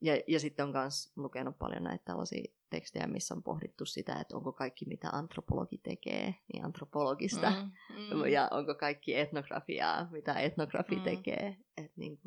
Ja, 0.00 0.22
ja 0.26 0.40
sitten 0.40 0.66
on 0.66 0.72
myös 0.72 1.12
lukenut 1.16 1.58
paljon 1.58 1.82
näitä 1.82 2.04
tällaisia 2.04 2.52
tekstejä, 2.70 3.06
missä 3.06 3.34
on 3.34 3.42
pohdittu 3.42 3.86
sitä, 3.86 4.20
että 4.20 4.36
onko 4.36 4.52
kaikki 4.52 4.84
mitä 4.84 5.08
antropologi 5.12 5.78
tekee, 5.78 6.34
niin 6.52 6.64
antropologista, 6.64 7.50
mm, 7.50 8.16
mm. 8.16 8.26
ja 8.26 8.48
onko 8.50 8.74
kaikki 8.74 9.16
etnografiaa, 9.16 10.08
mitä 10.10 10.34
etnografi 10.34 10.96
mm. 10.96 11.02
tekee. 11.02 11.56
niin 11.96 12.20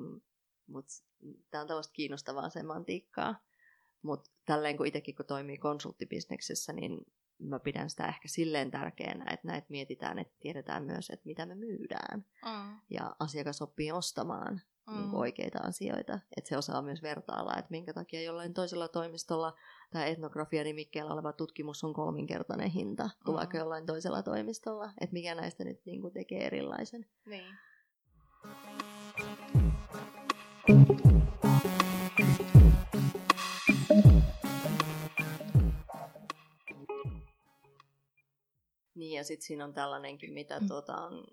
mutta 0.67 0.93
tämä 1.51 1.61
on 1.61 1.67
tällaista 1.67 1.93
kiinnostavaa 1.93 2.49
semantiikkaa. 2.49 3.43
Mutta 4.01 4.31
tälleen 4.45 4.77
kun 4.77 4.87
itsekin 4.87 5.15
kun 5.15 5.25
toimii 5.25 5.57
konsulttibisneksessä, 5.57 6.73
niin 6.73 6.97
mä 7.39 7.59
pidän 7.59 7.89
sitä 7.89 8.07
ehkä 8.07 8.27
silleen 8.27 8.71
tärkeänä, 8.71 9.33
että 9.33 9.47
näitä 9.47 9.67
mietitään, 9.69 10.19
että 10.19 10.35
tiedetään 10.39 10.83
myös, 10.83 11.09
että 11.09 11.25
mitä 11.25 11.45
me 11.45 11.55
myydään. 11.55 12.25
Mm. 12.45 12.79
Ja 12.89 13.15
asiakas 13.19 13.61
oppii 13.61 13.91
ostamaan 13.91 14.61
mm. 14.87 14.97
niin 14.97 15.15
oikeita 15.15 15.59
asioita. 15.59 16.19
Että 16.37 16.49
se 16.49 16.57
osaa 16.57 16.81
myös 16.81 17.01
vertailla, 17.01 17.55
että 17.57 17.71
minkä 17.71 17.93
takia 17.93 18.21
jollain 18.21 18.53
toisella 18.53 18.87
toimistolla 18.87 19.53
tämä 19.91 20.05
etnografia-nimikkeellä 20.05 21.13
oleva 21.13 21.33
tutkimus 21.33 21.83
on 21.83 21.93
kolminkertainen 21.93 22.69
hinta 22.69 23.09
kuin 23.25 23.33
mm. 23.33 23.37
vaikka 23.37 23.57
jollain 23.57 23.85
toisella 23.85 24.23
toimistolla. 24.23 24.89
Että 25.01 25.13
mikä 25.13 25.35
näistä 25.35 25.63
nyt 25.63 25.81
niin 25.85 26.01
kuin 26.01 26.13
tekee 26.13 26.45
erilaisen. 26.45 27.05
Niin. 27.25 27.57
Niin, 38.97 39.17
ja 39.17 39.23
sitten 39.23 39.47
siinä 39.47 39.65
on 39.65 39.73
tällainenkin, 39.73 40.33
mitä 40.33 40.59
mm. 40.59 40.67
tuota, 40.67 40.97
on 40.97 41.23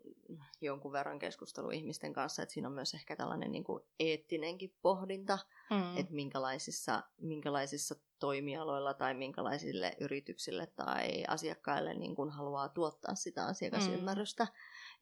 jonkun 0.61 0.93
verran 0.93 1.19
keskustelu 1.19 1.71
ihmisten 1.71 2.13
kanssa, 2.13 2.43
että 2.43 2.53
siinä 2.53 2.69
on 2.69 2.75
myös 2.75 2.95
ehkä 2.95 3.17
tällainen 3.17 3.53
niin 3.53 3.65
kuin 3.65 3.83
eettinenkin 4.01 4.77
pohdinta, 4.83 5.39
mm. 5.71 5.97
että 5.97 6.15
minkälaisissa, 6.15 7.03
minkälaisissa 7.21 7.95
toimialoilla 8.19 8.95
tai 8.95 9.15
minkälaisille 9.15 9.97
yrityksille 10.01 10.67
tai 10.67 11.25
asiakkaille 11.29 11.95
niin 11.95 12.15
kuin 12.15 12.31
haluaa 12.31 12.69
tuottaa 12.69 13.15
sitä 13.15 13.47
asiakasymmärrystä. 13.47 14.45
Mm. 14.45 14.51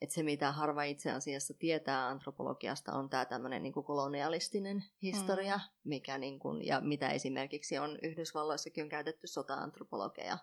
Että 0.03 0.15
se, 0.15 0.23
mitä 0.23 0.53
harva 0.53 0.83
itse 0.83 1.11
asiassa 1.11 1.55
tietää 1.55 2.07
antropologiasta, 2.09 2.93
on 2.93 3.11
tämä 3.11 3.25
tämmöinen 3.25 3.63
niin 3.63 3.73
kolonialistinen 3.73 4.85
historia, 5.03 5.57
mm. 5.57 5.63
mikä 5.85 6.19
niin 6.19 6.39
kuin, 6.39 6.67
ja 6.67 6.81
mitä 6.81 7.09
esimerkiksi 7.09 7.79
on 7.79 7.99
Yhdysvalloissakin 8.03 8.85
on 8.85 8.89
käytetty 8.89 9.27
sota-antropologeja. 9.27 10.39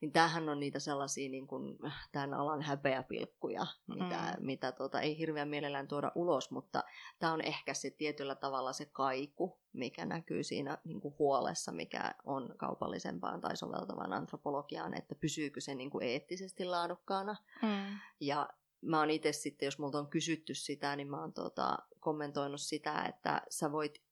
Niin 0.00 0.12
tämähän 0.12 0.48
on 0.48 0.60
niitä 0.60 0.78
sellaisia 0.78 1.30
niin 1.30 1.46
kuin, 1.46 1.78
tämän 2.12 2.34
alan 2.34 2.62
häpeäpilkkuja, 2.62 3.66
mitä, 3.86 4.36
mm. 4.38 4.46
mitä 4.46 4.72
tota, 4.72 5.00
ei 5.00 5.18
hirveän 5.18 5.48
mielellään 5.48 5.88
tuoda 5.88 6.12
ulos, 6.14 6.50
mutta 6.50 6.84
tämä 7.18 7.32
on 7.32 7.40
ehkä 7.40 7.74
se 7.74 7.90
tietyllä 7.90 8.34
tavalla 8.34 8.72
se 8.72 8.86
kaiku, 8.86 9.58
mikä 9.72 10.06
näkyy 10.06 10.44
siinä 10.44 10.78
niin 10.84 11.00
kuin 11.00 11.14
huolessa, 11.18 11.72
mikä 11.72 12.14
on 12.24 12.54
kaupallisempaan 12.56 13.40
tai 13.40 13.56
soveltavaan 13.56 14.12
antropologiaan, 14.12 14.94
että 14.94 15.14
pysyykö 15.14 15.60
se 15.60 15.74
niin 15.74 15.90
kuin 15.90 16.06
eettisesti 16.06 16.64
laadukkaana. 16.64 17.36
Mm. 17.62 17.98
Ja 18.20 18.48
mä 18.84 18.98
oon 18.98 19.10
itse 19.10 19.32
sitten, 19.32 19.66
jos 19.66 19.78
multa 19.78 19.98
on 19.98 20.10
kysytty 20.10 20.54
sitä, 20.54 20.96
niin 20.96 21.10
mä 21.10 21.20
oon 21.20 21.32
tota, 21.32 21.78
kommentoinut 22.00 22.60
sitä, 22.60 23.04
että 23.04 23.42
sä 23.50 23.72
voit 23.72 24.02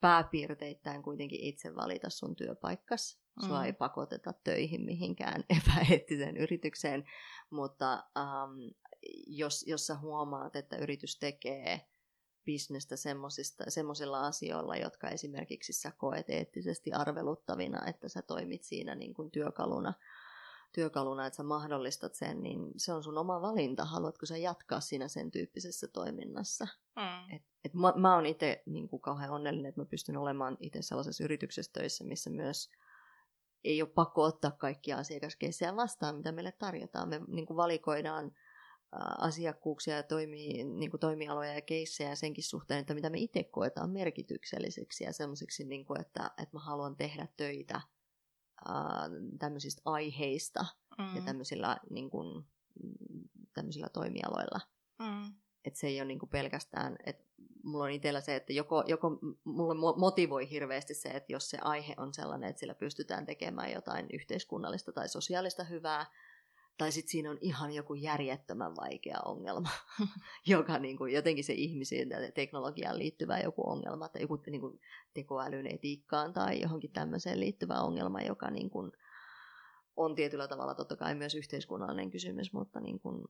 pääpiirteittäin 0.00 1.02
kuitenkin 1.02 1.40
itse 1.40 1.74
valita 1.74 2.10
sun 2.10 2.36
työpaikkas. 2.36 3.20
Sua 3.46 3.58
mm. 3.58 3.64
ei 3.64 3.72
pakoteta 3.72 4.32
töihin 4.44 4.84
mihinkään 4.84 5.44
epäeettiseen 5.58 6.36
yritykseen, 6.36 7.04
mutta 7.50 8.04
um, 8.16 8.74
jos, 9.26 9.64
jos 9.66 9.86
sä 9.86 9.98
huomaat, 9.98 10.56
että 10.56 10.76
yritys 10.76 11.18
tekee 11.18 11.90
bisnestä 12.44 12.94
semmoisilla 13.68 14.26
asioilla, 14.26 14.76
jotka 14.76 15.08
esimerkiksi 15.08 15.72
sä 15.72 15.90
koet 15.90 16.30
eettisesti 16.30 16.92
arveluttavina, 16.92 17.86
että 17.86 18.08
sä 18.08 18.22
toimit 18.22 18.62
siinä 18.62 18.94
niin 18.94 19.14
kuin 19.14 19.30
työkaluna 19.30 19.94
työkaluna, 20.72 21.26
että 21.26 21.36
sä 21.36 21.42
mahdollistat 21.42 22.14
sen, 22.14 22.42
niin 22.42 22.72
se 22.76 22.92
on 22.92 23.02
sun 23.02 23.18
oma 23.18 23.40
valinta. 23.40 23.84
Haluatko 23.84 24.26
sä 24.26 24.36
jatkaa 24.36 24.80
siinä 24.80 25.08
sen 25.08 25.30
tyyppisessä 25.30 25.88
toiminnassa? 25.88 26.66
Mm. 26.96 27.36
Et, 27.36 27.42
et 27.64 27.74
mä, 27.74 27.92
mä 27.96 28.14
oon 28.14 28.26
itse 28.26 28.62
niin 28.66 28.88
kuin 28.88 29.02
kauhean 29.02 29.30
onnellinen, 29.30 29.68
että 29.68 29.80
mä 29.80 29.84
pystyn 29.84 30.16
olemaan 30.16 30.56
itse 30.60 30.82
sellaisessa 30.82 31.24
yrityksessä 31.24 31.72
töissä, 31.72 32.04
missä 32.04 32.30
myös 32.30 32.70
ei 33.64 33.82
ole 33.82 33.90
pakko 33.90 34.22
ottaa 34.22 34.50
kaikkia 34.50 34.98
asiakaskeissejä 34.98 35.76
vastaan, 35.76 36.16
mitä 36.16 36.32
meille 36.32 36.52
tarjotaan. 36.52 37.08
Me 37.08 37.20
niin 37.28 37.46
kuin 37.46 37.56
valikoidaan 37.56 38.32
asiakkuuksia 39.18 39.96
ja 39.96 40.02
toimii, 40.02 40.64
niin 40.64 40.90
kuin 40.90 41.00
toimialoja 41.00 41.54
ja 41.54 41.60
keissejä 41.60 42.14
senkin 42.14 42.44
suhteen, 42.44 42.80
että 42.80 42.94
mitä 42.94 43.10
me 43.10 43.18
itse 43.18 43.44
koetaan 43.44 43.90
merkitykselliseksi 43.90 45.04
ja 45.04 45.12
semmoiseksi, 45.12 45.64
niin 45.64 45.84
kuin, 45.84 46.00
että, 46.00 46.30
että 46.42 46.56
mä 46.56 46.60
haluan 46.60 46.96
tehdä 46.96 47.28
töitä 47.36 47.80
tämmöisistä 49.38 49.82
aiheista 49.84 50.66
mm. 50.98 51.16
ja 51.16 51.22
tämmöisillä, 51.22 51.76
niin 51.90 52.10
kuin, 52.10 52.44
tämmöisillä 53.54 53.88
toimialoilla. 53.88 54.60
Mm. 54.98 55.34
Että 55.64 55.80
se 55.80 55.86
ei 55.86 56.00
ole 56.00 56.08
niin 56.08 56.18
kuin 56.18 56.30
pelkästään, 56.30 56.96
että 57.06 57.24
mulla 57.64 57.84
on 57.84 57.90
itsellä 57.90 58.20
se, 58.20 58.36
että 58.36 58.52
joko, 58.52 58.84
joko 58.86 59.18
mulla 59.44 59.96
motivoi 59.96 60.50
hirveästi 60.50 60.94
se, 60.94 61.08
että 61.08 61.32
jos 61.32 61.50
se 61.50 61.58
aihe 61.62 61.94
on 61.96 62.14
sellainen, 62.14 62.50
että 62.50 62.60
sillä 62.60 62.74
pystytään 62.74 63.26
tekemään 63.26 63.72
jotain 63.72 64.06
yhteiskunnallista 64.12 64.92
tai 64.92 65.08
sosiaalista 65.08 65.64
hyvää, 65.64 66.06
tai 66.80 66.92
sitten 66.92 67.10
siinä 67.10 67.30
on 67.30 67.38
ihan 67.40 67.72
joku 67.72 67.94
järjettömän 67.94 68.76
vaikea 68.76 69.18
ongelma, 69.24 69.68
joka 70.46 70.78
niin 70.78 70.96
kuin, 70.96 71.12
jotenkin 71.12 71.44
se 71.44 71.52
ihmisiin 71.52 72.10
ja 72.10 72.32
teknologiaan 72.32 72.98
liittyvä 72.98 73.38
joku 73.38 73.70
ongelma, 73.70 74.08
tai 74.08 74.22
joku 74.22 74.42
niin 74.46 74.60
kuin, 74.60 74.80
tekoälyn 75.14 75.66
etiikkaan 75.66 76.32
tai 76.32 76.60
johonkin 76.60 76.92
tämmöiseen 76.92 77.40
liittyvä 77.40 77.80
ongelma, 77.80 78.20
joka 78.20 78.50
niin 78.50 78.70
kuin, 78.70 78.92
on 79.96 80.14
tietyllä 80.14 80.48
tavalla 80.48 80.74
totta 80.74 80.96
kai 80.96 81.14
myös 81.14 81.34
yhteiskunnallinen 81.34 82.10
kysymys, 82.10 82.52
mutta 82.52 82.80
niin 82.80 83.00
kuin, 83.00 83.24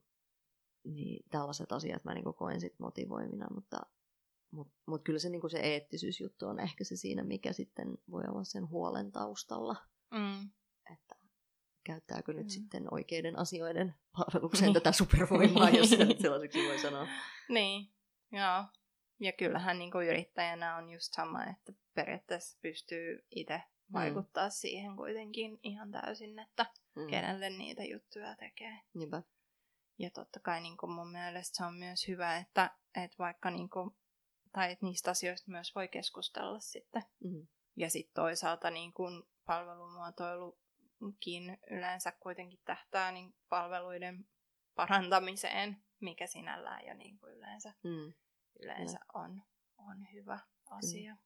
niin 0.85 1.25
tällaiset 1.31 1.73
asiat 1.73 2.05
mä 2.05 2.15
niin 2.15 2.25
kuin 2.25 2.37
koen 2.37 2.61
sit 2.61 2.79
motivoimina, 2.79 3.47
mutta 3.55 3.81
mutta 4.51 4.75
mut 4.87 5.03
kyllä 5.05 5.19
se, 5.19 5.29
niin 5.29 5.41
kuin 5.41 5.51
se 5.51 5.59
eettisyysjuttu 5.59 6.47
on 6.47 6.61
ehkä 6.61 6.85
se 6.85 6.97
siinä, 6.97 7.23
mikä 7.25 7.53
sitten 7.53 7.99
voi 8.11 8.23
olla 8.29 8.45
sen 8.45 8.69
huolen 8.69 9.13
taustalla. 9.13 9.77
Mm. 10.11 10.51
Että 10.93 11.20
käyttääkö 11.85 12.33
nyt 12.33 12.47
mm. 12.47 12.51
sitten 12.51 12.95
oikeiden 12.95 13.39
asioiden 13.39 13.95
palvelukseen 14.13 14.67
niin. 14.67 14.75
tätä 14.75 14.93
supervoimaa, 14.93 15.71
jos 15.71 15.91
sitä 15.91 16.05
sellaiseksi 16.23 16.69
voi 16.69 16.79
sanoa. 16.79 17.09
Niin, 17.49 17.91
joo. 18.33 18.65
Ja 19.21 19.33
kyllähän 19.33 19.79
niin 19.79 19.91
kuin 19.91 20.09
yrittäjänä 20.09 20.77
on 20.77 20.91
just 20.91 21.15
sama, 21.15 21.45
että 21.45 21.73
periaatteessa 21.95 22.59
pystyy 22.63 23.27
itse 23.31 23.57
mm. 23.57 23.93
vaikuttaa 23.93 24.47
mm. 24.47 24.53
siihen 24.53 24.97
kuitenkin 24.97 25.59
ihan 25.63 25.91
täysin, 25.91 26.39
että 26.39 26.67
mm. 26.95 27.07
kenelle 27.07 27.51
niitä 27.51 27.85
juttuja 27.85 28.37
tekee. 28.37 28.81
Niinpä. 28.95 29.23
Ja 29.99 30.11
totta 30.11 30.41
kai 30.41 30.61
niin 30.61 30.77
kuin 30.77 30.93
mun 30.93 31.13
mielestä 31.13 31.57
se 31.57 31.65
on 31.65 31.75
myös 31.75 32.09
hyvä, 32.09 32.37
että, 32.37 32.71
että 32.97 33.19
vaikka 33.19 33.51
niin 33.51 33.71
kuin, 33.71 33.91
tai 34.53 34.73
että 34.73 34.87
niistä 34.87 35.11
asioista 35.11 35.51
myös 35.51 35.75
voi 35.75 35.89
keskustella 35.89 36.61
sitten. 36.61 37.03
Mm. 37.25 37.47
Ja 37.77 37.91
sitten 37.91 38.15
toisaalta 38.15 38.71
niin 38.71 38.93
kuin 38.93 39.23
palvelumuotoilu 39.47 40.59
yleensä 41.71 42.13
kuitenkin 42.13 42.61
tähtää 42.65 43.13
niin 43.13 43.35
palveluiden 43.49 44.27
parantamiseen, 44.75 45.77
mikä 46.01 46.27
sinällään 46.27 46.87
jo 46.87 46.95
niin 46.95 47.19
kuin 47.19 47.33
yleensä, 47.33 47.73
mm. 47.83 48.13
yleensä 48.63 48.99
on, 49.15 49.43
on 49.79 50.13
hyvä 50.13 50.39
asia. 50.71 51.15
Mm. 51.15 51.21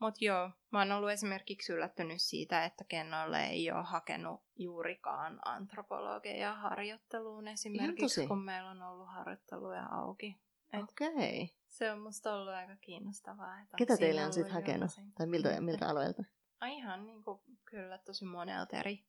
Mutta 0.00 0.24
joo, 0.24 0.50
mä 0.70 0.78
oon 0.78 0.92
ollut 0.92 1.10
esimerkiksi 1.10 1.72
yllättynyt 1.72 2.22
siitä, 2.22 2.64
että 2.64 2.84
Kennolle 2.88 3.46
ei 3.46 3.70
ole 3.70 3.84
hakenut 3.84 4.40
juurikaan 4.56 5.38
antropologeja 5.44 6.54
harjoitteluun 6.54 7.48
esimerkiksi, 7.48 8.26
kun 8.26 8.44
meillä 8.44 8.70
on 8.70 8.82
ollut 8.82 9.08
harjoitteluja 9.08 9.86
auki. 9.86 10.36
Okei. 10.82 11.42
Okay. 11.42 11.56
Se 11.68 11.92
on 11.92 12.00
musta 12.00 12.34
ollut 12.34 12.54
aika 12.54 12.76
kiinnostavaa. 12.76 13.60
Että 13.60 13.76
Ketä 13.76 13.96
teille 13.96 14.24
on 14.24 14.32
sitten 14.32 14.54
hakenut? 14.54 14.90
Tai 15.18 15.26
miltä, 15.26 15.60
miltä 15.60 15.88
aloilta? 15.88 16.22
Ihan 16.64 17.06
niin 17.06 17.22
kuin, 17.22 17.40
kyllä 17.64 17.98
tosi 17.98 18.24
monelta 18.24 18.76
eri 18.76 19.04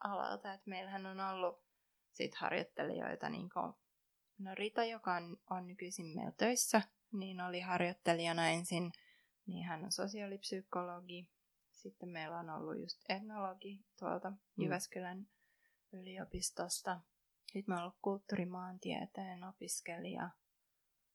alalta. 0.00 0.52
Et 0.52 0.66
meillähän 0.66 1.06
on 1.06 1.20
ollut 1.20 1.62
sit 2.12 2.34
harjoittelijoita, 2.34 3.28
niin 3.28 3.50
kuin, 3.50 3.72
no 4.38 4.54
Rita, 4.54 4.84
joka 4.84 5.14
on, 5.14 5.36
on 5.50 5.66
nykyisin 5.66 6.06
meillä 6.06 6.32
töissä, 6.32 6.82
niin 7.12 7.40
oli 7.40 7.60
harjoittelijana 7.60 8.48
ensin, 8.48 8.92
niin 9.46 9.64
hän 9.64 9.84
on 9.84 9.92
sosiaalipsykologi. 9.92 11.28
Sitten 11.70 12.08
meillä 12.08 12.38
on 12.38 12.50
ollut 12.50 12.80
just 12.80 13.04
etnologi 13.08 13.84
tuolta 13.98 14.30
mm. 14.30 14.64
Jyväskylän 14.64 15.28
yliopistosta. 15.92 17.00
Sitten 17.46 17.64
meillä 17.66 17.80
on 17.80 17.82
ollut 17.82 17.98
kulttuurimaantieteen 18.02 19.44
opiskelija, 19.44 20.30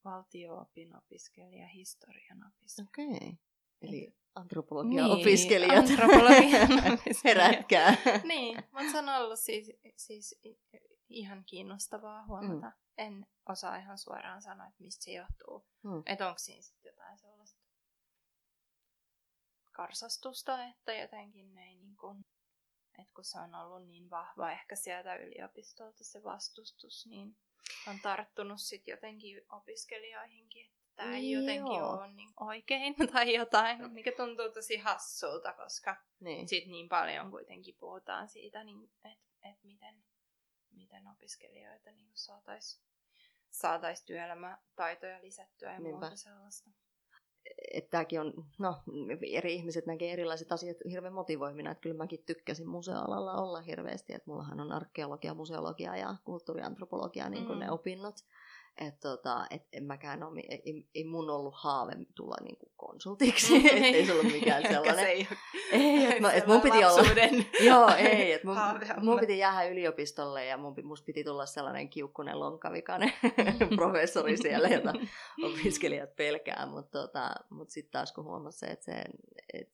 valtio-opin 0.04 0.96
opiskelija, 0.96 1.66
historian 1.66 2.46
opiskelija. 2.46 2.88
Okei. 2.88 3.28
Okay. 3.28 3.36
Eli 3.82 4.16
antropologian 4.34 5.10
niin, 5.10 5.20
opiskelijat. 5.20 5.76
Antropologian 5.76 6.68
Herätkää. 7.24 7.96
niin, 8.24 8.64
mutta 8.72 8.92
se 8.92 8.98
on 8.98 9.08
ollut 9.08 9.38
siis, 9.38 9.72
siis 9.96 10.40
ihan 11.08 11.44
kiinnostavaa 11.44 12.26
huomata. 12.26 12.66
Mm. 12.66 12.72
En 12.98 13.26
osaa 13.48 13.76
ihan 13.76 13.98
suoraan 13.98 14.42
sanoa, 14.42 14.66
että 14.66 14.82
mistä 14.82 15.04
se 15.04 15.12
johtuu. 15.12 15.66
Mm. 15.82 16.02
Että 16.06 16.28
onko 16.28 16.38
siinä 16.38 16.62
sitten 16.62 16.90
jotain 16.90 17.18
sellaista 17.18 17.62
karsastusta, 19.72 20.64
että 20.64 20.94
jotenkin 20.94 21.58
ei 21.58 21.76
niin 21.76 21.96
kuin, 21.96 22.26
että 22.98 23.14
kun 23.14 23.24
se 23.24 23.40
on 23.40 23.54
ollut 23.54 23.88
niin 23.88 24.10
vahva 24.10 24.52
ehkä 24.52 24.76
sieltä 24.76 25.16
yliopistolta 25.16 26.04
se 26.04 26.24
vastustus, 26.24 27.06
niin 27.06 27.36
on 27.88 28.00
tarttunut 28.02 28.60
sitten 28.60 28.92
jotenkin 28.92 29.40
opiskelijoihinkin, 29.52 30.70
tämä 30.96 31.16
ei 31.16 31.30
jotenkin 31.30 31.78
Joo. 31.78 31.90
ole 31.90 32.12
niin 32.12 32.32
oikein 32.40 32.94
tai 33.12 33.34
jotain, 33.34 33.92
mikä 33.92 34.12
tuntuu 34.16 34.50
tosi 34.54 34.76
hassulta, 34.76 35.52
koska 35.52 35.96
niin. 36.20 36.48
sit 36.48 36.66
niin 36.66 36.88
paljon 36.88 37.30
kuitenkin 37.30 37.76
puhutaan 37.80 38.28
siitä, 38.28 38.64
niin, 38.64 38.84
että 38.84 39.08
et 39.50 39.62
miten, 39.62 40.04
miten 40.70 41.06
opiskelijoita 41.06 41.90
niin 41.90 42.10
saataisiin 42.14 42.82
saatais 43.52 44.04
työelämätaitoja 44.04 45.22
lisättyä 45.22 45.72
ja 45.72 45.80
Niinpä. 45.80 46.00
muuta 46.00 46.16
sellaista. 46.16 46.70
Että 47.74 47.90
tämäkin 47.90 48.20
on, 48.20 48.34
no 48.58 48.82
eri 49.32 49.54
ihmiset 49.54 49.86
näkee 49.86 50.12
erilaiset 50.12 50.52
asiat 50.52 50.76
hirveän 50.90 51.12
motivoimina, 51.14 51.70
että 51.70 51.82
kyllä 51.82 51.96
mäkin 51.96 52.24
tykkäsin 52.26 52.68
museoalalla 52.68 53.34
olla 53.34 53.60
hirveästi, 53.60 54.14
että 54.14 54.30
mullahan 54.30 54.60
on 54.60 54.72
arkeologia, 54.72 55.34
museologia 55.34 55.96
ja 55.96 56.16
kulttuuriantropologia 56.24 57.28
niin 57.28 57.46
kuin 57.46 57.58
mm. 57.58 57.60
ne 57.60 57.70
opinnot. 57.70 58.14
Että 58.78 59.00
tota, 59.00 59.46
et 59.50 59.62
en 59.72 59.84
mäkään 59.84 60.22
ole, 60.22 60.40
ei, 60.48 60.88
ei 60.94 61.04
mun 61.04 61.30
ollut 61.30 61.54
haave 61.56 61.92
tulla 62.14 62.36
niinku 62.42 62.72
konsultiksi, 62.76 63.54
ei 63.68 64.06
se 64.06 64.12
ollut 64.12 64.32
mikään 64.32 64.62
sellainen. 64.62 64.94
se 64.94 65.06
ei, 65.06 65.28
ei 65.72 66.04
et, 66.12 66.20
mä, 66.20 66.32
et 66.32 66.46
mun 66.46 66.60
piti 66.60 66.84
olla, 66.84 67.02
joo, 67.70 67.94
ei, 67.96 68.32
et 68.32 68.44
mun, 68.44 68.56
mun 69.02 69.20
piti 69.20 69.38
jäädä 69.38 69.68
yliopistolle 69.68 70.46
ja 70.46 70.56
mun, 70.56 70.74
musta 70.82 71.04
piti 71.04 71.24
tulla 71.24 71.46
sellainen 71.46 71.88
kiukkunen 71.88 72.40
lonkavikainen 72.40 73.12
professori 73.76 74.36
siellä, 74.36 74.68
jota 74.68 74.92
opiskelijat 75.42 76.16
pelkää, 76.16 76.66
mutta 76.66 76.98
tota, 76.98 77.34
mut 77.50 77.70
sitten 77.70 77.92
taas 77.92 78.12
kun 78.12 78.24
huomasi 78.24 78.66
että 78.70 78.84
se, 78.84 79.04
et, 79.52 79.70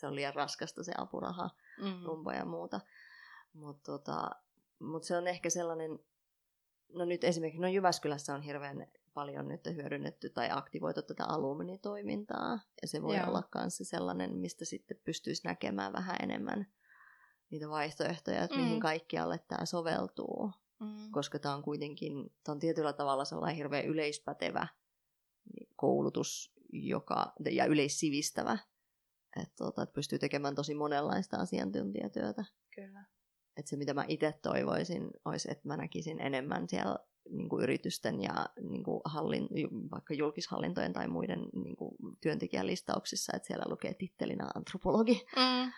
se 0.00 0.06
on 0.06 0.14
liian 0.14 0.34
raskasta 0.34 0.84
se 0.84 0.92
apuraha, 0.98 1.50
mm. 1.82 2.04
rumpa 2.04 2.34
ja 2.34 2.44
muuta. 2.44 2.80
Mutta 3.52 3.92
tota, 3.92 4.30
mut 4.78 5.04
se 5.04 5.16
on 5.16 5.26
ehkä 5.26 5.50
sellainen, 5.50 5.98
no 6.94 7.04
nyt 7.04 7.24
esimerkiksi 7.24 7.60
no 7.60 7.68
Jyväskylässä 7.68 8.34
on 8.34 8.42
hirveän 8.42 8.86
paljon 9.14 9.48
nyt 9.48 9.66
hyödynnetty 9.66 10.30
tai 10.30 10.48
aktivoitu 10.52 11.02
tätä 11.02 11.24
alumnitoimintaa. 11.24 12.58
Ja 12.82 12.88
se 12.88 13.02
voi 13.02 13.16
Joo. 13.16 13.26
olla 13.28 13.42
myös 13.54 13.78
sellainen, 13.82 14.36
mistä 14.36 14.64
sitten 14.64 15.00
pystyisi 15.04 15.42
näkemään 15.44 15.92
vähän 15.92 16.16
enemmän 16.22 16.66
niitä 17.50 17.68
vaihtoehtoja, 17.68 18.42
että 18.42 18.56
mm. 18.56 18.62
mihin 18.62 18.80
kaikkialle 18.80 19.38
tämä 19.48 19.66
soveltuu. 19.66 20.50
mm. 20.80 21.10
koska 21.10 21.38
tämä 21.38 21.54
on 21.54 21.62
kuitenkin, 21.62 22.32
tämä 22.44 22.54
on 22.54 22.58
tietyllä 22.58 22.92
tavalla 22.92 23.24
sellainen 23.24 23.56
hirveän 23.56 23.86
yleispätevä 23.86 24.66
koulutus 25.76 26.52
joka, 26.72 27.32
ja 27.50 27.66
yleissivistävä, 27.66 28.58
että, 29.36 29.54
tuota, 29.58 29.82
että 29.82 29.92
pystyy 29.92 30.18
tekemään 30.18 30.54
tosi 30.54 30.74
monenlaista 30.74 31.36
asiantuntijatyötä. 31.36 32.44
Kyllä. 32.74 33.04
Että 33.60 33.70
se, 33.70 33.76
mitä 33.76 33.94
mä 33.94 34.04
itse 34.08 34.34
toivoisin, 34.42 35.10
olisi, 35.24 35.50
että 35.50 35.68
mä 35.68 35.76
näkisin 35.76 36.20
enemmän 36.20 36.68
siellä 36.68 36.98
niin 37.30 37.48
kuin 37.48 37.62
yritysten 37.62 38.22
ja 38.22 38.46
niin 38.70 38.84
kuin 38.84 39.00
hallin, 39.04 39.48
vaikka 39.90 40.14
julkishallintojen 40.14 40.92
tai 40.92 41.08
muiden 41.08 41.48
niin 41.52 41.76
kuin 41.76 41.96
työntekijälistauksissa, 42.20 43.32
että 43.36 43.46
siellä 43.46 43.64
lukee 43.68 43.94
tittelinä 43.94 44.46
antropologi. 44.54 45.26
Mm. 45.36 45.72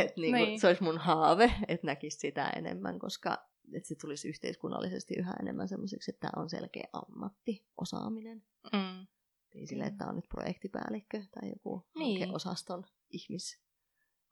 Et 0.00 0.16
niin 0.16 0.32
kuin, 0.32 0.44
niin. 0.44 0.60
Se 0.60 0.66
olisi 0.66 0.82
mun 0.82 0.98
haave, 0.98 1.52
että 1.68 1.86
näkisi 1.86 2.18
sitä 2.18 2.48
enemmän, 2.48 2.98
koska 2.98 3.46
että 3.72 3.88
se 3.88 3.94
tulisi 3.94 4.28
yhteiskunnallisesti 4.28 5.14
yhä 5.14 5.32
enemmän 5.40 5.68
semmoiseksi, 5.68 6.10
että 6.10 6.28
tämä 6.28 6.42
on 6.42 6.50
selkeä 6.50 6.88
ammatti, 6.92 7.66
osaaminen. 7.76 8.42
Mm. 8.72 9.06
Ei 9.54 9.66
sille, 9.66 9.84
että 9.84 10.06
on 10.06 10.16
nyt 10.16 10.28
projektipäällikkö 10.28 11.22
tai 11.30 11.48
joku 11.48 11.86
niin. 11.98 12.34
osaston 12.34 12.84
ihmis 13.10 13.60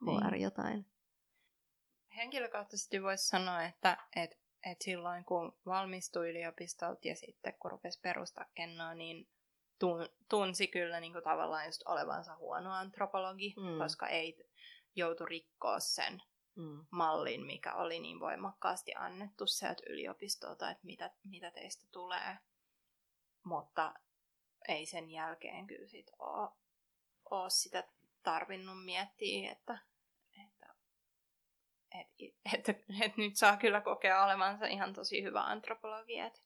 HR 0.00 0.30
niin. 0.30 0.42
jotain. 0.42 0.86
Henkilökohtaisesti 2.16 3.02
voisi 3.02 3.28
sanoa, 3.28 3.64
että, 3.64 3.96
että, 4.16 4.36
että 4.70 4.84
silloin 4.84 5.24
kun 5.24 5.58
valmistui 5.66 6.30
yliopistolta 6.30 7.08
ja 7.08 7.16
sitten 7.16 7.54
kun 7.58 7.70
rupesi 7.70 8.00
perustaa 8.00 8.44
kennaa, 8.54 8.94
niin 8.94 9.28
tunsi 10.28 10.68
kyllä 10.68 11.00
niin 11.00 11.12
kuin 11.12 11.24
tavallaan 11.24 11.66
just 11.66 11.82
olevansa 11.86 12.36
huono 12.36 12.72
antropologi, 12.72 13.54
mm. 13.56 13.78
koska 13.78 14.08
ei 14.08 14.50
joutu 14.96 15.26
rikkoa 15.26 15.80
sen 15.80 16.22
mm. 16.56 16.86
mallin, 16.90 17.46
mikä 17.46 17.74
oli 17.74 18.00
niin 18.00 18.20
voimakkaasti 18.20 18.92
annettu 18.96 19.46
sieltä 19.46 19.82
yliopistolta, 19.88 20.70
että 20.70 20.86
mitä, 20.86 21.10
mitä 21.24 21.50
teistä 21.50 21.86
tulee. 21.92 22.38
Mutta 23.44 23.94
ei 24.68 24.86
sen 24.86 25.10
jälkeen 25.10 25.66
kyllä 25.66 25.88
sit 25.88 26.10
ole, 26.18 26.50
ole 27.30 27.50
sitä 27.50 27.84
tarvinnut 28.22 28.84
miettiä, 28.84 29.52
että, 29.52 29.78
että, 32.00 32.38
että, 32.54 32.72
että 33.00 33.20
nyt 33.20 33.36
saa 33.36 33.56
kyllä 33.56 33.80
kokea 33.80 34.24
olevansa 34.24 34.66
ihan 34.66 34.92
tosi 34.92 35.22
hyvä 35.22 35.42
antropologi, 35.42 36.18
että 36.18 36.40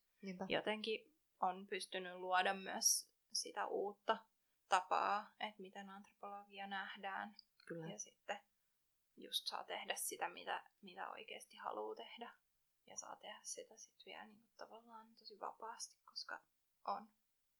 jotenkin 0.48 1.14
on 1.40 1.66
pystynyt 1.66 2.16
luoda 2.16 2.54
myös 2.54 3.10
sitä 3.32 3.66
uutta 3.66 4.18
tapaa, 4.68 5.30
että 5.40 5.62
miten 5.62 5.90
antropologia 5.90 6.66
nähdään. 6.66 7.36
Kyllä. 7.66 7.86
Ja 7.86 7.98
sitten 7.98 8.38
just 9.16 9.46
saa 9.46 9.64
tehdä 9.64 9.94
sitä, 9.96 10.28
mitä, 10.28 10.62
mitä 10.82 11.10
oikeasti 11.10 11.56
haluaa 11.56 11.94
tehdä. 11.94 12.30
Ja 12.86 12.96
saa 12.96 13.16
tehdä 13.16 13.38
sitä 13.42 13.76
sitten 13.76 14.06
vielä 14.06 14.24
niin 14.24 14.40
kuin 14.40 14.52
tavallaan 14.56 15.14
tosi 15.16 15.40
vapaasti, 15.40 15.98
koska 16.04 16.40
on 16.84 17.08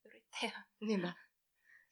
yrittäjä. 0.05 0.63
Niinpä. 0.81 1.13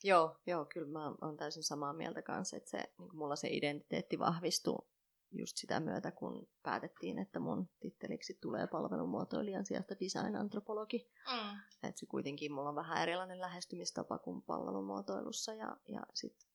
Joo, 0.02 0.40
joo, 0.46 0.64
kyllä 0.64 0.88
mä 0.88 1.14
oon 1.22 1.36
täysin 1.36 1.62
samaa 1.62 1.92
mieltä 1.92 2.22
kanssa, 2.22 2.56
että 2.56 2.70
se, 2.70 2.92
niin 2.98 3.16
mulla 3.16 3.36
se 3.36 3.48
identiteetti 3.50 4.18
vahvistuu 4.18 4.88
just 5.32 5.56
sitä 5.56 5.80
myötä, 5.80 6.10
kun 6.10 6.48
päätettiin, 6.62 7.18
että 7.18 7.40
mun 7.40 7.68
titteliksi 7.80 8.38
tulee 8.40 8.66
palvelumuotoilijan 8.66 9.66
sijasta 9.66 9.94
design-antropologi. 10.00 11.10
Mm. 11.32 11.60
Että 11.82 12.00
se 12.00 12.06
kuitenkin 12.06 12.52
mulla 12.52 12.68
on 12.68 12.74
vähän 12.74 13.02
erilainen 13.02 13.40
lähestymistapa 13.40 14.18
kuin 14.18 14.42
palvelumuotoilussa 14.42 15.54
ja, 15.54 15.76
ja 15.88 16.00
sitten 16.14 16.48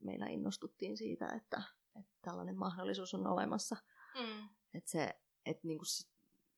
meillä 0.00 0.26
innostuttiin 0.26 0.96
siitä, 0.96 1.28
että, 1.28 1.62
että 2.00 2.12
tällainen 2.22 2.56
mahdollisuus 2.56 3.14
on 3.14 3.26
olemassa. 3.26 3.76
Mm. 4.14 4.48
Että 4.74 4.90
se, 4.90 5.20
että 5.46 5.66
niinku, 5.66 5.84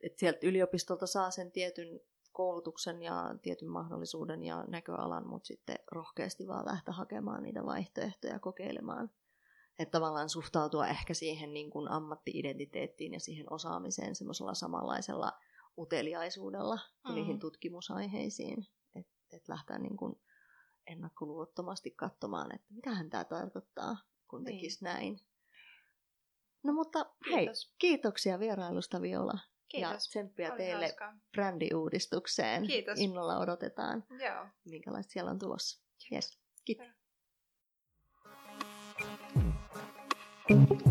että 0.00 0.20
sieltä 0.20 0.38
yliopistolta 0.42 1.06
saa 1.06 1.30
sen 1.30 1.52
tietyn 1.52 2.00
koulutuksen 2.32 3.02
ja 3.02 3.34
tietyn 3.42 3.68
mahdollisuuden 3.68 4.42
ja 4.42 4.64
näköalan, 4.68 5.28
mutta 5.28 5.46
sitten 5.46 5.78
rohkeasti 5.92 6.46
vaan 6.46 6.66
lähteä 6.66 6.94
hakemaan 6.94 7.42
niitä 7.42 7.64
vaihtoehtoja, 7.64 8.38
kokeilemaan. 8.38 9.10
Että 9.78 9.92
tavallaan 9.92 10.28
suhtautua 10.28 10.86
ehkä 10.86 11.14
siihen 11.14 11.52
niin 11.52 11.70
kuin 11.70 11.90
ammatti-identiteettiin 11.90 13.12
ja 13.12 13.20
siihen 13.20 13.52
osaamiseen 13.52 14.14
semmoisella 14.14 14.54
samanlaisella 14.54 15.32
uteliaisuudella 15.78 16.78
kuin 17.02 17.12
mm. 17.12 17.14
niihin 17.14 17.38
tutkimusaiheisiin. 17.38 18.66
Että 18.94 19.12
et 19.32 19.48
lähteä 19.48 19.78
niin 19.78 19.96
kuin 19.96 20.20
ennakkoluottomasti 20.86 21.90
katsomaan, 21.90 22.54
että 22.54 22.66
mitähän 22.74 23.10
tämä 23.10 23.24
tarkoittaa, 23.24 23.96
kun 24.28 24.44
niin. 24.44 24.56
tekisi 24.56 24.84
näin. 24.84 25.20
No 26.62 26.72
mutta 26.72 27.06
hei, 27.30 27.36
Kiitos. 27.38 27.74
kiitoksia 27.78 28.38
vierailusta 28.38 29.02
Viola. 29.02 29.38
Kiitos. 29.68 29.90
Ja 29.92 29.98
tsemppiä 29.98 30.48
Oli 30.52 30.56
teille 30.58 30.84
hauskaa. 30.84 31.14
brändiuudistukseen. 31.32 32.66
Kiitos. 32.66 32.98
Innolla 32.98 33.38
odotetaan, 33.38 34.04
Joo. 34.10 34.46
minkälaista 34.64 35.12
siellä 35.12 35.30
on 35.30 35.38
tulossa. 35.38 35.82
Yes. 36.12 36.38
Kiitos. 36.64 36.86
Thank 40.48 40.70
you. 40.70 40.87